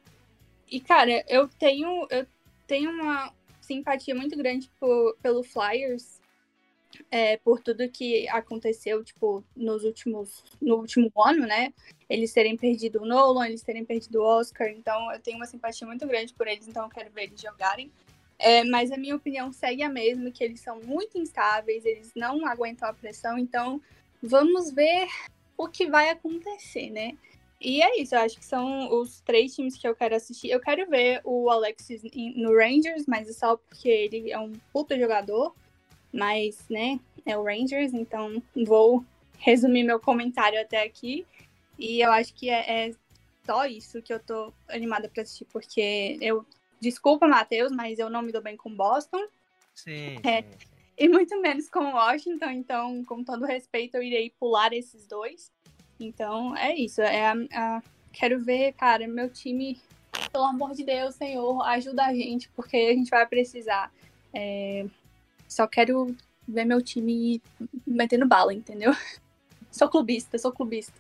E, 0.70 0.80
cara, 0.80 1.24
eu 1.28 1.48
tenho, 1.48 2.08
eu 2.10 2.26
tenho 2.66 2.90
uma 2.90 3.34
simpatia 3.60 4.16
muito 4.16 4.38
grande 4.38 4.70
por, 4.80 5.16
pelo 5.22 5.44
Flyers 5.44 6.21
é, 7.10 7.38
por 7.38 7.62
tudo 7.62 7.90
que 7.90 8.28
aconteceu, 8.30 9.04
tipo, 9.04 9.44
nos 9.56 9.84
últimos, 9.84 10.44
no 10.62 10.76
último 10.76 11.12
ano, 11.18 11.46
né? 11.46 11.74
Eles 12.10 12.34
terem 12.34 12.58
perdido 12.58 13.02
o 13.02 13.06
Nolan, 13.06 13.48
eles 13.48 13.62
terem 13.62 13.86
perdido 13.86 14.22
o 14.22 14.26
Oscar, 14.26 14.70
então 14.70 15.12
eu 15.12 15.20
tenho 15.20 15.38
uma 15.38 15.46
simpatia 15.46 15.88
muito 15.88 16.06
grande 16.08 16.34
por 16.34 16.48
eles, 16.48 16.68
então 16.68 16.84
eu 16.84 16.90
quero 16.90 17.12
ver 17.12 17.24
eles 17.24 17.42
jogarem. 17.42 17.92
É, 18.38 18.64
mas 18.64 18.92
a 18.92 18.98
minha 18.98 19.16
opinião 19.16 19.52
segue 19.52 19.84
a 19.84 19.90
mesma, 19.90 20.32
que 20.32 20.44
eles 20.44 20.60
são 20.60 20.80
muito 20.82 21.18
instáveis, 21.18 21.86
eles 21.86 22.12
não 22.16 22.46
aguentam 22.48 22.90
a 22.90 22.94
pressão, 22.94 23.38
então 23.38 23.80
vamos 24.22 24.72
ver 24.72 25.08
o 25.56 25.68
que 25.68 25.88
vai 25.88 26.10
acontecer, 26.10 26.90
né? 26.90 27.16
E 27.60 27.84
é 27.84 28.02
isso, 28.02 28.16
eu 28.16 28.20
acho 28.20 28.40
que 28.40 28.46
são 28.46 28.92
os 29.00 29.22
três 29.22 29.54
times 29.54 29.78
que 29.78 29.88
eu 29.88 29.96
quero 29.96 30.16
assistir. 30.16 30.50
Eu 30.50 30.60
quero 30.60 30.90
ver 30.90 31.22
o 31.24 31.48
Alexis 31.52 32.02
no 32.36 32.56
Rangers, 32.56 33.06
mas 33.08 33.30
é 33.30 33.34
só 33.34 33.56
porque 33.56 33.88
ele 33.88 34.32
é 34.32 34.40
um 34.40 34.54
puta 34.74 34.98
jogador 34.98 35.54
mas, 36.14 36.66
né, 36.70 37.00
é 37.26 37.38
o 37.38 37.44
Rangers, 37.44 37.94
então 37.94 38.42
vou 38.66 39.04
resumir 39.38 39.84
meu 39.84 40.00
comentário 40.00 40.60
até 40.60 40.84
aqui. 40.84 41.26
E 41.78 42.00
eu 42.02 42.12
acho 42.12 42.34
que 42.34 42.50
é, 42.50 42.88
é 42.88 42.92
só 43.46 43.66
isso 43.66 44.02
que 44.02 44.14
eu 44.14 44.20
tô 44.20 44.54
animada 44.70 45.10
pra 45.10 45.24
assistir, 45.24 45.46
porque 45.46 46.18
eu. 46.22 46.46
Desculpa, 46.80 47.28
Matheus, 47.28 47.72
mas 47.72 48.00
eu 48.00 48.10
não 48.10 48.24
me 48.24 48.32
dou 48.32 48.42
bem 48.42 48.58
com 48.58 48.74
Boston. 48.76 49.24
Sim, 49.76 50.18
é, 50.24 50.42
sim, 50.42 50.48
sim. 50.60 50.72
E 50.98 51.08
muito 51.08 51.40
menos 51.40 51.70
com 51.70 51.94
Washington, 51.94 52.50
então, 52.52 53.04
com 53.06 53.24
todo 53.24 53.46
respeito, 53.46 53.96
eu 53.96 54.04
irei 54.04 54.32
pular 54.40 54.74
esses 54.74 55.08
dois. 55.08 55.52
Então, 56.00 56.56
é 56.58 56.76
isso. 56.76 57.02
É 57.02 57.28
a, 57.28 57.34
a, 57.54 57.84
quero 58.12 58.40
ver, 58.44 58.74
cara, 58.74 59.08
meu 59.08 59.30
time, 59.30 59.80
pelo 60.32 60.46
amor 60.46 60.74
de 60.74 60.84
Deus, 60.84 61.16
Senhor, 61.16 61.62
ajuda 61.68 62.06
a 62.06 62.14
gente, 62.14 62.50
porque 62.50 62.78
a 62.78 62.94
gente 62.94 63.10
vai 63.10 63.26
precisar. 63.28 63.92
É, 64.34 64.86
só 65.52 65.68
quero 65.68 66.16
ver 66.48 66.64
meu 66.64 66.82
time 66.82 67.42
metendo 67.86 68.26
bala, 68.26 68.54
entendeu? 68.54 68.92
Sou 69.70 69.90
clubista, 69.90 70.38
sou 70.38 70.52
clubista. 70.52 70.94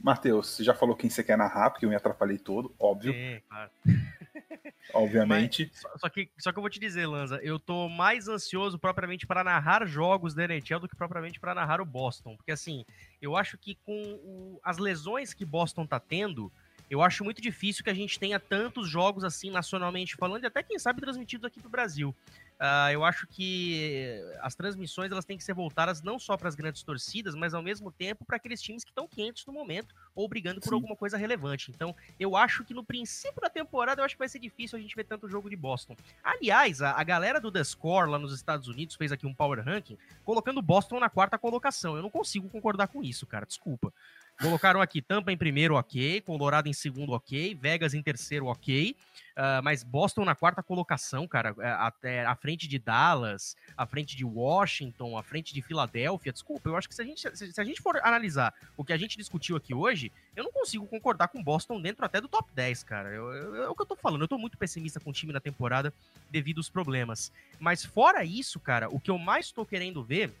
Matheus, 0.00 0.50
você 0.50 0.62
já 0.62 0.72
falou 0.72 0.94
quem 0.94 1.10
você 1.10 1.24
quer 1.24 1.36
narrar, 1.36 1.70
porque 1.70 1.84
eu 1.84 1.90
me 1.90 1.96
atrapalhei 1.96 2.38
todo, 2.38 2.72
óbvio. 2.78 3.12
Sim, 3.12 3.42
claro. 3.48 3.70
Obviamente. 4.94 5.70
Mas, 5.82 6.00
só, 6.00 6.08
que, 6.08 6.30
só 6.38 6.52
que 6.52 6.58
eu 6.58 6.62
vou 6.62 6.70
te 6.70 6.78
dizer, 6.78 7.06
Lanza, 7.06 7.40
eu 7.42 7.58
tô 7.58 7.88
mais 7.88 8.28
ansioso 8.28 8.78
propriamente 8.78 9.26
para 9.26 9.42
narrar 9.42 9.84
jogos 9.84 10.32
da 10.32 10.44
NHL 10.44 10.78
do 10.78 10.88
que 10.88 10.94
propriamente 10.94 11.40
para 11.40 11.56
narrar 11.56 11.80
o 11.80 11.84
Boston. 11.84 12.36
Porque 12.36 12.52
assim, 12.52 12.84
eu 13.20 13.36
acho 13.36 13.58
que 13.58 13.74
com 13.84 14.00
o, 14.22 14.60
as 14.62 14.78
lesões 14.78 15.34
que 15.34 15.44
Boston 15.44 15.84
tá 15.84 15.98
tendo, 15.98 16.52
eu 16.88 17.02
acho 17.02 17.24
muito 17.24 17.42
difícil 17.42 17.82
que 17.82 17.90
a 17.90 17.94
gente 17.94 18.18
tenha 18.18 18.38
tantos 18.38 18.88
jogos 18.88 19.24
assim 19.24 19.50
nacionalmente 19.50 20.16
falando, 20.16 20.44
e 20.44 20.46
até 20.46 20.62
quem 20.62 20.78
sabe 20.78 21.00
transmitidos 21.00 21.44
aqui 21.44 21.60
pro 21.60 21.68
Brasil. 21.68 22.14
Uh, 22.58 22.90
eu 22.90 23.04
acho 23.04 23.24
que 23.28 24.20
as 24.40 24.54
transmissões 24.56 25.12
elas 25.12 25.24
têm 25.24 25.36
que 25.36 25.44
ser 25.44 25.54
voltadas 25.54 26.02
não 26.02 26.18
só 26.18 26.36
para 26.36 26.48
as 26.48 26.56
grandes 26.56 26.82
torcidas, 26.82 27.36
mas 27.36 27.54
ao 27.54 27.62
mesmo 27.62 27.92
tempo 27.92 28.24
para 28.24 28.36
aqueles 28.36 28.60
times 28.60 28.82
que 28.82 28.90
estão 28.90 29.06
quentes 29.06 29.46
no 29.46 29.52
momento 29.52 29.94
ou 30.12 30.28
brigando 30.28 30.60
por 30.60 30.70
Sim. 30.70 30.74
alguma 30.74 30.96
coisa 30.96 31.16
relevante. 31.16 31.70
Então, 31.70 31.94
eu 32.18 32.36
acho 32.36 32.64
que 32.64 32.74
no 32.74 32.82
princípio 32.82 33.40
da 33.40 33.48
temporada 33.48 34.00
eu 34.00 34.04
acho 34.04 34.16
que 34.16 34.18
vai 34.18 34.28
ser 34.28 34.40
difícil 34.40 34.76
a 34.76 34.82
gente 34.82 34.96
ver 34.96 35.04
tanto 35.04 35.28
jogo 35.28 35.48
de 35.48 35.54
Boston. 35.54 35.96
Aliás, 36.22 36.82
a, 36.82 36.98
a 36.98 37.04
galera 37.04 37.40
do 37.40 37.52
The 37.52 37.62
Score 37.62 38.10
lá 38.10 38.18
nos 38.18 38.32
Estados 38.32 38.66
Unidos 38.66 38.96
fez 38.96 39.12
aqui 39.12 39.26
um 39.26 39.34
power 39.34 39.60
ranking 39.60 39.96
colocando 40.24 40.60
Boston 40.60 40.98
na 40.98 41.08
quarta 41.08 41.38
colocação. 41.38 41.94
Eu 41.94 42.02
não 42.02 42.10
consigo 42.10 42.48
concordar 42.48 42.88
com 42.88 43.04
isso, 43.04 43.24
cara. 43.24 43.46
Desculpa. 43.46 43.92
Colocaram 44.40 44.80
aqui 44.80 45.02
Tampa 45.02 45.32
em 45.32 45.36
primeiro, 45.36 45.74
ok. 45.74 46.20
Colorado 46.20 46.68
em 46.68 46.72
segundo, 46.72 47.12
ok. 47.12 47.56
Vegas 47.60 47.92
em 47.92 48.02
terceiro, 48.02 48.46
ok. 48.46 48.96
Uh, 49.36 49.62
mas 49.62 49.82
Boston 49.82 50.24
na 50.24 50.34
quarta 50.34 50.62
colocação, 50.62 51.26
cara, 51.26 51.54
é, 51.58 51.68
até 51.70 52.24
à 52.24 52.34
frente 52.34 52.66
de 52.66 52.78
Dallas, 52.78 53.56
à 53.76 53.86
frente 53.86 54.16
de 54.16 54.24
Washington, 54.24 55.16
à 55.16 55.22
frente 55.22 55.52
de 55.52 55.62
Filadélfia. 55.62 56.32
Desculpa, 56.32 56.68
eu 56.68 56.76
acho 56.76 56.88
que 56.88 56.94
se 56.94 57.02
a, 57.02 57.04
gente, 57.04 57.36
se, 57.36 57.60
a 57.60 57.64
gente 57.64 57.80
for 57.80 58.00
analisar 58.04 58.54
o 58.76 58.84
que 58.84 58.92
a 58.92 58.96
gente 58.96 59.16
discutiu 59.16 59.56
aqui 59.56 59.74
hoje, 59.74 60.12
eu 60.36 60.44
não 60.44 60.52
consigo 60.52 60.86
concordar 60.86 61.28
com 61.28 61.42
Boston 61.42 61.80
dentro 61.80 62.04
até 62.04 62.20
do 62.20 62.28
top 62.28 62.50
10, 62.52 62.82
cara. 62.84 63.10
Eu, 63.10 63.32
eu, 63.32 63.64
é 63.64 63.68
o 63.68 63.74
que 63.74 63.82
eu 63.82 63.86
tô 63.86 63.96
falando. 63.96 64.22
Eu 64.22 64.28
tô 64.28 64.38
muito 64.38 64.56
pessimista 64.56 65.00
com 65.00 65.10
o 65.10 65.12
time 65.12 65.32
na 65.32 65.40
temporada 65.40 65.92
devido 66.30 66.58
aos 66.58 66.68
problemas. 66.68 67.32
Mas 67.58 67.84
fora 67.84 68.24
isso, 68.24 68.60
cara, 68.60 68.88
o 68.88 69.00
que 69.00 69.10
eu 69.10 69.18
mais 69.18 69.50
tô 69.50 69.64
querendo 69.66 70.02
ver 70.02 70.32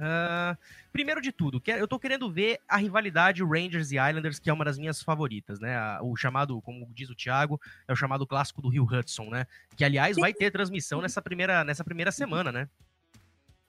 Uh, 0.00 0.56
primeiro 0.90 1.20
de 1.20 1.30
tudo, 1.30 1.62
eu 1.66 1.86
tô 1.86 1.98
querendo 1.98 2.32
ver 2.32 2.58
a 2.66 2.78
rivalidade 2.78 3.44
Rangers 3.44 3.92
e 3.92 3.96
Islanders, 3.96 4.38
que 4.38 4.48
é 4.48 4.52
uma 4.52 4.64
das 4.64 4.78
minhas 4.78 5.02
favoritas, 5.02 5.60
né? 5.60 5.76
O 6.00 6.16
chamado, 6.16 6.58
como 6.62 6.88
diz 6.94 7.10
o 7.10 7.14
Thiago, 7.14 7.60
é 7.86 7.92
o 7.92 7.96
chamado 7.96 8.26
clássico 8.26 8.62
do 8.62 8.70
Rio 8.70 8.84
Hudson, 8.84 9.28
né? 9.28 9.46
Que, 9.76 9.84
aliás, 9.84 10.16
vai 10.16 10.32
ter 10.32 10.50
transmissão 10.50 11.02
nessa 11.02 11.20
primeira, 11.20 11.62
nessa 11.64 11.84
primeira 11.84 12.10
semana, 12.10 12.50
né? 12.50 12.66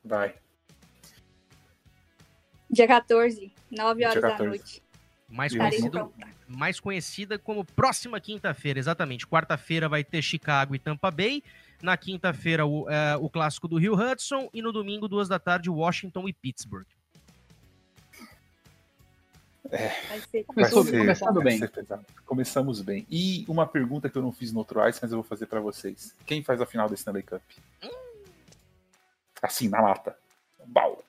Vai. 0.05 0.35
Dia 2.69 2.87
14, 2.87 3.51
9 3.69 4.05
horas 4.05 4.21
14. 4.21 4.37
da 4.37 4.45
noite. 4.45 4.83
Mais, 5.27 5.53
conhecido, 5.55 6.13
mais 6.47 6.79
conhecida 6.79 7.37
como 7.37 7.65
próxima 7.65 8.21
quinta-feira, 8.21 8.79
exatamente. 8.79 9.27
Quarta-feira 9.27 9.89
vai 9.89 10.03
ter 10.03 10.21
Chicago 10.21 10.73
e 10.75 10.79
Tampa 10.79 11.11
Bay. 11.11 11.43
Na 11.81 11.97
quinta-feira, 11.97 12.65
o, 12.65 12.89
é, 12.89 13.15
o 13.17 13.29
clássico 13.29 13.67
do 13.67 13.77
Rio 13.77 13.95
Hudson. 13.95 14.49
E 14.53 14.61
no 14.61 14.71
domingo, 14.71 15.07
duas 15.07 15.27
da 15.27 15.39
tarde, 15.39 15.69
Washington 15.69 16.27
e 16.27 16.33
Pittsburgh. 16.33 16.87
É, 19.71 20.43
Começou, 20.43 20.83
ser, 20.83 20.97
começando 20.97 21.41
bem. 21.41 21.59
Começamos 22.25 22.81
bem. 22.81 23.07
E 23.09 23.45
uma 23.47 23.65
pergunta 23.65 24.09
que 24.09 24.17
eu 24.17 24.21
não 24.21 24.31
fiz 24.31 24.51
no 24.51 24.59
outro 24.59 24.85
Ice, 24.87 24.99
mas 25.01 25.11
eu 25.11 25.17
vou 25.17 25.23
fazer 25.23 25.45
para 25.45 25.61
vocês. 25.61 26.13
Quem 26.25 26.43
faz 26.43 26.59
a 26.59 26.65
final 26.65 26.89
da 26.89 26.95
Stanley 26.95 27.23
Cup? 27.23 27.41
Hum. 27.83 27.89
Assim, 29.41 29.69
na 29.69 29.81
lata. 29.81 30.17
Bau. 30.65 31.01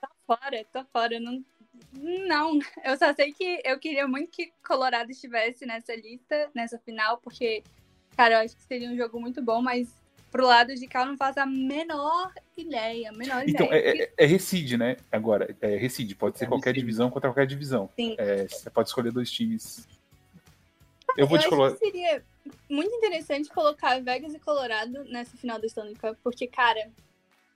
Tá 0.00 0.08
fora, 0.26 0.64
tá 0.72 0.84
fora. 0.90 1.20
Não, 1.20 1.44
não, 1.92 2.58
eu 2.84 2.96
só 2.96 3.12
sei 3.14 3.32
que 3.32 3.60
eu 3.64 3.78
queria 3.78 4.08
muito 4.08 4.30
que 4.30 4.52
Colorado 4.66 5.10
estivesse 5.10 5.66
nessa 5.66 5.94
lista, 5.94 6.50
nessa 6.54 6.78
final, 6.78 7.18
porque 7.18 7.62
Cara, 8.16 8.34
eu 8.34 8.38
acho 8.40 8.56
que 8.56 8.62
seria 8.62 8.90
um 8.90 8.96
jogo 8.96 9.20
muito 9.20 9.42
bom, 9.42 9.62
mas 9.62 9.88
pro 10.30 10.46
lado 10.46 10.74
de 10.74 10.86
cá 10.86 11.02
eu 11.02 11.06
não 11.06 11.16
faço 11.16 11.40
a 11.40 11.46
menor 11.46 12.32
ideia. 12.56 13.12
Menor 13.12 13.44
então, 13.46 13.66
ideia. 13.66 14.02
É, 14.02 14.02
é, 14.02 14.12
é 14.16 14.26
Recide, 14.26 14.76
né? 14.76 14.96
Agora, 15.10 15.54
é 15.60 15.76
Recide, 15.76 16.14
pode 16.14 16.38
ser 16.38 16.44
é 16.44 16.48
qualquer 16.48 16.70
recide. 16.70 16.80
divisão 16.80 17.10
contra 17.10 17.30
qualquer 17.30 17.46
divisão. 17.46 17.88
Sim. 17.94 18.14
É, 18.18 18.48
você 18.48 18.70
pode 18.70 18.88
escolher 18.88 19.12
dois 19.12 19.30
times. 19.30 19.86
Eu 21.16 21.26
vou 21.26 21.36
eu 21.36 21.42
te 21.42 21.48
colocar. 21.48 21.76
Seria 21.76 22.24
muito 22.68 22.94
interessante 22.94 23.50
colocar 23.50 24.00
Vegas 24.00 24.34
e 24.34 24.38
Colorado 24.38 25.04
nessa 25.04 25.36
final 25.36 25.58
do 25.58 25.66
Stanley 25.66 25.94
Cup, 25.96 26.16
porque, 26.22 26.46
cara, 26.46 26.90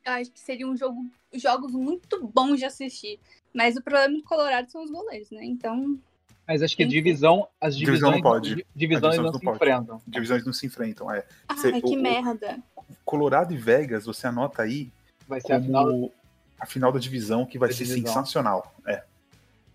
eu 0.04 0.12
acho 0.12 0.30
que 0.30 0.38
seria 0.38 0.66
um 0.66 0.76
jogo, 0.76 1.04
jogos 1.32 1.72
muito 1.72 2.26
bons 2.26 2.58
de 2.58 2.66
assistir. 2.66 3.18
Mas 3.54 3.76
o 3.76 3.82
problema 3.82 4.14
do 4.14 4.22
Colorado 4.22 4.70
são 4.70 4.84
os 4.84 4.90
goleiros, 4.90 5.30
né? 5.30 5.44
Então, 5.44 5.98
mas 6.46 6.62
acho 6.62 6.76
que 6.76 6.84
a 6.84 6.86
divisão, 6.86 7.48
as 7.60 7.76
divisões 7.76 7.98
divisão 7.98 8.10
não 8.12 8.22
pode. 8.22 8.66
Divisões 8.74 9.16
não, 9.16 9.24
não, 9.24 9.32
se 9.34 9.40
pode. 9.40 9.56
enfrentam. 9.56 10.02
Divisões 10.06 10.44
não 10.46 10.52
se 10.52 10.66
enfrentam, 10.66 11.10
é. 11.12 11.24
Ai, 11.48 11.56
você, 11.56 11.80
que 11.80 11.96
o, 11.96 12.00
merda. 12.00 12.58
Colorado 13.04 13.52
e 13.52 13.56
Vegas, 13.56 14.06
você 14.06 14.28
anota 14.28 14.62
aí 14.62 14.92
vai 15.26 15.40
ser 15.40 15.54
a 15.54 15.60
final, 15.60 16.12
a 16.60 16.66
final 16.66 16.92
da 16.92 17.00
divisão 17.00 17.44
que 17.44 17.58
vai 17.58 17.72
ser 17.72 17.84
divisão. 17.84 18.14
sensacional. 18.14 18.74
É. 18.86 19.02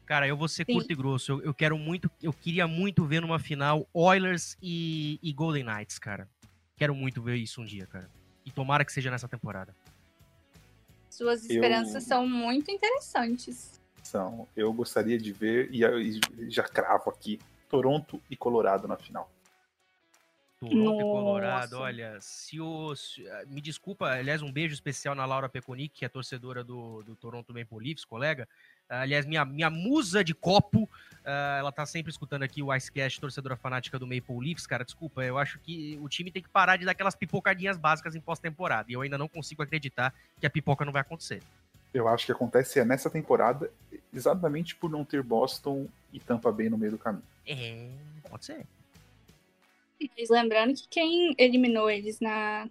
Cara, 0.06 0.28
eu 0.28 0.38
vou 0.38 0.48
ser 0.48 0.66
Sim. 0.66 0.74
curto 0.74 0.92
e 0.92 0.96
grosso. 0.96 1.34
Eu, 1.34 1.42
eu, 1.42 1.54
quero 1.54 1.78
muito, 1.78 2.10
eu 2.24 2.32
queria 2.32 2.68
muito 2.68 3.06
ver 3.06 3.22
numa 3.22 3.40
final 3.40 3.86
Oilers 3.94 4.58
e, 4.62 5.20
e 5.22 5.34
Golden 5.34 5.66
Knights, 5.66 6.00
cara. 6.00 6.28
Quero 6.78 6.96
muito 6.96 7.22
ver 7.22 7.36
isso 7.36 7.62
um 7.62 7.66
dia, 7.66 7.86
cara. 7.86 8.10
E 8.46 8.52
tomara 8.52 8.86
que 8.86 8.94
seja 8.94 9.12
nessa 9.12 9.28
temporada. 9.28 9.76
Suas 11.10 11.44
esperanças 11.44 11.96
eu... 11.96 12.02
são 12.02 12.28
muito 12.28 12.72
interessantes 12.72 13.81
eu 14.56 14.72
gostaria 14.74 15.18
de 15.18 15.32
ver, 15.32 15.70
e 15.72 16.20
já 16.50 16.64
cravo 16.64 17.10
aqui, 17.10 17.40
Toronto 17.70 18.22
e 18.30 18.36
Colorado 18.36 18.88
na 18.88 18.98
final. 18.98 19.30
Toronto 20.62 20.76
Nossa. 20.76 21.02
e 21.02 21.02
Colorado, 21.02 21.80
olha, 21.80 22.18
se 22.22 22.62
o. 22.62 22.96
Se, 22.96 23.28
ah, 23.28 23.44
me 23.48 23.60
desculpa, 23.60 24.06
aliás, 24.12 24.44
um 24.44 24.52
beijo 24.52 24.76
especial 24.76 25.16
na 25.16 25.26
Laura 25.26 25.50
Peconic, 25.50 25.90
que 25.90 26.06
é 26.06 26.10
torcedora 26.10 26.64
do, 26.64 27.02
do 27.02 27.16
Toronto 27.16 27.52
Maple 27.52 27.80
Leafs, 27.80 28.06
colega. 28.06 28.48
aliás, 28.88 29.26
minha, 29.26 29.44
minha 29.44 29.72
musa 29.72 30.24
de 30.24 30.36
copo, 30.36 30.84
uh, 30.84 31.58
ela 31.58 31.72
tá 31.72 31.84
sempre 31.84 32.12
escutando 32.12 32.44
aqui 32.44 32.62
o 32.62 32.72
Icecast, 32.72 33.20
torcedora 33.20 33.56
fanática 33.56 33.98
do 33.98 34.06
Maple 34.06 34.38
Leafs. 34.40 34.68
Cara, 34.68 34.86
desculpa, 34.86 35.24
eu 35.24 35.40
acho 35.40 35.58
que 35.58 35.98
o 36.00 36.08
time 36.08 36.30
tem 36.30 36.44
que 36.44 36.50
parar 36.50 36.78
de 36.78 36.86
dar 36.86 36.92
aquelas 36.92 37.16
pipocadinhas 37.16 37.80
básicas 37.80 38.16
em 38.16 38.22
pós-temporada. 38.22 38.92
E 38.92 38.94
eu 38.94 39.02
ainda 39.02 39.18
não 39.18 39.28
consigo 39.28 39.64
acreditar 39.64 40.14
que 40.40 40.46
a 40.46 40.50
pipoca 40.50 40.86
não 40.86 40.92
vai 40.92 41.02
acontecer 41.02 41.42
eu 41.94 42.08
acho 42.08 42.26
que 42.26 42.32
acontece 42.32 42.80
é 42.80 42.86
nessa 42.86 43.10
temporada, 43.10 43.72
exatamente 44.14 44.76
por 44.76 44.90
não 44.90 45.04
ter 45.04 45.22
Boston 45.22 45.88
e 46.14 46.20
Tampa 46.20 46.52
Bay 46.52 46.70
no 46.70 46.78
meio 46.78 46.94
do 46.94 46.98
caminho. 46.98 47.24
É, 47.46 47.90
pode 48.30 48.46
ser. 48.46 48.66
Mas 50.18 50.30
lembrando 50.30 50.74
que 50.74 50.88
quem 50.90 51.36
eliminou 51.38 51.90
eles 51.90 52.20
na, 52.20 52.68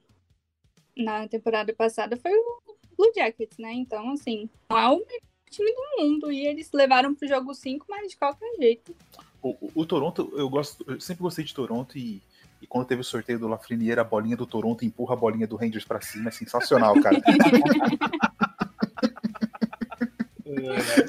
na 0.97 1.29
temporada 1.29 1.73
passada 1.73 2.17
foi 2.17 2.33
o 2.33 2.61
Blue 2.97 3.13
Jackets, 3.15 3.59
né? 3.59 3.73
Então, 3.73 4.13
assim, 4.13 4.49
não 4.69 4.79
é 4.79 4.89
o 4.89 5.05
time 5.51 5.73
do 5.73 6.03
mundo. 6.03 6.33
E 6.33 6.47
eles 6.47 6.71
levaram 6.73 7.15
pro 7.15 7.29
jogo 7.29 7.55
5, 7.55 7.87
mas 7.89 8.11
de 8.11 8.17
qualquer 8.17 8.51
jeito. 8.57 8.95
O, 9.43 9.51
o, 9.51 9.73
o, 9.75 9.87
Toronto, 9.87 10.33
eu 10.35 10.49
gosto, 10.49 10.85
eu 10.87 11.01
sempre 11.01 11.23
gostei 11.23 11.45
de 11.45 11.55
Toronto 11.55 11.97
e, 11.97 12.21
e 12.61 12.67
quando 12.67 12.87
teve 12.87 13.01
o 13.01 13.05
sorteio 13.05 13.39
do 13.39 13.49
Lafreniere, 13.49 14.01
a 14.01 14.05
bolinha 14.05 14.37
do 14.37 14.47
Toronto 14.47 14.85
empurra 14.85 15.15
a 15.15 15.19
bolinha 15.19 15.47
do 15.47 15.57
Rangers 15.57 15.85
para 15.85 16.01
cima, 16.01 16.29
é 16.29 16.33
sensacional, 16.33 17.01
cara. 17.01 17.17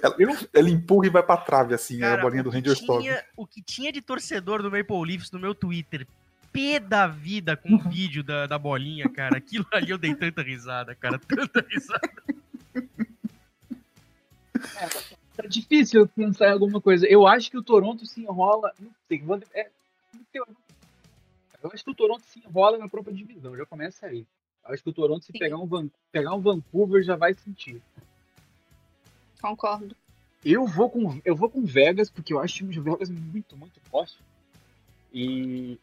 Ela, 0.01 0.37
ela, 0.53 0.69
empurra 0.69 1.07
e 1.07 1.09
vai 1.09 1.23
pra 1.23 1.37
trave, 1.37 1.73
assim, 1.73 1.99
Cara, 1.99 2.19
a 2.19 2.21
bolinha 2.21 2.43
do 2.43 2.49
Ranger 2.49 2.73
Stop. 2.73 3.07
O 3.35 3.45
que 3.45 3.61
tinha 3.61 3.91
de 3.91 4.01
torcedor 4.01 4.61
do 4.61 4.71
Maple 4.71 5.05
Leafs 5.05 5.31
no 5.31 5.39
meu 5.39 5.55
Twitter, 5.55 6.05
pé 6.51 6.79
da 6.79 7.07
vida 7.07 7.55
com 7.55 7.75
o 7.75 7.77
vídeo 7.77 8.23
da, 8.23 8.45
da 8.45 8.57
bolinha, 8.57 9.09
cara. 9.09 9.37
Aquilo 9.37 9.65
ali 9.71 9.91
eu 9.91 9.97
dei 9.97 10.13
tanta 10.13 10.41
risada, 10.41 10.93
cara, 10.95 11.19
tanta 11.19 11.65
risada. 11.67 12.11
É, 14.77 14.87
tá 15.35 15.47
difícil 15.47 16.07
pensar 16.07 16.49
em 16.49 16.51
alguma 16.51 16.79
coisa. 16.79 17.07
Eu 17.07 17.25
acho 17.25 17.49
que 17.49 17.57
o 17.57 17.63
Toronto 17.63 18.05
se 18.05 18.21
enrola. 18.21 18.71
Não 18.79 18.91
sei, 19.07 19.21
vou, 19.21 19.39
é, 19.53 19.69
eu 21.63 21.71
acho 21.71 21.83
que 21.83 21.91
o 21.91 21.95
Toronto 21.95 22.23
se 22.25 22.39
enrola 22.39 22.77
na 22.77 22.89
própria 22.89 23.13
divisão, 23.13 23.55
já 23.55 23.65
começa 23.65 24.07
aí. 24.07 24.25
Eu 24.63 24.73
acho 24.73 24.83
que 24.83 24.89
o 24.89 24.93
Toronto, 24.93 25.23
se 25.23 25.31
pegar 25.33 25.57
um, 25.57 25.89
pegar 26.11 26.33
um 26.33 26.41
Vancouver, 26.41 27.03
já 27.03 27.15
vai 27.15 27.33
sentir. 27.33 27.81
Concordo. 29.41 29.95
Eu 30.43 30.65
vou 30.65 30.89
com 30.89 31.21
eu 31.23 31.35
vou 31.35 31.49
com 31.49 31.65
Vegas 31.65 32.09
porque 32.09 32.33
eu 32.33 32.39
acho 32.39 32.55
o 32.55 32.57
time 32.57 32.73
de 32.73 32.79
Vegas 32.79 33.09
muito 33.09 33.57
muito 33.57 33.79
forte. 33.89 34.17
E 35.13 35.79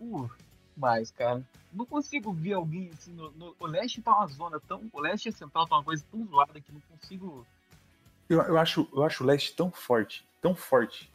uh, 0.00 0.30
mais, 0.76 1.10
cara. 1.10 1.42
Não 1.72 1.84
consigo 1.84 2.32
ver 2.32 2.54
alguém 2.54 2.90
assim 2.92 3.12
no, 3.12 3.30
no, 3.32 3.54
o 3.58 3.66
leste 3.66 4.02
tá 4.02 4.16
uma 4.16 4.26
zona 4.26 4.60
tão, 4.60 4.88
o 4.92 5.00
leste 5.00 5.28
e 5.28 5.32
central 5.32 5.66
tá 5.66 5.76
uma 5.76 5.84
coisa 5.84 6.04
tão 6.10 6.26
zoada 6.26 6.60
que 6.60 6.72
não 6.72 6.80
consigo 6.80 7.46
eu, 8.28 8.40
eu 8.42 8.56
acho 8.56 8.88
eu 8.92 9.02
acho 9.02 9.24
o 9.24 9.26
leste 9.26 9.54
tão 9.54 9.70
forte, 9.70 10.24
tão 10.40 10.54
forte. 10.54 11.10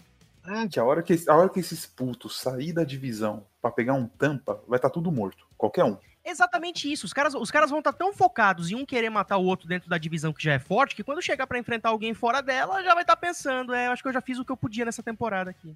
É. 0.45 0.67
Que 0.67 0.79
a 0.79 0.83
hora 0.83 1.01
que, 1.01 1.15
a 1.27 1.35
hora 1.35 1.49
que 1.49 1.59
esses 1.59 1.85
putos 1.85 2.39
sair 2.39 2.71
da 2.71 2.83
divisão 2.83 3.43
para 3.61 3.71
pegar 3.71 3.93
um 3.93 4.07
tampa, 4.07 4.61
vai 4.67 4.77
estar 4.77 4.89
tá 4.89 4.93
tudo 4.93 5.11
morto. 5.11 5.47
Qualquer 5.57 5.85
um 5.85 5.97
exatamente 6.25 6.91
isso. 6.91 7.05
Os 7.05 7.13
caras, 7.13 7.35
os 7.35 7.51
caras 7.51 7.69
vão 7.69 7.79
estar 7.79 7.93
tá 7.93 7.97
tão 7.97 8.13
focados 8.13 8.71
em 8.71 8.75
um 8.75 8.85
querer 8.85 9.09
matar 9.09 9.37
o 9.37 9.45
outro 9.45 9.67
dentro 9.67 9.89
da 9.89 9.97
divisão 9.97 10.33
que 10.33 10.43
já 10.43 10.53
é 10.53 10.59
forte, 10.59 10.95
que 10.95 11.03
quando 11.03 11.21
chegar 11.21 11.45
para 11.45 11.59
enfrentar 11.59 11.89
alguém 11.89 12.13
fora 12.13 12.41
dela, 12.41 12.83
já 12.83 12.93
vai 12.93 13.03
estar 13.03 13.15
tá 13.15 13.21
pensando, 13.21 13.73
é, 13.73 13.87
acho 13.87 14.01
que 14.01 14.09
eu 14.09 14.13
já 14.13 14.21
fiz 14.21 14.39
o 14.39 14.45
que 14.45 14.51
eu 14.51 14.57
podia 14.57 14.83
nessa 14.83 15.03
temporada 15.03 15.51
aqui. 15.51 15.75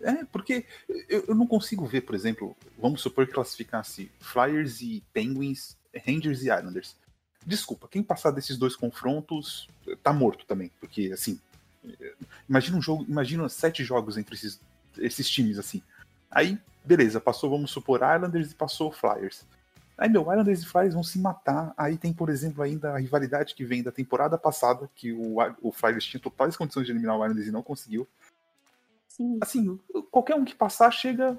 É, 0.00 0.24
porque 0.26 0.64
eu, 1.08 1.24
eu 1.28 1.34
não 1.34 1.46
consigo 1.46 1.84
ver, 1.84 2.02
por 2.02 2.14
exemplo, 2.14 2.56
vamos 2.78 3.00
supor 3.00 3.26
que 3.26 3.32
classificasse 3.32 4.10
Flyers 4.20 4.80
e 4.80 5.02
Penguins, 5.12 5.76
Rangers 6.06 6.42
e 6.42 6.50
Islanders. 6.50 6.96
Desculpa, 7.44 7.88
quem 7.88 8.02
passar 8.02 8.30
desses 8.30 8.56
dois 8.56 8.76
confrontos 8.76 9.68
tá 10.02 10.12
morto 10.12 10.44
também, 10.46 10.70
porque 10.78 11.10
assim, 11.12 11.40
imagina 12.48 12.76
um 12.76 12.82
jogo, 12.82 13.04
imagina 13.08 13.48
sete 13.48 13.82
jogos 13.82 14.16
entre 14.16 14.34
esses, 14.34 14.60
esses 14.98 15.28
times 15.28 15.58
assim. 15.58 15.82
Aí, 16.30 16.58
beleza, 16.84 17.20
passou, 17.20 17.50
vamos 17.50 17.70
supor, 17.70 18.00
Islanders 18.02 18.52
e 18.52 18.54
passou 18.54 18.92
Flyers 18.92 19.44
Aí, 19.98 20.08
meu, 20.08 20.22
Islanders 20.22 20.62
e 20.62 20.66
Flyers 20.66 20.94
vão 20.94 21.02
se 21.02 21.18
matar. 21.18 21.74
Aí 21.76 21.98
tem, 21.98 22.12
por 22.12 22.30
exemplo, 22.30 22.62
ainda 22.62 22.92
a 22.92 22.98
rivalidade 22.98 23.52
que 23.54 23.64
vem 23.64 23.82
da 23.82 23.90
temporada 23.90 24.38
passada, 24.38 24.88
que 24.94 25.12
o, 25.12 25.36
o 25.60 25.72
Flyers 25.72 26.04
tinha 26.04 26.20
totais 26.20 26.56
condições 26.56 26.86
de 26.86 26.92
eliminar 26.92 27.16
o 27.18 27.24
Islanders 27.24 27.48
e 27.48 27.52
não 27.52 27.62
conseguiu. 27.64 28.06
Sim. 29.08 29.38
Assim, 29.40 29.78
qualquer 30.12 30.36
um 30.36 30.44
que 30.44 30.54
passar 30.54 30.92
chega. 30.92 31.36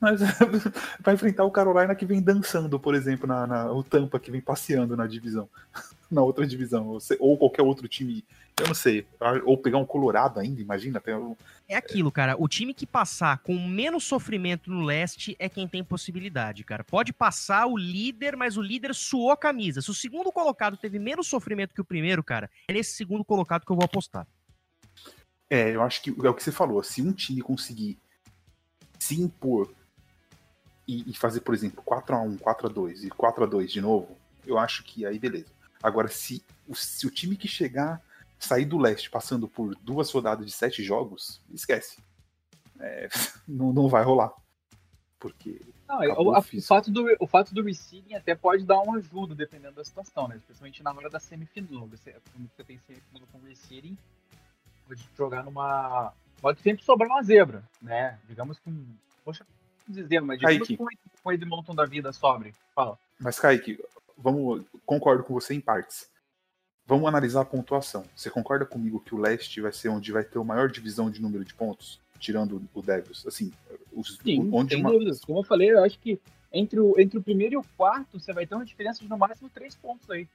Mas 0.00 0.20
vai 1.00 1.14
enfrentar 1.14 1.44
o 1.44 1.50
Carolina 1.52 1.94
que 1.94 2.04
vem 2.04 2.20
dançando, 2.20 2.80
por 2.80 2.94
exemplo, 2.96 3.28
na, 3.28 3.46
na- 3.46 3.72
o 3.72 3.84
Tampa 3.84 4.18
que 4.18 4.30
vem 4.30 4.40
passeando 4.40 4.96
na 4.96 5.06
divisão, 5.06 5.48
na 6.12 6.22
outra 6.22 6.46
divisão, 6.46 6.88
ou, 6.88 7.00
se- 7.00 7.16
ou 7.18 7.36
qualquer 7.38 7.62
outro 7.62 7.88
time, 7.88 8.24
eu 8.60 8.66
não 8.66 8.74
sei, 8.74 9.06
ou 9.44 9.56
pegar 9.56 9.78
um 9.78 9.84
Colorado 9.86 10.38
ainda, 10.38 10.60
imagina, 10.60 10.98
até 10.98 11.16
um- 11.16 11.34
É 11.68 11.74
aquilo, 11.76 12.12
cara. 12.12 12.36
O 12.38 12.46
time 12.46 12.74
que 12.74 12.86
passar 12.86 13.38
com 13.38 13.58
menos 13.58 14.04
sofrimento 14.04 14.70
no 14.70 14.82
leste 14.84 15.34
é 15.38 15.48
quem 15.48 15.66
tem 15.66 15.82
possibilidade, 15.82 16.62
cara. 16.64 16.84
Pode 16.84 17.12
passar 17.12 17.66
o 17.66 17.76
líder, 17.78 18.36
mas 18.36 18.56
o 18.56 18.62
líder 18.62 18.94
suou 18.94 19.30
a 19.30 19.36
camisa. 19.36 19.80
Se 19.80 19.90
o 19.90 19.94
segundo 19.94 20.30
colocado 20.30 20.76
teve 20.76 20.98
menos 20.98 21.26
sofrimento 21.26 21.74
que 21.74 21.80
o 21.80 21.84
primeiro, 21.84 22.22
cara, 22.22 22.50
é 22.68 22.72
nesse 22.74 22.94
segundo 22.94 23.24
colocado 23.24 23.64
que 23.64 23.72
eu 23.72 23.76
vou 23.76 23.84
apostar. 23.84 24.26
É, 25.48 25.70
eu 25.74 25.82
acho 25.82 26.02
que 26.02 26.10
é 26.10 26.28
o 26.28 26.34
que 26.34 26.42
você 26.42 26.52
falou. 26.52 26.82
Se 26.82 27.00
um 27.02 27.12
time 27.12 27.40
conseguir 27.42 27.98
se 28.98 29.20
impor 29.20 29.72
e, 30.86 31.10
e 31.10 31.14
fazer, 31.16 31.40
por 31.40 31.54
exemplo, 31.54 31.82
4x1, 31.84 32.38
4x2 32.38 33.04
e 33.04 33.08
4x2 33.10 33.66
de 33.66 33.80
novo, 33.80 34.16
eu 34.46 34.58
acho 34.58 34.82
que 34.84 35.04
aí 35.06 35.18
beleza. 35.18 35.46
Agora, 35.82 36.08
se 36.08 36.44
o, 36.68 36.74
se 36.74 37.06
o 37.06 37.10
time 37.10 37.36
que 37.36 37.48
chegar, 37.48 38.00
sair 38.38 38.64
do 38.64 38.78
leste 38.78 39.10
passando 39.10 39.48
por 39.48 39.74
duas 39.76 40.10
rodadas 40.10 40.46
de 40.46 40.52
sete 40.52 40.82
jogos, 40.82 41.40
esquece. 41.50 41.98
É, 42.78 43.08
não, 43.48 43.72
não 43.72 43.88
vai 43.88 44.02
rolar. 44.04 44.32
Porque. 45.18 45.60
Não, 45.88 45.98
o, 45.98 46.34
a- 46.34 46.38
o 46.40 46.62
fato 46.62 46.90
do, 46.90 47.06
o 47.20 47.26
fato 47.26 47.54
do 47.54 47.62
receiving 47.62 48.14
até 48.14 48.34
pode 48.34 48.64
dar 48.64 48.80
uma 48.80 48.96
ajuda, 48.98 49.34
dependendo 49.34 49.74
da 49.74 49.84
situação, 49.84 50.26
né? 50.26 50.36
Especialmente 50.36 50.82
na 50.82 50.90
hora 50.92 51.08
da 51.10 51.20
semifinal. 51.20 51.86
Você, 51.88 52.12
quando 52.32 52.50
você 52.56 52.64
tem 52.64 52.78
semifinal 52.78 53.28
com 53.30 53.38
receiving, 53.40 53.96
pode 54.88 55.08
jogar 55.16 55.44
numa. 55.44 56.12
Pode 56.40 56.60
sempre 56.60 56.84
sobrar 56.84 57.08
uma 57.08 57.22
zebra, 57.22 57.62
né? 57.80 58.18
Digamos 58.28 58.58
com. 58.58 58.84
Poxa, 59.24 59.46
não 59.86 59.94
dizer, 59.94 60.20
mas 60.20 60.40
digamos 60.40 60.58
Kaique. 60.66 60.76
com 60.76 60.88
o 61.28 61.32
Edmonton 61.32 61.74
da 61.74 61.84
vida 61.84 62.12
sobre. 62.12 62.52
Fala. 62.74 62.98
Mas, 63.20 63.38
Kaique, 63.38 63.78
vamos, 64.22 64.64
concordo 64.86 65.24
com 65.24 65.34
você 65.34 65.54
em 65.54 65.60
partes. 65.60 66.08
Vamos 66.86 67.06
analisar 67.06 67.42
a 67.42 67.44
pontuação. 67.44 68.04
Você 68.16 68.30
concorda 68.30 68.66
comigo 68.66 69.00
que 69.00 69.14
o 69.14 69.18
leste 69.18 69.60
vai 69.60 69.72
ser 69.72 69.88
onde 69.88 70.12
vai 70.12 70.24
ter 70.24 70.38
a 70.38 70.44
maior 70.44 70.68
divisão 70.70 71.10
de 71.10 71.20
número 71.20 71.44
de 71.44 71.54
pontos? 71.54 72.00
Tirando 72.18 72.62
o 72.72 72.82
Devils. 72.82 73.26
Assim, 73.26 73.52
os, 73.92 74.18
Sim, 74.18 74.48
onde 74.52 74.76
uma- 74.76 74.90
dúvidas. 74.90 75.20
Como 75.20 75.40
eu 75.40 75.44
falei, 75.44 75.72
eu 75.72 75.82
acho 75.82 75.98
que 75.98 76.20
entre 76.52 76.78
o, 76.78 76.98
entre 76.98 77.18
o 77.18 77.22
primeiro 77.22 77.54
e 77.54 77.56
o 77.56 77.64
quarto, 77.76 78.18
você 78.20 78.32
vai 78.32 78.46
ter 78.46 78.54
uma 78.54 78.64
diferença 78.64 79.00
de 79.00 79.08
no 79.08 79.16
máximo 79.18 79.48
três 79.48 79.74
pontos 79.74 80.08
aí. 80.10 80.28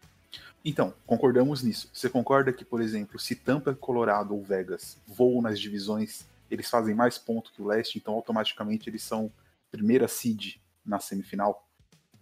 Então, 0.66 0.94
concordamos 1.06 1.64
nisso. 1.64 1.90
Você 1.94 2.10
concorda 2.10 2.52
que, 2.52 2.66
por 2.66 2.82
exemplo, 2.82 3.20
se 3.20 3.36
Tampa, 3.36 3.74
Colorado 3.74 4.34
ou 4.34 4.44
Vegas 4.44 4.98
voam 5.08 5.42
nas 5.42 5.60
divisões, 5.60 6.26
eles 6.50 6.70
fazem 6.70 6.96
mais 6.96 7.18
pontos 7.18 7.52
que 7.52 7.62
o 7.62 7.68
leste, 7.68 7.98
então 7.98 8.14
automaticamente 8.14 8.90
eles 8.90 9.04
são 9.04 9.32
primeira 9.72 10.08
seed 10.08 10.56
na 10.86 11.00
semifinal? 11.00 11.67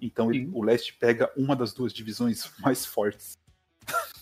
Então 0.02 0.32
ele- 0.32 0.50
o 0.54 0.62
leste 0.64 0.94
pega 0.94 1.32
uma 1.38 1.56
das 1.56 1.74
duas 1.74 1.94
divisões 1.94 2.52
mais 2.60 2.86
fortes. 2.86 3.38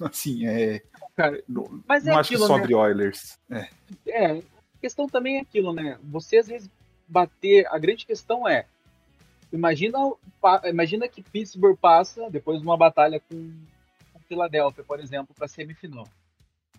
assim, 0.02 0.46
é. 0.48 0.82
Cara, 1.16 1.42
Não, 1.48 1.82
Mas 1.88 2.06
é 2.08 2.12
não 2.12 2.20
acho 2.20 2.30
que 2.30 2.36
aquilo, 2.36 2.48
só 2.48 2.58
né? 2.58 2.68
de 2.68 2.74
Oilers. 2.76 3.38
É. 3.50 3.70
É, 4.08 4.32
a 4.40 4.42
questão 4.82 5.08
também 5.08 5.38
é 5.38 5.42
aquilo, 5.42 5.72
né? 5.74 5.98
Você 6.04 6.38
às 6.38 6.48
vezes 6.48 6.70
bater. 7.08 7.66
A 7.68 7.78
grande 7.78 8.06
questão 8.06 8.48
é. 8.48 8.66
Imagina, 9.52 10.00
imagina 10.66 11.08
que 11.08 11.22
Pittsburgh 11.22 11.78
passa 11.78 12.28
depois 12.30 12.60
de 12.60 12.66
uma 12.66 12.76
batalha 12.76 13.20
com, 13.30 13.54
com 14.12 14.20
Philadelphia, 14.28 14.84
por 14.84 15.00
exemplo, 15.00 15.34
para 15.36 15.48
semifinal. 15.48 16.08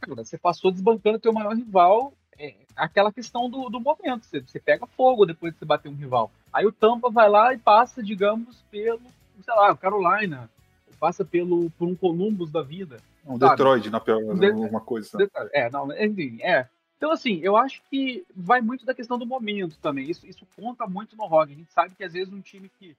Cara, 0.01 0.25
você 0.25 0.37
passou 0.37 0.73
desbancando 0.73 1.21
teu 1.21 1.33
maior 1.33 1.55
rival. 1.55 2.13
É 2.39 2.55
aquela 2.77 3.13
questão 3.13 3.49
do, 3.49 3.69
do 3.69 3.81
momento. 3.81 4.25
Você, 4.25 4.41
você 4.41 4.59
pega 4.61 4.87
fogo 4.87 5.27
depois 5.27 5.53
de 5.53 5.59
você 5.59 5.65
bater 5.65 5.89
um 5.89 5.95
rival. 5.95 6.31
Aí 6.53 6.67
o 6.67 6.73
Tampa 6.73 7.11
vai 7.11 7.29
lá 7.29 7.53
e 7.55 7.59
passa, 7.59 8.03
digamos, 8.03 8.63
pelo, 8.71 9.01
sei 9.43 9.55
lá, 9.55 9.73
o 9.73 9.77
Carolina. 9.77 10.51
Passa 10.99 11.25
pelo, 11.25 11.71
por 11.71 11.87
um 11.89 11.95
Columbus 11.95 12.51
da 12.51 12.63
vida. 12.63 12.97
Um 13.27 13.39
Sabe? 13.39 13.57
Detroit, 13.57 13.91
na 13.91 14.01
pior, 14.01 14.21
De- 14.35 14.47
alguma 14.47 14.81
coisa. 14.81 15.19
É, 15.53 15.71
não, 15.71 15.91
enfim, 15.93 16.39
é. 16.41 16.69
Então, 16.97 17.11
assim, 17.11 17.41
eu 17.43 17.57
acho 17.57 17.83
que 17.91 18.25
vai 18.35 18.61
muito 18.61 18.87
da 18.87 18.95
questão 18.95 19.19
do 19.19 19.27
momento 19.27 19.77
também. 19.81 20.09
Isso, 20.09 20.27
isso 20.27 20.47
conta 20.57 20.87
muito 20.87 21.17
no 21.17 21.27
rock. 21.27 21.53
A 21.53 21.57
gente 21.57 21.73
sabe 21.73 21.95
que 21.95 22.05
às 22.05 22.13
vezes 22.13 22.33
um 22.33 22.41
time 22.41 22.71
que 22.79 22.97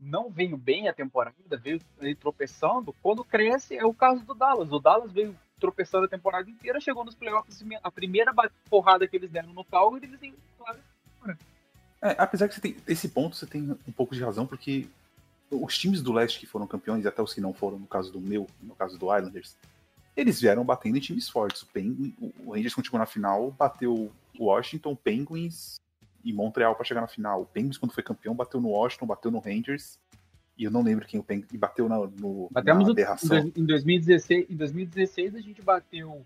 não 0.00 0.30
veio 0.30 0.56
bem 0.56 0.88
a 0.88 0.92
temporada, 0.92 1.36
veio 1.56 1.80
tropeçando, 2.18 2.94
quando 3.02 3.24
cresce 3.24 3.76
é 3.76 3.84
o 3.84 3.94
caso 3.94 4.24
do 4.24 4.34
Dallas. 4.34 4.72
O 4.72 4.80
Dallas 4.80 5.12
veio 5.12 5.36
tropeçando 5.58 6.06
a 6.06 6.08
temporada 6.08 6.50
inteira, 6.50 6.80
chegou 6.80 7.04
nos 7.04 7.14
playoffs, 7.14 7.64
a 7.82 7.90
primeira 7.90 8.32
porrada 8.68 9.06
que 9.06 9.16
eles 9.16 9.30
deram 9.30 9.52
no 9.52 9.64
Calgary, 9.64 10.06
eles 10.06 10.20
têm 10.20 10.34
claro, 10.58 10.78
É, 12.00 12.16
apesar 12.18 12.48
que 12.48 12.54
você 12.54 12.60
tem 12.60 12.76
esse 12.86 13.08
ponto, 13.08 13.36
você 13.36 13.46
tem 13.46 13.70
um 13.86 13.92
pouco 13.92 14.14
de 14.14 14.22
razão, 14.22 14.46
porque 14.46 14.88
os 15.50 15.78
times 15.78 16.02
do 16.02 16.12
leste 16.12 16.40
que 16.40 16.46
foram 16.46 16.66
campeões, 16.66 17.06
até 17.06 17.22
os 17.22 17.34
que 17.34 17.40
não 17.40 17.52
foram, 17.52 17.78
no 17.78 17.86
caso 17.86 18.10
do 18.10 18.20
meu, 18.20 18.46
no 18.60 18.74
caso 18.74 18.98
do 18.98 19.16
Islanders, 19.16 19.56
eles 20.16 20.40
vieram 20.40 20.64
batendo 20.64 20.96
em 20.96 21.00
times 21.00 21.28
fortes. 21.28 21.62
O, 21.62 21.66
Penguin, 21.66 22.14
o 22.44 22.52
Rangers, 22.52 22.74
chegou 22.74 22.98
na 22.98 23.06
final, 23.06 23.50
bateu 23.50 24.10
o 24.38 24.44
Washington, 24.44 24.94
Penguins 24.94 25.80
e 26.24 26.32
Montreal 26.32 26.74
para 26.74 26.84
chegar 26.84 27.00
na 27.00 27.08
final. 27.08 27.42
O 27.42 27.46
Penguins, 27.46 27.78
quando 27.78 27.92
foi 27.92 28.02
campeão, 28.02 28.34
bateu 28.34 28.60
no 28.60 28.68
Washington, 28.68 29.06
bateu 29.06 29.30
no 29.30 29.38
Rangers. 29.38 29.98
E 30.56 30.64
eu 30.64 30.70
não 30.70 30.82
lembro 30.82 31.06
quem 31.06 31.18
o 31.18 31.22
Penguins 31.22 31.48
bateu 31.54 31.88
na, 31.88 31.96
no, 31.98 32.48
Batemos 32.50 32.82
na 32.84 32.88
o- 32.88 32.90
em, 32.90 32.92
aberração. 32.92 33.28
dois- 33.28 33.52
em 33.56 33.64
2016, 33.64 34.46
em 34.50 34.54
2016 34.56 35.34
a 35.34 35.40
gente 35.40 35.62
bateu 35.62 36.24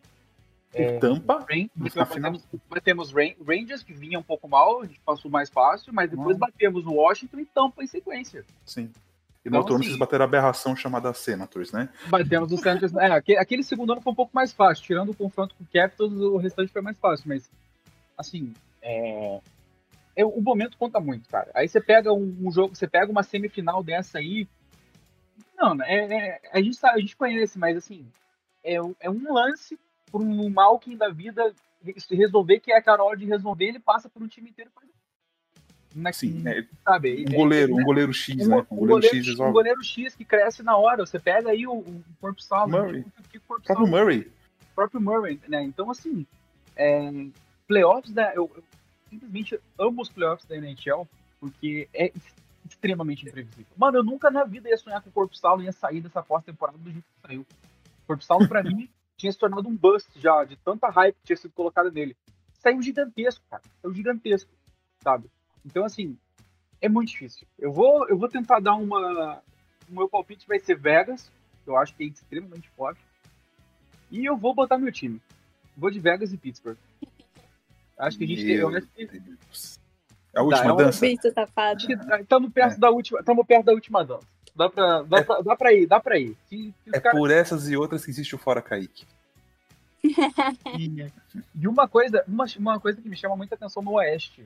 O 0.74 1.00
Tampa, 1.00 1.46
Rain- 1.48 1.70
batemos, 1.74 2.44
batemos 2.68 3.12
Rangers, 3.46 3.82
que 3.82 3.94
vinha 3.94 4.18
um 4.18 4.22
pouco 4.22 4.46
mal, 4.48 4.82
a 4.82 4.86
gente 4.86 5.00
passou 5.00 5.30
mais 5.30 5.48
fácil, 5.48 5.94
mas 5.94 6.10
depois 6.10 6.36
Não. 6.36 6.38
batemos 6.46 6.84
o 6.86 6.92
Washington 6.94 7.38
e 7.40 7.44
Tampa 7.46 7.82
em 7.82 7.86
sequência. 7.86 8.44
sim. 8.64 8.90
E 9.44 9.48
Então, 9.48 9.58
no 9.60 9.62
outro 9.62 9.74
ano 9.76 9.84
vocês 9.84 9.96
bateram 9.96 10.24
a 10.24 10.26
aberração 10.28 10.74
chamada 10.74 11.14
Senators, 11.14 11.70
né? 11.70 11.88
Batemos 12.08 12.50
o 12.50 12.56
Senators. 12.58 12.92
É, 12.96 13.06
aque- 13.12 13.36
aquele 13.36 13.62
segundo 13.62 13.92
ano 13.92 14.02
foi 14.02 14.12
um 14.12 14.16
pouco 14.16 14.32
mais 14.34 14.52
fácil. 14.52 14.84
Tirando 14.84 15.10
o 15.10 15.14
confronto 15.14 15.54
com 15.54 15.62
o 15.62 15.66
Capitals, 15.72 16.12
o 16.14 16.36
restante 16.36 16.72
foi 16.72 16.82
mais 16.82 16.98
fácil. 16.98 17.28
Mas, 17.28 17.48
assim, 18.18 18.52
é... 18.82 19.40
é- 20.16 20.24
o 20.24 20.40
momento 20.40 20.76
conta 20.78 20.98
muito, 20.98 21.28
cara. 21.28 21.50
Aí 21.54 21.68
você 21.68 21.80
pega 21.80 22.12
um, 22.12 22.36
um 22.40 22.50
jogo, 22.50 22.74
você 22.74 22.88
pega 22.88 23.12
uma 23.12 23.22
semifinal 23.22 23.82
dessa 23.84 24.18
aí. 24.18 24.48
Não, 25.56 25.74
né, 25.74 25.84
é, 25.88 26.14
é- 26.28 26.40
a, 26.52 26.60
gente 26.62 26.76
sabe, 26.76 26.98
a 26.98 27.00
gente 27.00 27.16
conhece, 27.16 27.58
mas 27.58 27.76
assim, 27.76 28.06
é, 28.64 28.80
um- 28.82 28.94
é 29.00 29.08
um 29.10 29.32
lance 29.32 29.78
por 30.10 30.20
um 30.20 30.48
Malkin 30.50 30.96
da 30.96 31.08
vida 31.10 31.52
resolver 32.10 32.58
que 32.60 32.72
é 32.72 32.76
a 32.76 32.82
Carol 32.82 33.14
de 33.14 33.24
resolver, 33.26 33.66
ele 33.66 33.78
passa 33.78 34.08
por 34.08 34.22
um 34.22 34.26
time 34.28 34.50
inteiro. 34.50 34.70
faz- 34.74 34.86
Na, 35.94 36.12
Sim, 36.12 36.42
é, 36.46 36.66
sabe? 36.84 37.24
um 37.28 37.32
goleiro, 37.32 37.74
um 37.74 37.82
goleiro 37.84 38.12
X, 38.12 38.46
um, 38.46 38.50
né? 38.50 38.56
um 38.56 38.58
Um 38.58 38.64
goleiro, 38.80 38.86
goleiro, 39.08 39.24
X 39.24 39.40
um 39.40 39.52
goleiro 39.52 39.82
X 39.84 40.14
que 40.14 40.24
cresce 40.26 40.62
na 40.62 40.76
hora. 40.76 41.06
Você 41.06 41.18
pega 41.18 41.50
aí 41.50 41.66
o, 41.66 41.72
o 41.78 42.04
corpo 42.20 42.42
salvo. 42.42 42.76
Murray. 42.76 43.04
que 43.30 43.38
corpo 43.40 43.62
O 43.62 43.66
próprio 43.66 43.86
salvo, 43.86 43.86
Murray. 43.86 44.20
o 44.20 44.74
próprio 44.74 45.00
Murray, 45.00 45.40
né? 45.48 45.62
Então, 45.62 45.90
assim, 45.90 46.26
é, 46.76 47.10
playoffs, 47.66 48.14
eu, 48.34 48.50
eu 48.54 48.64
simplesmente 49.16 49.58
amo 49.78 50.02
os 50.02 50.10
playoffs 50.10 50.46
da 50.46 50.56
NHL, 50.56 51.06
porque 51.40 51.88
é 51.94 52.06
ex- 52.06 52.34
extremamente 52.68 53.26
imprevisível. 53.26 53.66
Mano, 53.76 53.98
eu 53.98 54.04
nunca 54.04 54.30
na 54.30 54.44
vida 54.44 54.68
ia 54.68 54.76
sonhar 54.76 55.02
que 55.02 55.08
o 55.08 55.12
Corpo 55.12 55.36
Saulo 55.36 55.62
ia 55.62 55.72
sair 55.72 56.00
dessa 56.00 56.22
pós-temporada 56.22 56.76
do 56.78 56.90
jeito 56.90 57.04
que 57.04 57.26
saiu. 57.26 57.40
O 57.42 58.06
Corpo 58.06 58.24
Saulo, 58.24 58.48
pra 58.48 58.62
mim, 58.62 58.88
tinha 59.16 59.32
se 59.32 59.38
tornado 59.38 59.68
um 59.68 59.76
bust 59.76 60.10
já, 60.20 60.44
de 60.44 60.56
tanta 60.56 60.88
hype 60.90 61.14
que 61.16 61.24
tinha 61.24 61.36
sido 61.36 61.52
colocada 61.52 61.90
nele. 61.90 62.16
Saiu 62.54 62.82
gigantesco, 62.82 63.42
cara. 63.50 63.62
Saiu 63.80 63.94
gigantesco, 63.94 64.50
sabe? 65.00 65.30
Então, 65.64 65.84
assim, 65.84 66.16
é 66.80 66.88
muito 66.88 67.08
difícil. 67.08 67.46
Eu 67.58 67.72
vou, 67.72 68.06
eu 68.08 68.18
vou 68.18 68.28
tentar 68.28 68.60
dar 68.60 68.74
uma. 68.74 69.42
O 69.88 69.94
meu 69.94 70.08
palpite 70.08 70.46
vai 70.46 70.58
ser 70.58 70.76
Vegas, 70.76 71.30
que 71.64 71.70
eu 71.70 71.76
acho 71.76 71.94
que 71.94 72.04
é 72.04 72.06
extremamente 72.08 72.68
forte. 72.70 73.00
E 74.10 74.24
eu 74.24 74.36
vou 74.36 74.54
botar 74.54 74.78
meu 74.78 74.92
time. 74.92 75.20
Vou 75.76 75.90
de 75.90 76.00
Vegas 76.00 76.32
e 76.32 76.36
Pittsburgh. 76.36 76.78
Acho 77.98 78.18
que 78.18 78.24
a 78.24 78.26
gente 78.26 78.44
Meu 78.44 78.70
Deus. 78.70 79.78
É 80.34 80.38
a 80.38 80.42
última 80.42 80.64
é 80.64 80.72
uma- 80.72 80.76
dança? 80.84 81.00
Bicho 81.06 81.30
safado. 81.32 81.80
estamos 82.20 82.52
perto, 82.52 82.78
da 82.78 82.90
última, 82.90 83.22
perto 83.46 83.64
da 83.64 83.72
última 83.72 84.04
dança. 84.04 84.26
Dá 84.54 84.68
pra, 84.70 85.02
dá, 85.02 85.22
pra, 85.24 85.40
dá 85.42 85.56
pra 85.56 85.72
ir, 85.72 85.86
dá 85.86 86.00
pra 86.00 86.18
ir. 86.18 86.36
Se, 86.48 86.74
se 86.84 86.90
É 86.94 87.00
caras- 87.00 87.18
por 87.18 87.30
essas 87.30 87.68
e 87.68 87.76
outras 87.76 88.04
que 88.04 88.10
existe 88.10 88.34
o 88.34 88.38
Fora 88.38 88.60
Kaique. 88.62 89.06
E, 90.78 91.10
e 91.54 91.66
uma 91.68 91.88
coisa, 91.88 92.22
uma, 92.28 92.44
uma 92.58 92.80
coisa 92.80 93.00
que 93.00 93.08
me 93.08 93.16
chama 93.16 93.36
muita 93.36 93.54
atenção 93.54 93.82
no 93.82 93.92
Oeste. 93.94 94.42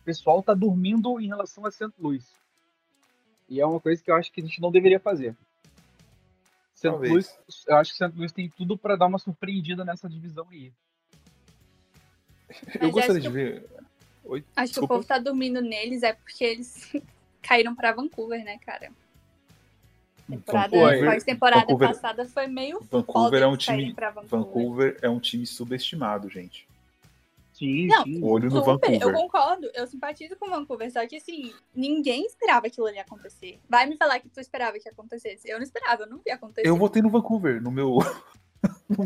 O 0.00 0.04
pessoal 0.04 0.42
tá 0.42 0.54
dormindo 0.54 1.20
em 1.20 1.26
relação 1.26 1.66
a 1.66 1.70
St. 1.70 1.92
Louis. 1.98 2.24
E 3.48 3.60
é 3.60 3.66
uma 3.66 3.78
coisa 3.80 4.02
que 4.02 4.10
eu 4.10 4.14
acho 4.16 4.32
que 4.32 4.40
a 4.40 4.44
gente 4.44 4.60
não 4.60 4.70
deveria 4.70 4.98
fazer. 5.00 5.36
St. 6.74 6.88
Louis, 6.88 7.36
eu 7.66 7.76
acho 7.76 7.90
que 7.92 7.96
St. 7.98 8.16
Louis 8.16 8.32
tem 8.32 8.48
tudo 8.56 8.76
pra 8.78 8.96
dar 8.96 9.06
uma 9.06 9.18
surpreendida 9.18 9.84
nessa 9.84 10.08
divisão 10.08 10.46
aí. 10.50 10.72
Eu 12.80 12.90
gostaria 12.90 13.20
acho 13.20 13.28
de 13.28 13.28
ver. 13.28 13.64
Oi, 14.24 14.44
Acho 14.56 14.66
que 14.66 14.80
desculpa. 14.80 14.94
o 14.94 14.96
povo 14.98 15.08
tá 15.08 15.18
dormindo 15.18 15.60
neles 15.60 16.02
é 16.02 16.12
porque 16.12 16.44
eles 16.44 16.92
caíram 17.42 17.74
pra 17.74 17.92
Vancouver, 17.92 18.44
né, 18.44 18.58
cara? 18.58 18.90
Temporada, 20.28 20.76
Vancouver- 20.76 21.10
a 21.16 21.20
temporada 21.20 21.60
Vancouver- 21.62 21.88
passada 21.88 22.26
foi 22.26 22.46
meio 22.46 22.80
Vancouver 22.90 23.04
foda 23.06 23.38
é 23.40 23.46
um 23.46 23.56
time. 23.56 23.92
Vancouver. 23.94 24.24
Vancouver 24.28 24.98
é 25.00 25.08
um 25.08 25.18
time 25.18 25.46
subestimado, 25.46 26.28
gente. 26.28 26.68
Sim, 27.54 27.86
Não, 27.86 28.04
sim. 28.04 28.22
Olho 28.22 28.50
no 28.50 28.62
Super, 28.62 28.92
eu 28.92 28.98
Vancouver. 29.00 29.12
concordo, 29.14 29.70
eu 29.74 29.86
simpatizo 29.86 30.36
com 30.36 30.46
o 30.46 30.50
Vancouver, 30.50 30.92
só 30.92 31.04
que 31.08 31.16
assim, 31.16 31.52
ninguém 31.74 32.24
esperava 32.26 32.66
aquilo 32.68 32.86
ali 32.86 32.98
acontecer. 32.98 33.58
Vai 33.68 33.86
me 33.86 33.96
falar 33.96 34.20
que 34.20 34.28
tu 34.28 34.38
esperava 34.38 34.78
que 34.78 34.88
acontecesse. 34.88 35.48
Eu 35.48 35.56
não 35.56 35.64
esperava, 35.64 36.02
eu 36.02 36.08
não 36.08 36.18
vi 36.18 36.30
acontecer. 36.30 36.68
Eu 36.68 36.76
votei 36.76 37.00
no 37.02 37.08
Vancouver, 37.10 37.60
no 37.60 37.70
meu. 37.72 37.98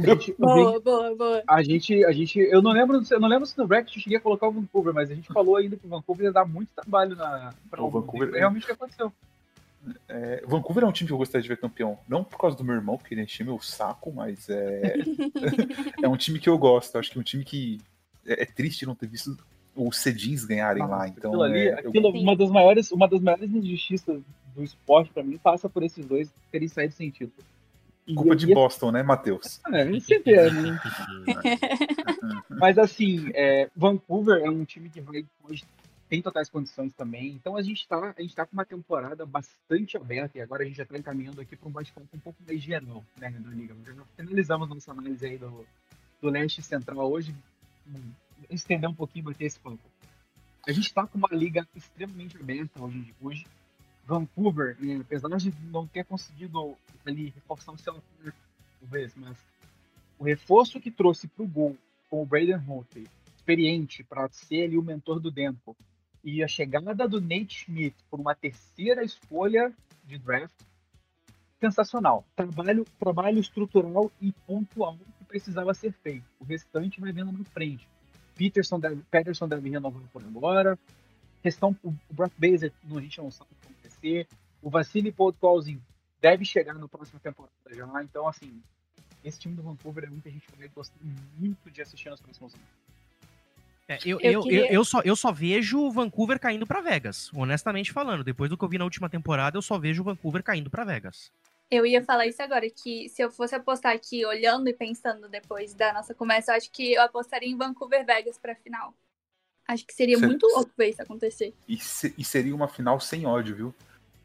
Gente, 0.05 0.34
Boa, 0.38 0.80
boa, 0.80 1.14
boa. 1.16 1.42
A 1.46 1.62
gente, 1.62 2.05
a 2.05 2.12
gente, 2.12 2.38
eu 2.38 2.62
não 2.62 2.70
lembro, 2.72 3.03
eu 3.11 3.20
não 3.20 3.28
lembro 3.28 3.46
se 3.46 3.57
no 3.59 3.66
Bracket 3.66 3.96
eu 3.96 4.03
cheguei 4.03 4.18
a 4.18 4.20
colocar 4.20 4.48
o 4.48 4.53
Vancouver, 4.53 4.94
mas 4.94 5.11
a 5.11 5.14
gente 5.14 5.28
falou 5.32 5.57
ainda 5.57 5.76
que 5.76 5.86
o 5.86 5.90
Vancouver 5.90 6.24
ia 6.26 6.32
dar 6.32 6.44
muito 6.46 6.70
trabalho 6.74 7.14
na 7.16 7.53
para 7.70 7.82
O 7.82 7.90
Vancouver- 7.90 8.30
Foi 8.30 8.38
realmente 8.38 8.62
o 8.62 8.66
que 8.66 8.72
aconteceu. 8.72 9.12
É, 10.09 10.44
Vancouver 10.46 10.84
é 10.84 10.86
um 10.86 10.92
time 10.92 11.09
que 11.09 11.12
eu 11.12 11.18
gostaria 11.18 11.42
de 11.42 11.48
ver 11.48 11.57
campeão. 11.59 11.98
Não 12.09 12.22
por 12.22 12.38
causa 12.38 12.57
do 12.57 12.62
meu 12.64 12.74
irmão, 12.74 12.96
porque 12.96 13.14
ele 13.14 13.22
enche 13.22 13.42
meu 13.42 13.59
saco, 13.61 14.12
mas 14.12 14.48
é. 14.48 14.94
é 16.03 16.09
um 16.09 16.16
time 16.16 16.38
que 16.38 16.48
eu 16.48 16.57
gosto. 16.57 16.96
Acho 16.98 17.11
que 17.11 17.18
é 17.18 17.20
um 17.20 17.24
time 17.24 17.44
que. 17.44 17.80
É, 18.24 18.42
é 18.44 18.46
triste 18.46 18.86
não 18.86 18.94
ter 18.94 19.09
visto 19.09 19.36
os 19.74 19.98
Cedins 19.98 20.44
ganharem 20.44 20.86
lá. 20.86 21.09
Então, 21.09 21.30
aquilo 21.32 21.42
ali, 21.42 21.59
é, 21.66 21.72
eu- 21.84 21.88
aquilo, 21.90 22.12
Sim. 22.12 22.22
uma 22.22 22.36
das 22.36 22.50
maiores, 22.50 22.92
uma 22.92 23.09
das 23.09 23.20
maiores 23.20 23.50
injustiças 23.53 24.22
do 24.55 24.62
esporte 24.62 25.11
pra 25.12 25.22
mim 25.24 25.36
passa 25.38 25.68
por 25.68 25.82
esses 25.82 26.07
dois 26.07 26.30
terem 26.53 26.68
saído 26.68 26.94
sem 26.94 27.11
título. 27.11 27.32
E 27.40 27.51
culpa 28.14 28.36
de 28.36 28.50
e- 28.50 28.55
Boston, 28.55 28.92
né, 28.92 29.03
Matheus? 29.03 29.61
É, 29.72 29.88
você 29.90 30.18
vê, 30.18 30.50
né? 30.50 30.80
Mas 32.48 32.78
assim, 32.78 33.30
é, 33.34 33.70
Vancouver 33.74 34.42
é 34.42 34.50
um 34.50 34.64
time 34.64 34.88
que 34.88 35.00
vai 35.00 35.24
hoje 35.48 35.64
tem 36.12 36.20
totais 36.20 36.50
condições 36.50 36.92
também. 36.92 37.28
Então 37.28 37.57
a 37.57 37.62
gente 37.62 37.88
tá, 37.88 38.14
a 38.14 38.20
gente 38.20 38.34
tá 38.34 38.44
com 38.44 38.53
uma 38.53 38.66
temporada 38.66 39.24
bastante 39.24 39.96
aberta 39.96 40.36
e 40.36 40.42
agora 40.42 40.62
a 40.62 40.66
gente 40.66 40.76
já 40.76 40.84
tá 40.84 40.98
encaminhando 40.98 41.40
aqui 41.40 41.57
para 41.57 41.66
um 41.66 41.72
bate-papo 41.72 42.07
um 42.12 42.18
pouco 42.18 42.38
mais 42.46 42.61
geral, 42.61 43.03
né, 43.16 43.30
da 43.30 43.48
liga. 43.48 43.74
Já 43.86 43.94
finalizamos 44.14 44.68
nossa 44.68 44.92
análise 44.92 45.24
aí 45.24 45.38
do, 45.38 45.64
do 46.20 46.28
leste 46.28 46.61
central 46.61 47.11
hoje, 47.11 47.34
estender 48.50 48.90
um 48.90 48.94
pouquinho 48.94 49.24
bater 49.24 49.46
esse 49.46 49.59
papo. 49.59 49.78
A 50.66 50.70
gente 50.70 50.92
tá 50.92 51.07
com 51.07 51.16
uma 51.16 51.30
liga 51.32 51.66
extremamente 51.74 52.36
aberta 52.36 52.82
hoje, 52.82 53.14
hoje. 53.18 53.46
Vancouver, 54.05 54.76
né, 54.80 54.98
apesar 55.00 55.28
de 55.36 55.53
não 55.70 55.86
ter 55.86 56.05
conseguido 56.05 56.76
ali 57.07 57.30
reforçar 57.30 57.72
o 57.72 57.78
seu 57.78 58.03
talvez, 58.80 59.14
mas 59.16 59.36
o 60.18 60.24
reforço 60.24 60.80
que 60.80 60.90
trouxe 60.90 61.28
pro 61.28 61.46
gol 61.46 61.76
com 62.11 62.22
o 62.22 62.26
Braden 62.26 62.57
Holtby, 62.57 63.09
experiente 63.36 64.05
para 64.05 64.28
ser 64.28 64.64
ali 64.64 64.76
o 64.76 64.82
mentor 64.82 65.20
do 65.20 65.30
Dempo, 65.30 65.76
e 66.24 66.42
a 66.42 66.48
chegada 66.48 67.09
do 67.09 67.20
Nate 67.20 67.64
Schmidt 67.64 67.96
por 68.11 68.20
uma 68.20 68.34
terceira 68.34 69.03
escolha 69.03 69.72
de 70.05 70.18
draft, 70.18 70.55
sensacional. 71.61 72.24
Trabalho, 72.34 72.84
trabalho 72.98 73.38
estrutural 73.38 74.11
e 74.20 74.32
pontual 74.46 74.96
que 75.18 75.24
precisava 75.24 75.72
ser 75.74 75.92
feito. 75.92 76.24
O 76.38 76.44
restante 76.44 77.00
vai 77.00 77.12
vendo 77.12 77.32
na 77.32 77.44
frente. 77.44 77.88
Peterson 78.34 78.80
deve, 78.80 79.03
Peterson 79.11 79.48
deve 79.48 79.70
renovar 79.70 80.03
por 80.12 80.22
agora. 80.22 80.78
Questão, 81.42 81.76
o, 81.82 81.90
o 81.90 82.14
Brock 82.14 82.32
Baser, 82.38 82.72
a 82.84 83.00
gente 83.00 83.18
não 83.18 83.30
sabe 83.30 83.50
o 83.50 83.72
vai 83.72 83.82
acontecer. 84.03 84.26
O 84.61 84.70
Vassili 84.70 85.11
Podkolzin 85.12 85.80
deve 86.20 86.44
chegar 86.44 86.74
na 86.74 86.86
próxima 86.88 87.18
temporada 87.20 87.53
já. 87.70 88.03
Então, 88.03 88.28
assim, 88.28 88.62
esse 89.24 89.38
time 89.38 89.55
do 89.55 89.62
Vancouver 89.62 90.05
é 90.05 90.11
um 90.11 90.20
que 90.20 90.28
a 90.28 90.32
gente 90.32 90.46
vai 90.57 90.68
gostar 90.68 90.96
muito 91.38 91.70
de 91.70 91.82
assistir 91.82 92.11
nas 92.11 92.20
próximas 92.20 92.55
anos. 92.55 92.66
É, 93.88 93.98
eu, 94.05 94.20
Eu 94.20 94.32
eu, 94.32 94.42
queria- 94.42 94.66
eu, 94.68 94.72
eu 94.74 94.84
só, 94.84 95.00
eu 95.00 95.16
só 95.16 95.32
vejo 95.32 95.80
o 95.80 95.90
Vancouver 95.90 96.38
caindo 96.38 96.66
pra 96.66 96.80
Vegas, 96.80 97.30
honestamente 97.34 97.92
falando. 97.92 98.22
Depois 98.22 98.48
do 98.48 98.57
que 98.57 98.64
eu 98.64 98.68
vi 98.68 98.78
na 98.78 98.84
última 98.84 99.09
temporada, 99.11 99.59
eu 99.59 99.62
só 99.62 99.78
vejo 99.78 100.03
o 100.03 100.05
Vancouver 100.05 100.42
caindo 100.42 100.70
pra 100.70 100.84
Vegas. 100.84 101.32
Eu 101.68 101.84
ia 101.84 102.05
falar 102.05 102.26
isso 102.26 102.40
agora, 102.42 102.68
que 102.70 103.09
se 103.09 103.22
eu 103.22 103.30
fosse 103.30 103.55
apostar 103.55 103.92
aqui, 103.94 104.24
olhando 104.24 104.68
e 104.68 104.74
pensando 104.74 105.26
depois 105.28 105.74
da 105.74 105.92
nossa 105.92 106.14
conversa, 106.14 106.53
eu 106.53 106.57
acho 106.57 106.70
que 106.70 106.92
eu 106.92 107.03
apostaria 107.03 107.48
em 107.48 107.57
Vancouver 107.57 108.05
Vegas 108.07 108.38
pra 108.38 108.55
final. 108.55 108.94
Acho 109.66 109.84
que 109.86 109.94
seria 109.94 110.18
Cê- 110.18 110.26
muito 110.26 110.46
louco 110.48 110.70
ver 110.76 110.90
isso 110.90 111.03
acontecer. 111.03 111.55
E, 111.66 111.76
se- 111.78 112.14
e 112.16 112.24
seria 112.24 112.55
uma 112.55 112.68
final 112.68 113.00
sem 113.00 113.26
ódio, 113.26 113.57
viu? 113.57 113.74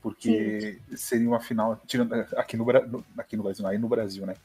Porque 0.02 0.80
seria 0.96 1.28
uma 1.28 1.40
final. 1.40 1.82
tirando- 1.88 2.14
aqui, 2.38 2.56
no, 2.56 2.66
aqui 3.18 3.36
no 3.36 3.44
Brasil, 3.44 3.68
aí 3.68 3.78
no 3.78 3.90
Brasil, 3.90 4.26
né? 4.26 4.36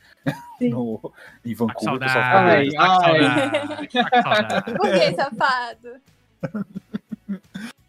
Sim. 0.58 0.70
No, 0.70 1.12
em 1.44 1.54
Tá 1.56 1.64
Vancouver, 1.66 2.08
saudade, 2.10 2.72
tá 2.72 2.82
ai. 2.82 3.00
saudade, 3.00 3.88
tá 3.88 4.10
com 4.10 4.22
saudade. 4.22 4.74
Por 4.76 4.90
que, 4.90 5.14
safado? 5.14 6.00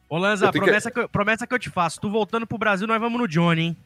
Ô, 0.09 0.18
Lanza, 0.18 0.51
que- 0.51 0.59
promessa 0.59 0.91
que... 0.91 0.99
eu- 0.99 1.09
promessa 1.09 1.47
que 1.47 1.53
eu 1.53 1.59
te 1.59 1.70
faço. 1.70 1.99
Tu 2.01 2.09
voltando 2.09 2.45
pro 2.47 2.57
Brasil, 2.57 2.88
nós 2.88 2.99
vamos 2.99 3.20
no 3.20 3.28
Johnny, 3.28 3.61
hein? 3.61 3.78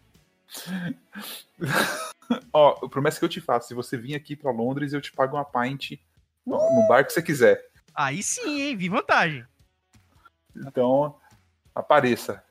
Ó, 2.54 2.88
promessa 2.88 3.20
que 3.20 3.26
eu 3.26 3.30
te 3.30 3.42
faço: 3.42 3.68
se 3.70 3.74
você 3.74 3.98
vir 3.98 4.16
aqui 4.16 4.36
pra 4.36 4.52
Londres, 4.52 4.94
eu 4.94 5.02
te 5.02 5.12
pago 5.12 5.36
uma 5.38 5.46
pint 5.46 6.00
no, 6.46 6.58
no 6.58 6.88
bar 6.88 7.06
que 7.06 7.14
você 7.14 7.22
quiser. 7.22 7.66
Aí 7.96 8.22
sim, 8.24 8.62
hein? 8.62 8.76
Vi 8.78 8.90
vantagem. 8.90 9.46
Então, 10.56 11.16
apareça. 11.74 12.44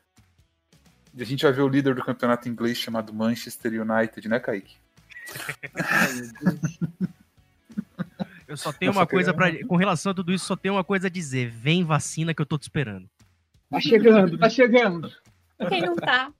E 1.16 1.22
a 1.22 1.26
gente 1.26 1.42
vai 1.44 1.52
ver 1.52 1.62
o 1.62 1.68
líder 1.68 1.94
do 1.94 2.04
campeonato 2.04 2.48
inglês 2.48 2.76
chamado 2.76 3.12
Manchester 3.14 3.80
United, 3.80 4.28
né, 4.28 4.38
Kaique? 4.38 4.76
Eu 8.46 8.56
só 8.56 8.72
tenho 8.72 8.90
Eu 8.90 8.94
só 8.94 9.00
uma 9.00 9.06
coisa 9.06 9.34
pra. 9.34 9.50
Com 9.64 9.76
relação 9.76 10.12
a 10.12 10.14
tudo 10.14 10.32
isso, 10.32 10.44
só 10.44 10.54
tenho 10.54 10.74
uma 10.74 10.84
coisa 10.84 11.08
a 11.08 11.10
dizer. 11.10 11.50
Vem 11.50 11.82
vacina 11.82 12.32
que 12.32 12.40
eu 12.40 12.46
tô 12.46 12.56
te 12.56 12.62
esperando. 12.62 13.08
Tá 13.68 13.80
chegando, 13.80 14.38
tá 14.38 14.48
chegando. 14.48 15.10
Quem 15.68 15.82
não 15.82 15.96
tá? 15.96 16.32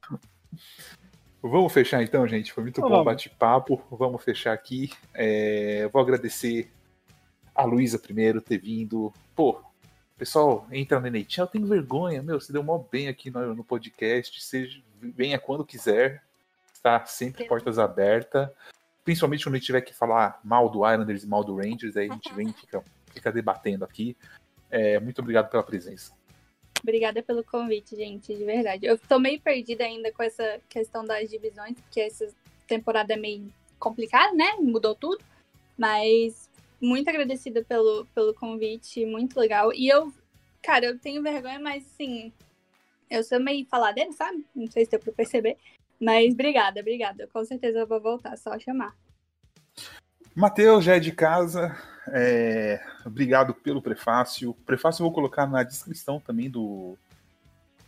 Vamos 1.43 1.73
fechar 1.73 2.03
então, 2.03 2.27
gente. 2.27 2.53
Foi 2.53 2.63
muito 2.63 2.79
Então 2.79 2.89
bom 2.89 3.03
bate-papo. 3.03 3.83
Vamos 3.91 4.23
fechar 4.23 4.53
aqui. 4.53 4.93
É, 5.13 5.89
Vou 5.93 6.01
agradecer 6.01 6.71
a 7.55 7.65
Luísa 7.65 7.99
primeiro 7.99 8.41
ter 8.41 8.59
vindo. 8.59 9.13
Pô, 9.35 9.61
pessoal, 10.17 10.67
entra 10.73 10.99
no 10.99 11.07
NHL, 11.07 11.43
eu 11.43 11.47
tenho 11.47 11.67
vergonha. 11.67 12.23
Meu, 12.23 12.41
você 12.41 12.53
deu 12.53 12.63
mó 12.63 12.79
bem 12.79 13.09
aqui 13.09 13.31
no, 13.31 13.55
no 13.55 13.65
podcast. 13.65 14.43
Seja, 14.43 14.81
venha 15.01 15.39
quando 15.39 15.65
quiser. 15.65 16.23
Está 16.73 17.05
sempre 17.07 17.45
portas 17.45 17.79
abertas. 17.79 18.49
Principalmente 19.05 19.45
quando 19.45 19.55
a 19.55 19.59
gente 19.59 19.67
tiver 19.67 19.83
que 19.83 19.95
falar 19.95 20.41
mal 20.43 20.69
do 20.69 20.91
Islanders 20.91 21.23
e 21.23 21.27
mal 21.27 21.45
do 21.45 21.57
Rangers. 21.57 21.97
Aí 21.97 22.11
a 22.11 22.13
gente 22.13 22.33
vem 22.35 22.49
e 22.49 22.53
fica, 22.59 22.83
fica 23.13 23.33
debatendo 23.33 23.85
aqui. 23.85 24.17
É, 24.71 24.99
muito 24.99 25.21
obrigado 25.21 25.51
pela 25.51 25.63
presença. 25.63 26.13
Obrigada 26.83 27.23
pelo 27.23 27.43
convite, 27.43 27.97
gente, 27.97 28.35
de 28.35 28.45
verdade. 28.45 28.87
Eu 28.87 28.99
tô 28.99 29.19
meio 29.19 29.41
perdida 29.41 29.85
ainda 29.85 30.13
com 30.13 30.23
essa 30.23 30.61
questão 30.69 31.05
das 31.05 31.29
divisões, 31.29 31.75
porque 31.81 32.01
essa 32.01 32.29
temporada 32.67 33.15
é 33.15 33.17
meio 33.17 33.53
complicada, 33.79 34.33
né? 34.35 34.53
Mudou 34.61 34.95
tudo. 34.95 35.23
Mas 35.77 36.46
muito 36.81 37.09
agradecida 37.09 37.65
pelo, 37.65 38.07
pelo 38.15 38.35
convite, 38.35 39.05
muito 39.07 39.39
legal. 39.39 39.73
E 39.73 39.89
eu, 39.89 40.13
cara, 40.63 40.87
eu 40.87 40.99
tenho 40.99 41.23
vergonha, 41.23 41.59
mas 41.59 41.85
assim, 41.87 42.33
eu 43.11 43.23
sou 43.23 43.41
meio 43.41 43.67
faladeira, 43.67 44.13
sabe? 44.13 44.45
Não 44.55 44.67
sei 44.67 44.85
se 44.85 44.91
deu 44.91 45.01
pra 45.01 45.13
perceber. 45.13 45.57
Mas 46.01 46.33
obrigada, 46.33 46.81
obrigada. 46.81 47.27
Com 47.33 47.45
certeza 47.45 47.81
eu 47.81 47.87
vou 47.87 48.01
voltar, 48.01 48.37
só 48.37 48.59
chamar. 48.59 48.95
Matheus 50.35 50.85
já 50.85 50.97
é 50.97 51.01
de 51.01 51.13
casa. 51.13 51.75
é, 52.09 52.85
Obrigado 53.05 53.55
pelo 53.55 53.81
prefácio. 53.81 54.51
O 54.51 54.55
prefácio 54.55 55.01
eu 55.01 55.07
vou 55.07 55.15
colocar 55.15 55.47
na 55.47 55.63
descrição 55.63 56.21
também 56.21 56.51
do, 56.51 56.97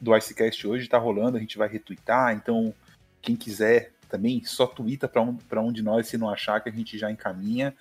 do 0.00 0.16
Icecast 0.16 0.66
hoje. 0.66 0.88
Tá 0.88 0.96
rolando, 0.96 1.36
a 1.36 1.40
gente 1.40 1.58
vai 1.58 1.68
retweetar. 1.68 2.34
Então, 2.34 2.72
quem 3.20 3.36
quiser 3.36 3.92
também, 4.08 4.42
só 4.44 4.66
twitta 4.66 5.06
para 5.06 5.20
um, 5.20 5.36
pra 5.36 5.60
um 5.60 5.70
de 5.70 5.82
nós 5.82 6.08
se 6.08 6.16
não 6.16 6.30
achar 6.30 6.60
que 6.62 6.70
a 6.70 6.72
gente 6.72 6.96
já 6.96 7.10
encaminha. 7.10 7.74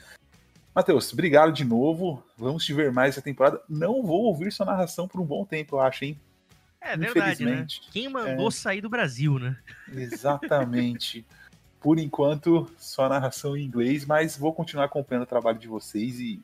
Matheus, 0.78 1.12
obrigado 1.12 1.52
de 1.52 1.66
novo. 1.66 2.24
Vamos 2.38 2.64
te 2.64 2.72
ver 2.72 2.92
mais 2.92 3.16
essa 3.16 3.22
temporada. 3.24 3.60
Não 3.68 4.04
vou 4.04 4.26
ouvir 4.26 4.52
sua 4.52 4.64
narração 4.64 5.08
por 5.08 5.20
um 5.20 5.26
bom 5.26 5.44
tempo, 5.44 5.76
eu 5.76 5.80
acho, 5.80 6.06
hein? 6.06 6.22
É 6.80 6.96
verdade, 6.96 7.44
né? 7.44 7.52
Infelizmente. 7.54 7.82
Quem 7.92 8.08
mandou 8.08 8.52
sair 8.52 8.80
do 8.80 8.88
Brasil, 8.88 9.40
né? 9.40 9.58
Exatamente. 9.92 11.26
Por 11.82 11.98
enquanto, 11.98 12.70
só 12.78 13.10
narração 13.10 13.58
em 13.58 13.66
inglês, 13.66 14.06
mas 14.06 14.38
vou 14.38 14.54
continuar 14.54 14.86
acompanhando 14.86 15.24
o 15.24 15.28
trabalho 15.28 15.58
de 15.58 15.68
vocês 15.68 16.20
e 16.20 16.40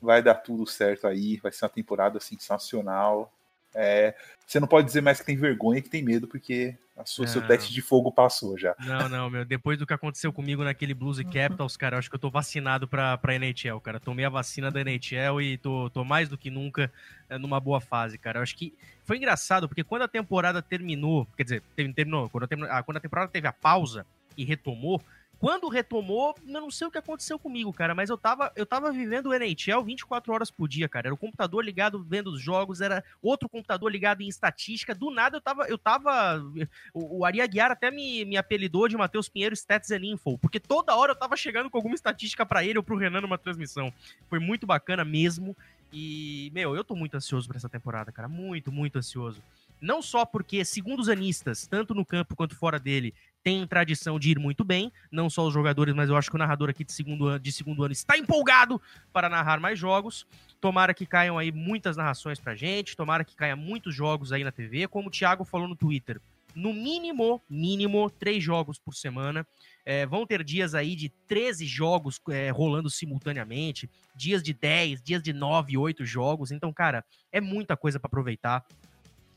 vai 0.00 0.22
dar 0.22 0.36
tudo 0.36 0.66
certo 0.66 1.06
aí. 1.06 1.36
Vai 1.36 1.52
ser 1.52 1.66
uma 1.66 1.70
temporada 1.70 2.18
sensacional. 2.18 3.30
É, 3.74 4.14
você 4.46 4.58
não 4.58 4.66
pode 4.68 4.86
dizer 4.86 5.00
mais 5.00 5.20
que 5.20 5.26
tem 5.26 5.36
vergonha 5.36 5.80
que 5.80 5.88
tem 5.88 6.02
medo, 6.02 6.26
porque 6.26 6.76
a 6.96 7.06
sua, 7.06 7.26
seu 7.26 7.40
teste 7.46 7.72
de 7.72 7.80
fogo 7.80 8.10
passou 8.12 8.58
já. 8.58 8.74
Não, 8.78 9.08
não, 9.08 9.30
meu. 9.30 9.44
Depois 9.44 9.78
do 9.78 9.86
que 9.86 9.92
aconteceu 9.92 10.32
comigo 10.32 10.64
naquele 10.64 10.92
Blues 10.92 11.18
e 11.18 11.24
Capitals, 11.24 11.76
cara, 11.76 11.94
eu 11.94 11.98
acho 11.98 12.10
que 12.10 12.16
eu 12.16 12.20
tô 12.20 12.30
vacinado 12.30 12.88
pra, 12.88 13.16
pra 13.16 13.34
NHL, 13.34 13.80
cara. 13.80 14.00
Tomei 14.00 14.24
a 14.24 14.28
vacina 14.28 14.70
da 14.70 14.80
NHL 14.80 15.40
e 15.40 15.56
tô, 15.56 15.88
tô 15.90 16.04
mais 16.04 16.28
do 16.28 16.36
que 16.36 16.50
nunca 16.50 16.90
é, 17.28 17.38
numa 17.38 17.60
boa 17.60 17.80
fase, 17.80 18.18
cara. 18.18 18.38
Eu 18.38 18.42
acho 18.42 18.56
que 18.56 18.74
foi 19.04 19.16
engraçado, 19.18 19.68
porque 19.68 19.84
quando 19.84 20.02
a 20.02 20.08
temporada 20.08 20.60
terminou, 20.60 21.26
quer 21.36 21.44
dizer, 21.44 21.62
terminou, 21.94 22.28
quando 22.28 22.44
a, 22.44 22.48
termi- 22.48 22.66
ah, 22.68 22.82
quando 22.82 22.96
a 22.96 23.00
temporada 23.00 23.30
teve 23.30 23.46
a 23.46 23.52
pausa 23.52 24.04
e 24.36 24.44
retomou, 24.44 25.02
quando 25.40 25.70
retomou, 25.70 26.34
eu 26.46 26.60
não 26.60 26.70
sei 26.70 26.86
o 26.86 26.90
que 26.90 26.98
aconteceu 26.98 27.38
comigo, 27.38 27.72
cara, 27.72 27.94
mas 27.94 28.10
eu 28.10 28.18
tava, 28.18 28.52
eu 28.54 28.66
tava 28.66 28.92
vivendo 28.92 29.30
o 29.30 29.34
NHL 29.34 29.82
24 29.82 30.30
horas 30.34 30.50
por 30.50 30.68
dia, 30.68 30.86
cara. 30.86 31.08
Era 31.08 31.14
o 31.14 31.18
computador 31.18 31.64
ligado 31.64 32.04
vendo 32.06 32.30
os 32.30 32.42
jogos, 32.42 32.82
era 32.82 33.02
outro 33.22 33.48
computador 33.48 33.90
ligado 33.90 34.20
em 34.20 34.28
estatística. 34.28 34.94
Do 34.94 35.10
nada 35.10 35.38
eu 35.38 35.40
tava. 35.40 35.66
Eu 35.66 35.78
tava 35.78 36.44
o, 36.92 37.20
o 37.20 37.24
Ari 37.24 37.40
Aguiar 37.40 37.70
até 37.70 37.90
me, 37.90 38.26
me 38.26 38.36
apelidou 38.36 38.86
de 38.86 38.98
Matheus 38.98 39.30
Pinheiro 39.30 39.54
Stats 39.54 39.90
and 39.90 40.04
Info, 40.04 40.36
porque 40.36 40.60
toda 40.60 40.94
hora 40.94 41.12
eu 41.12 41.16
tava 41.16 41.38
chegando 41.38 41.70
com 41.70 41.78
alguma 41.78 41.94
estatística 41.94 42.44
para 42.44 42.62
ele 42.62 42.78
ou 42.78 42.84
pro 42.84 42.98
Renan 42.98 43.22
numa 43.22 43.38
transmissão. 43.38 43.90
Foi 44.28 44.38
muito 44.38 44.66
bacana 44.66 45.06
mesmo. 45.06 45.56
E, 45.90 46.50
meu, 46.54 46.76
eu 46.76 46.84
tô 46.84 46.94
muito 46.94 47.16
ansioso 47.16 47.48
pra 47.48 47.56
essa 47.56 47.68
temporada, 47.68 48.12
cara. 48.12 48.28
Muito, 48.28 48.70
muito 48.70 48.98
ansioso. 48.98 49.42
Não 49.80 50.02
só 50.02 50.24
porque, 50.26 50.64
segundo 50.64 51.00
os 51.00 51.08
anistas, 51.08 51.66
tanto 51.66 51.94
no 51.94 52.04
campo 52.04 52.36
quanto 52.36 52.54
fora 52.54 52.78
dele, 52.78 53.14
tem 53.42 53.66
tradição 53.66 54.18
de 54.18 54.30
ir 54.30 54.38
muito 54.38 54.62
bem, 54.62 54.92
não 55.10 55.30
só 55.30 55.46
os 55.46 55.54
jogadores, 55.54 55.94
mas 55.94 56.10
eu 56.10 56.16
acho 56.16 56.28
que 56.28 56.36
o 56.36 56.38
narrador 56.38 56.68
aqui 56.68 56.84
de 56.84 56.92
segundo, 56.92 57.26
ano, 57.26 57.40
de 57.40 57.50
segundo 57.50 57.82
ano 57.82 57.92
está 57.92 58.18
empolgado 58.18 58.80
para 59.12 59.28
narrar 59.28 59.58
mais 59.58 59.78
jogos. 59.78 60.26
Tomara 60.60 60.92
que 60.92 61.06
caiam 61.06 61.38
aí 61.38 61.50
muitas 61.50 61.96
narrações 61.96 62.38
pra 62.38 62.54
gente, 62.54 62.96
tomara 62.96 63.24
que 63.24 63.34
caia 63.34 63.56
muitos 63.56 63.94
jogos 63.94 64.32
aí 64.32 64.44
na 64.44 64.52
TV, 64.52 64.86
como 64.88 65.08
o 65.08 65.10
Thiago 65.10 65.44
falou 65.44 65.66
no 65.66 65.74
Twitter. 65.74 66.20
No 66.54 66.72
mínimo, 66.72 67.40
mínimo, 67.48 68.10
três 68.10 68.42
jogos 68.42 68.78
por 68.78 68.94
semana. 68.94 69.46
É, 69.84 70.04
vão 70.04 70.26
ter 70.26 70.44
dias 70.44 70.74
aí 70.74 70.94
de 70.94 71.08
13 71.26 71.64
jogos 71.64 72.20
é, 72.28 72.50
rolando 72.50 72.90
simultaneamente, 72.90 73.88
dias 74.14 74.42
de 74.42 74.52
10, 74.52 75.00
dias 75.02 75.22
de 75.22 75.32
9, 75.32 75.78
8 75.78 76.04
jogos. 76.04 76.50
Então, 76.50 76.72
cara, 76.72 77.04
é 77.32 77.40
muita 77.40 77.76
coisa 77.76 77.98
para 77.98 78.08
aproveitar. 78.08 78.64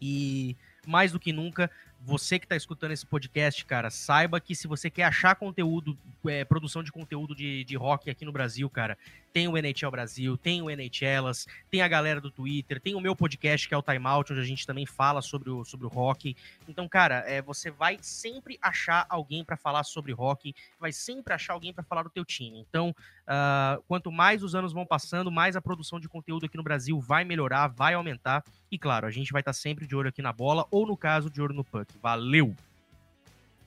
E 0.05 0.57
mais 0.85 1.13
do 1.13 1.19
que 1.19 1.31
nunca, 1.31 1.71
você 2.01 2.37
que 2.37 2.45
está 2.45 2.57
escutando 2.57 2.91
esse 2.91 3.05
podcast, 3.05 3.63
cara, 3.63 3.89
saiba 3.89 4.41
que 4.41 4.53
se 4.53 4.67
você 4.67 4.89
quer 4.89 5.05
achar 5.05 5.33
conteúdo, 5.35 5.97
é, 6.25 6.43
produção 6.43 6.83
de 6.83 6.91
conteúdo 6.91 7.33
de, 7.33 7.63
de 7.63 7.77
rock 7.77 8.09
aqui 8.09 8.25
no 8.25 8.31
Brasil, 8.33 8.69
cara, 8.69 8.97
tem 9.33 9.47
o 9.47 9.57
NHL 9.57 9.89
Brasil, 9.89 10.37
tem 10.37 10.61
o 10.61 10.69
NHLas, 10.69 11.47
tem 11.69 11.81
a 11.81 11.87
galera 11.87 12.21
do 12.21 12.29
Twitter, 12.29 12.79
tem 12.79 12.93
o 12.93 13.01
meu 13.01 13.15
podcast 13.15 13.67
que 13.67 13.73
é 13.73 13.77
o 13.77 13.81
Time 13.81 14.05
Out, 14.05 14.31
onde 14.31 14.41
a 14.41 14.45
gente 14.45 14.65
também 14.65 14.85
fala 14.85 15.23
sobre 15.23 15.49
o, 15.49 15.65
sobre 15.65 15.87
o 15.87 15.89
rock. 15.89 16.37
Então, 16.69 16.87
cara, 16.87 17.23
é, 17.27 17.41
você 17.41 17.71
vai 17.71 17.97
sempre 17.99 18.59
achar 18.61 19.07
alguém 19.09 19.43
para 19.43 19.57
falar 19.57 19.83
sobre 19.83 20.11
rock, 20.11 20.53
vai 20.79 20.91
sempre 20.91 21.33
achar 21.33 21.53
alguém 21.53 21.73
para 21.73 21.83
falar 21.83 22.03
do 22.03 22.11
teu 22.11 22.23
time. 22.23 22.59
Então, 22.59 22.95
uh, 23.23 23.81
quanto 23.87 24.11
mais 24.11 24.43
os 24.43 24.53
anos 24.53 24.71
vão 24.71 24.85
passando, 24.85 25.31
mais 25.31 25.55
a 25.55 25.61
produção 25.61 25.99
de 25.99 26.07
conteúdo 26.07 26.45
aqui 26.45 26.55
no 26.55 26.63
Brasil 26.63 26.99
vai 26.99 27.25
melhorar, 27.25 27.67
vai 27.67 27.95
aumentar. 27.95 28.43
E 28.71 28.77
claro, 28.77 29.07
a 29.07 29.11
gente 29.11 29.31
vai 29.31 29.41
estar 29.41 29.49
tá 29.49 29.57
sempre 29.57 29.87
de 29.87 29.95
olho 29.95 30.09
aqui 30.09 30.21
na 30.21 30.31
bola, 30.31 30.67
ou 30.69 30.85
no 30.85 30.95
caso, 30.95 31.31
de 31.31 31.41
olho 31.41 31.55
no 31.55 31.63
puck. 31.63 31.91
Valeu! 31.99 32.55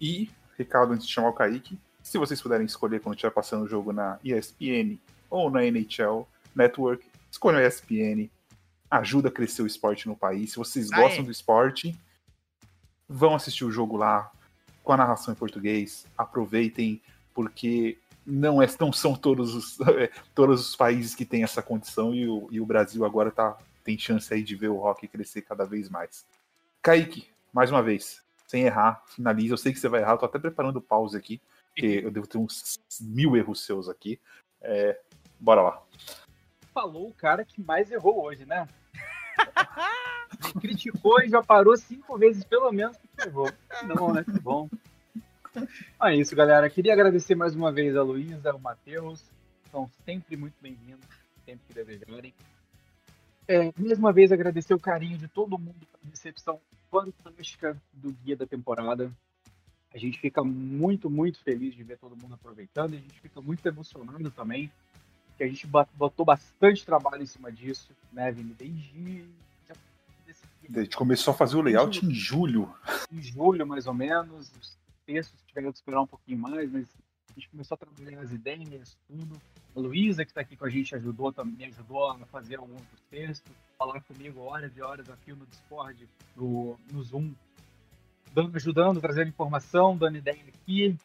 E, 0.01 0.31
recado 0.57 0.93
antes 0.93 1.09
de 1.09 1.13
chamar 1.13 1.31
o 1.31 1.33
Kaique, 1.33 1.77
se 2.03 2.19
vocês 2.19 2.41
puderem 2.41 2.67
escolher 2.67 3.01
quando 3.01 3.17
estiver 3.17 3.33
passando 3.33 3.65
o 3.65 3.69
jogo 3.69 3.93
na 3.93 4.21
ESPN 4.23 4.97
ou 5.31 5.51
na 5.51 5.65
NHL 5.65 6.27
Network, 6.55 7.07
escolham 7.31 7.61
a 7.61 7.67
ESPN. 7.67 8.31
Ajuda 8.91 9.29
a 9.29 9.33
crescer 9.33 9.63
o 9.63 9.67
esporte 9.67 10.07
no 10.07 10.17
país. 10.17 10.53
Se 10.53 10.57
vocês 10.57 10.93
ah, 10.93 10.97
gostam 10.97 11.23
é. 11.23 11.27
do 11.27 11.31
esporte, 11.31 11.99
vão 13.09 13.35
assistir 13.35 13.65
o 13.65 13.71
jogo 13.71 13.97
lá 13.97 14.31
com 14.83 14.93
a 14.93 14.97
narração 14.97 15.35
em 15.35 15.37
português. 15.37 16.07
Aproveitem, 16.17 17.03
porque 17.35 17.99
não, 18.25 18.61
é, 18.61 18.67
não 18.81 18.93
são 18.93 19.15
todos 19.15 19.55
os, 19.55 19.81
é, 19.89 20.11
todos 20.35 20.69
os 20.69 20.77
países 20.77 21.15
que 21.15 21.25
têm 21.25 21.43
essa 21.43 21.63
condição 21.63 22.15
e 22.15 22.29
o, 22.29 22.49
e 22.51 22.61
o 22.61 22.67
Brasil 22.67 23.05
agora 23.05 23.31
tá, 23.31 23.57
tem 23.85 23.99
chance 23.99 24.33
aí 24.33 24.43
de 24.43 24.57
ver 24.57 24.69
o 24.69 24.77
rock 24.77 25.07
crescer 25.07 25.43
cada 25.43 25.65
vez 25.65 25.89
mais. 25.89 26.27
Kaique, 26.83 27.29
mais 27.53 27.71
uma 27.71 27.83
vez, 27.83 28.23
sem 28.47 28.63
errar, 28.65 29.03
finaliza. 29.07 29.55
Eu 29.55 29.59
sei 29.59 29.73
que 29.73 29.79
você 29.79 29.89
vai 29.89 30.01
errar, 30.01 30.13
eu 30.13 30.19
tô 30.19 30.27
até 30.27 30.39
preparando 30.39 30.81
pause 30.81 31.17
aqui, 31.17 31.41
porque 31.69 32.01
eu 32.05 32.11
devo 32.11 32.27
ter 32.27 32.39
uns 32.39 32.79
mil 33.01 33.37
erros 33.37 33.65
seus 33.65 33.89
aqui. 33.89 34.19
É, 34.61 34.99
bora 35.39 35.63
lá. 35.63 35.83
Falou 36.73 37.09
o 37.09 37.15
cara 37.15 37.45
que 37.45 37.63
mais 37.63 37.91
errou 37.91 38.25
hoje, 38.25 38.45
né? 38.45 38.69
criticou 40.61 41.23
e 41.23 41.29
já 41.29 41.43
parou 41.43 41.77
cinco 41.77 42.19
vezes, 42.19 42.45
pelo 42.45 42.71
menos, 42.73 42.97
que 42.97 43.29
errou. 43.29 43.51
Não, 43.85 44.13
né? 44.13 44.25
Que 44.25 44.41
bom. 44.41 44.69
É 46.03 46.15
isso, 46.15 46.37
galera. 46.37 46.69
Queria 46.69 46.93
agradecer 46.93 47.35
mais 47.35 47.55
uma 47.55 47.73
vez 47.73 47.97
a 47.97 48.03
Luísa, 48.03 48.55
o 48.55 48.61
Matheus. 48.61 49.25
São 49.71 49.91
sempre 50.05 50.37
muito 50.37 50.55
bem-vindos, 50.61 51.07
sempre 51.45 51.67
que 51.67 51.75
desejarem. 51.75 52.35
É, 53.49 53.73
mais 53.79 53.99
uma 53.99 54.13
vez 54.13 54.33
agradecer 54.33 54.75
o 54.75 54.81
carinho 54.81 55.17
de 55.17 55.29
todo 55.29 55.59
mundo 55.59 55.87
pela 55.87 56.11
recepção 56.11 56.61
fantástica 56.91 57.81
do 57.93 58.13
guia 58.13 58.37
da 58.37 58.47
temporada. 58.47 59.11
A 59.95 59.99
gente 59.99 60.19
fica 60.19 60.43
muito, 60.43 61.09
muito 61.09 61.43
feliz 61.43 61.75
de 61.75 61.83
ver 61.83 61.97
todo 61.97 62.21
mundo 62.21 62.35
aproveitando 62.35 62.95
a 62.95 62.99
gente 62.99 63.21
fica 63.21 63.41
muito 63.41 63.67
emocionado 63.67 64.31
também, 64.31 64.71
que 65.37 65.45
a 65.45 65.49
gente 65.49 65.67
botou 65.67 66.25
bastante 66.25 66.85
trabalho 66.85 67.23
em 67.23 67.27
cima 67.27 67.53
disso, 67.53 67.91
né, 68.13 68.33
Vini? 68.33 68.55
Desde. 68.55 69.27
A 70.75 70.83
gente 70.83 70.97
começou 70.97 71.33
a 71.33 71.37
fazer 71.37 71.57
o 71.57 71.63
layout 71.63 72.05
em 72.05 72.13
julho. 72.13 72.75
Em 73.13 73.23
julho, 73.23 73.67
mais 73.67 73.87
ou 73.87 73.95
menos. 73.95 74.51
Os 74.61 74.77
textos 75.07 75.41
tiveram 75.47 75.71
que 75.71 75.79
esperar 75.79 76.01
um 76.01 76.07
pouquinho 76.07 76.39
mais, 76.39 76.71
mas 76.71 76.89
a 77.31 77.35
gente 77.35 77.49
começou 77.51 77.77
a 77.77 77.79
trabalhar 77.79 78.21
as 78.21 78.33
ideias, 78.33 78.97
tudo. 79.07 79.41
A 79.77 79.79
Luísa, 79.79 80.25
que 80.25 80.31
está 80.31 80.41
aqui 80.41 80.57
com 80.57 80.65
a 80.65 80.71
gente, 80.71 80.95
ajudou 80.97 81.33
também, 81.33 81.55
me 81.55 81.65
ajudou 81.67 82.11
a 82.11 82.19
fazer 82.27 82.57
alguns 82.57 82.81
dos 82.81 83.01
textos, 83.11 83.53
falar 83.79 84.01
comigo 84.01 84.41
horas 84.41 84.75
e 84.77 84.83
horas 84.83 85.09
aqui 85.09 85.33
no 85.33 85.47
Discord, 85.47 86.09
no, 86.35 86.77
no 86.91 87.03
Zoom, 87.03 87.33
dando, 88.35 88.57
ajudando, 88.57 89.01
trazendo 89.01 89.29
informação, 89.29 89.97
dando 89.97 90.17
ideia 90.17 90.43
aqui. 90.49 90.97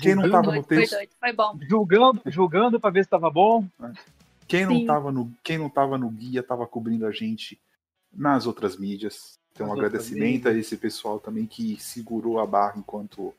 Quem 0.00 0.14
não 0.14 0.26
estava 0.26 0.52
no 0.52 0.62
texto. 0.62 0.90
Foi, 0.90 0.98
doido, 0.98 1.10
foi 1.20 1.32
bom. 1.32 1.58
Julgando, 1.68 2.22
julgando 2.26 2.80
para 2.80 2.90
ver 2.90 3.04
se 3.04 3.06
estava 3.06 3.30
bom. 3.30 3.66
Quem 4.48 4.64
não 4.66 4.76
estava 4.76 5.10
no, 5.10 5.32
quem 5.42 5.58
não 5.58 5.68
tava 5.68 5.98
no 5.98 6.08
guia 6.08 6.40
estava 6.40 6.66
cobrindo 6.66 7.06
a 7.06 7.12
gente 7.12 7.58
nas 8.12 8.46
outras 8.46 8.76
mídias. 8.76 9.38
Então, 9.52 9.68
um 9.68 9.72
agradecimento 9.72 10.48
a 10.48 10.52
esse 10.52 10.76
pessoal 10.76 11.18
também 11.18 11.46
que 11.46 11.80
segurou 11.80 12.38
a 12.38 12.46
barra 12.46 12.74
enquanto 12.76 13.34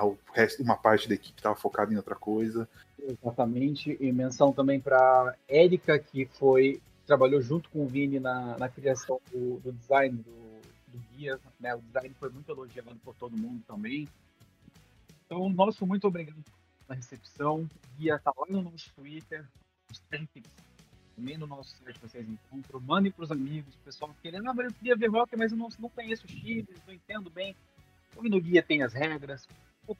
o 0.00 0.16
resto, 0.32 0.62
uma 0.62 0.76
parte 0.76 1.08
da 1.08 1.14
equipe 1.14 1.38
estava 1.38 1.54
focada 1.56 1.92
em 1.92 1.96
outra 1.96 2.14
coisa. 2.14 2.68
Exatamente, 2.98 3.96
e 4.00 4.12
menção 4.12 4.52
também 4.52 4.80
para 4.80 5.34
Érica, 5.48 5.98
que 5.98 6.26
foi 6.26 6.80
trabalhou 7.04 7.42
junto 7.42 7.68
com 7.68 7.84
o 7.84 7.86
Vini 7.86 8.20
na, 8.20 8.56
na 8.56 8.68
criação 8.68 9.20
do, 9.32 9.58
do 9.58 9.72
design 9.72 10.16
do, 10.16 10.92
do, 10.92 11.04
guia, 11.10 11.38
né? 11.60 11.74
O 11.74 11.80
design 11.80 12.14
foi 12.18 12.30
muito 12.30 12.50
elogiado 12.50 12.94
por 13.04 13.14
todo 13.16 13.36
mundo 13.36 13.60
também. 13.66 14.08
Então, 15.32 15.48
nosso 15.48 15.86
muito 15.86 16.06
obrigado 16.06 16.44
pela 16.86 16.94
recepção. 16.94 17.62
O 17.62 17.98
guia 17.98 18.16
está 18.16 18.30
lá 18.36 18.44
no 18.50 18.60
nosso 18.60 18.92
Twitter, 18.94 19.48
também 21.16 21.38
no 21.38 21.46
nosso 21.46 21.74
site 21.78 21.98
vocês 22.02 22.28
encontram. 22.28 22.78
Mandem 22.80 23.10
para 23.10 23.24
os 23.24 23.32
amigos, 23.32 23.74
o 23.74 23.78
pessoal 23.78 24.14
querendo, 24.20 24.46
ah, 24.50 24.52
mas 24.52 24.66
eu 24.66 24.74
queria 24.74 24.94
ver 24.94 25.08
rock, 25.08 25.34
mas 25.34 25.50
eu 25.50 25.56
não, 25.56 25.70
não 25.78 25.88
conheço 25.88 26.28
chips, 26.28 26.76
não 26.86 26.92
entendo 26.92 27.30
bem. 27.30 27.56
E 28.22 28.28
no 28.28 28.38
guia 28.42 28.62
tem 28.62 28.82
as 28.82 28.92
regras, 28.92 29.48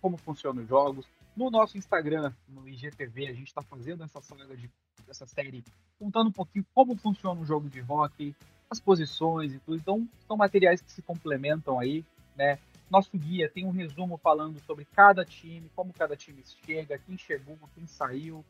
como 0.02 0.18
funcionam 0.18 0.62
os 0.62 0.68
jogos, 0.68 1.06
no 1.34 1.50
nosso 1.50 1.78
Instagram, 1.78 2.30
no 2.46 2.68
IGTV, 2.68 3.28
a 3.28 3.32
gente 3.32 3.48
está 3.48 3.62
fazendo 3.62 4.04
essa 4.04 4.20
saga 4.20 4.54
de 4.54 4.70
essa 5.08 5.26
série, 5.26 5.64
contando 5.98 6.28
um 6.28 6.32
pouquinho 6.32 6.66
como 6.74 6.94
funciona 6.94 7.40
um 7.40 7.46
jogo 7.46 7.70
de 7.70 7.80
hockey, 7.80 8.36
as 8.68 8.78
posições 8.78 9.54
e 9.54 9.58
tudo. 9.60 9.78
Então, 9.78 10.06
são 10.26 10.36
materiais 10.36 10.82
que 10.82 10.92
se 10.92 11.00
complementam 11.00 11.80
aí, 11.80 12.04
né? 12.36 12.58
Nosso 12.92 13.16
guia 13.16 13.48
tem 13.48 13.64
um 13.64 13.70
resumo 13.70 14.18
falando 14.18 14.60
sobre 14.66 14.84
cada 14.84 15.24
time, 15.24 15.70
como 15.74 15.94
cada 15.94 16.14
time 16.14 16.44
chega, 16.44 16.98
quem 16.98 17.16
chegou, 17.16 17.58
quem 17.74 17.86
saiu. 17.86 18.44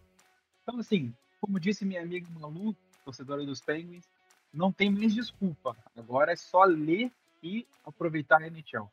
Então, 0.61 0.81
assim, 0.81 1.15
como 1.41 1.61
disse 1.61 1.85
minha 1.85 2.03
amiga 2.03 2.27
Malu, 2.41 2.75
torcedora 3.05 3.47
dos 3.47 3.61
Penguins, 3.61 4.05
não 4.53 4.73
tem 4.73 4.91
mais 4.91 5.15
desculpa. 5.15 5.77
Agora 5.97 6.33
é 6.33 6.37
só 6.37 6.65
ler 6.65 7.13
e 7.41 7.65
aproveitar 7.85 8.43
a 8.43 8.49
NHL. 8.49 8.91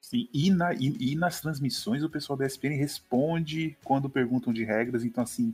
Sim, 0.00 0.28
e, 0.32 0.52
na, 0.52 0.72
e, 0.72 0.96
e, 1.00 1.16
nas 1.16 1.40
transmissões 1.40 2.04
o 2.04 2.08
pessoal 2.08 2.36
da 2.36 2.46
ESPN 2.46 2.76
responde 2.76 3.76
quando 3.82 4.08
perguntam 4.08 4.52
de 4.52 4.62
regras, 4.62 5.04
então 5.04 5.24
assim, 5.24 5.52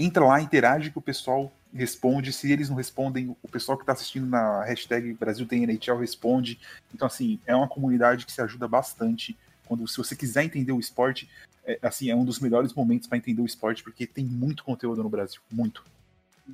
entra 0.00 0.24
lá, 0.24 0.40
interage 0.40 0.90
que 0.90 0.98
o 0.98 1.02
pessoal 1.02 1.52
responde, 1.72 2.32
se 2.32 2.50
eles 2.50 2.68
não 2.68 2.76
respondem, 2.76 3.36
o 3.42 3.48
pessoal 3.48 3.76
que 3.76 3.82
está 3.82 3.92
assistindo 3.92 4.26
na 4.26 4.64
hashtag 4.64 5.12
Brasil 5.12 5.46
tem 5.46 5.62
NHL 5.62 5.98
responde, 5.98 6.58
então 6.92 7.06
assim, 7.06 7.38
é 7.46 7.54
uma 7.54 7.68
comunidade 7.68 8.26
que 8.26 8.32
se 8.32 8.40
ajuda 8.40 8.66
bastante, 8.66 9.36
quando 9.66 9.86
se 9.86 9.96
você 9.96 10.16
quiser 10.16 10.44
entender 10.44 10.72
o 10.72 10.80
esporte, 10.80 11.28
é, 11.64 11.78
assim, 11.82 12.10
é 12.10 12.16
um 12.16 12.24
dos 12.24 12.40
melhores 12.40 12.72
momentos 12.72 13.06
para 13.06 13.18
entender 13.18 13.42
o 13.42 13.46
esporte, 13.46 13.84
porque 13.84 14.06
tem 14.06 14.24
muito 14.24 14.64
conteúdo 14.64 15.02
no 15.02 15.08
Brasil, 15.08 15.40
muito. 15.52 15.84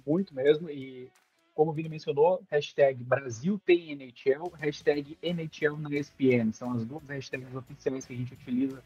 Muito 0.06 0.34
mesmo, 0.34 0.68
e 0.68 1.08
como 1.54 1.70
o 1.70 1.74
Vini 1.74 1.88
mencionou, 1.88 2.42
hashtag 2.50 3.02
Brasil 3.02 3.58
tem 3.64 3.92
NHL, 3.92 4.50
hashtag 4.58 5.16
NHL 5.22 5.78
na 5.78 5.88
ESPN. 5.96 6.52
São 6.52 6.72
as 6.72 6.84
duas 6.84 7.08
hashtags 7.08 7.54
oficiais 7.54 8.04
que 8.04 8.12
a 8.12 8.16
gente 8.16 8.34
utiliza 8.34 8.82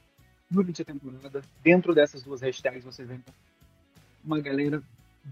durante 0.49 0.82
a 0.82 0.85
temporada. 0.85 1.43
Dentro 1.65 1.93
dessas 1.93 2.23
duas 2.23 2.41
hashtags 2.41 2.85
vocês 2.85 3.09
vão 3.09 3.20
uma 4.25 4.41
galera 4.41 4.83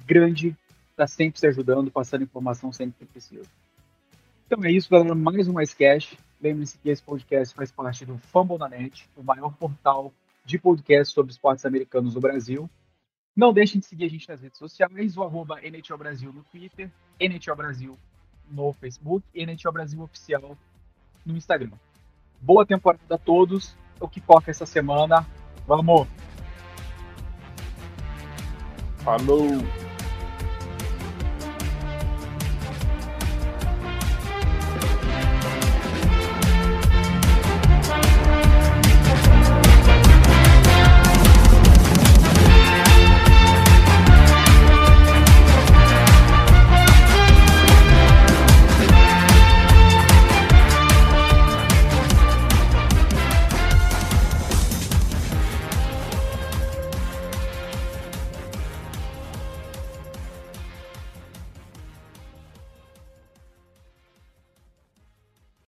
grande 0.07 0.57
está 0.91 1.07
sempre 1.07 1.39
se 1.39 1.47
ajudando, 1.47 1.91
passando 1.91 2.25
informação 2.25 2.73
sempre 2.73 2.97
que 2.99 3.07
precisa. 3.07 3.47
Então 4.47 4.65
é 4.65 4.73
isso, 4.73 4.91
galera. 4.91 5.15
Mais 5.15 5.47
um 5.47 5.55
Cash. 5.55 6.17
Lembre-se 6.41 6.79
que 6.79 6.89
esse 6.89 7.03
podcast 7.03 7.55
faz 7.55 7.71
parte 7.71 8.05
do 8.05 8.17
Fumble 8.19 8.59
na 8.59 8.69
Net, 8.69 9.09
o 9.17 9.23
maior 9.23 9.53
portal 9.55 10.13
de 10.45 10.59
podcast 10.59 11.13
sobre 11.13 11.33
esportes 11.33 11.67
americanos 11.67 12.15
no 12.15 12.21
Brasil. 12.21 12.71
Não 13.37 13.53
deixem 13.53 13.81
de 13.81 13.87
seguir 13.87 14.07
a 14.07 14.09
gente 14.09 14.29
nas 14.29 14.41
redes 14.41 14.59
sociais, 14.59 15.17
o 15.17 15.23
arroba 15.23 15.61
NHL 15.63 15.97
Brasil 15.97 16.33
no 16.33 16.43
Twitter, 16.45 16.91
NHL 17.21 17.55
Brasil 17.55 17.99
no 18.51 18.73
Facebook 18.73 19.25
e 19.35 19.43
NHL 19.43 19.73
Brasil 19.73 20.01
Oficial 20.01 20.57
no 21.25 21.37
Instagram. 21.37 21.73
Boa 22.41 22.65
temporada 22.65 23.15
a 23.15 23.19
todos. 23.19 23.77
O 24.01 24.09
que 24.09 24.21
toca 24.21 24.51
essa 24.51 24.65
semana. 24.65 25.27
Vamos! 25.67 26.28
Falou! 29.09 29.88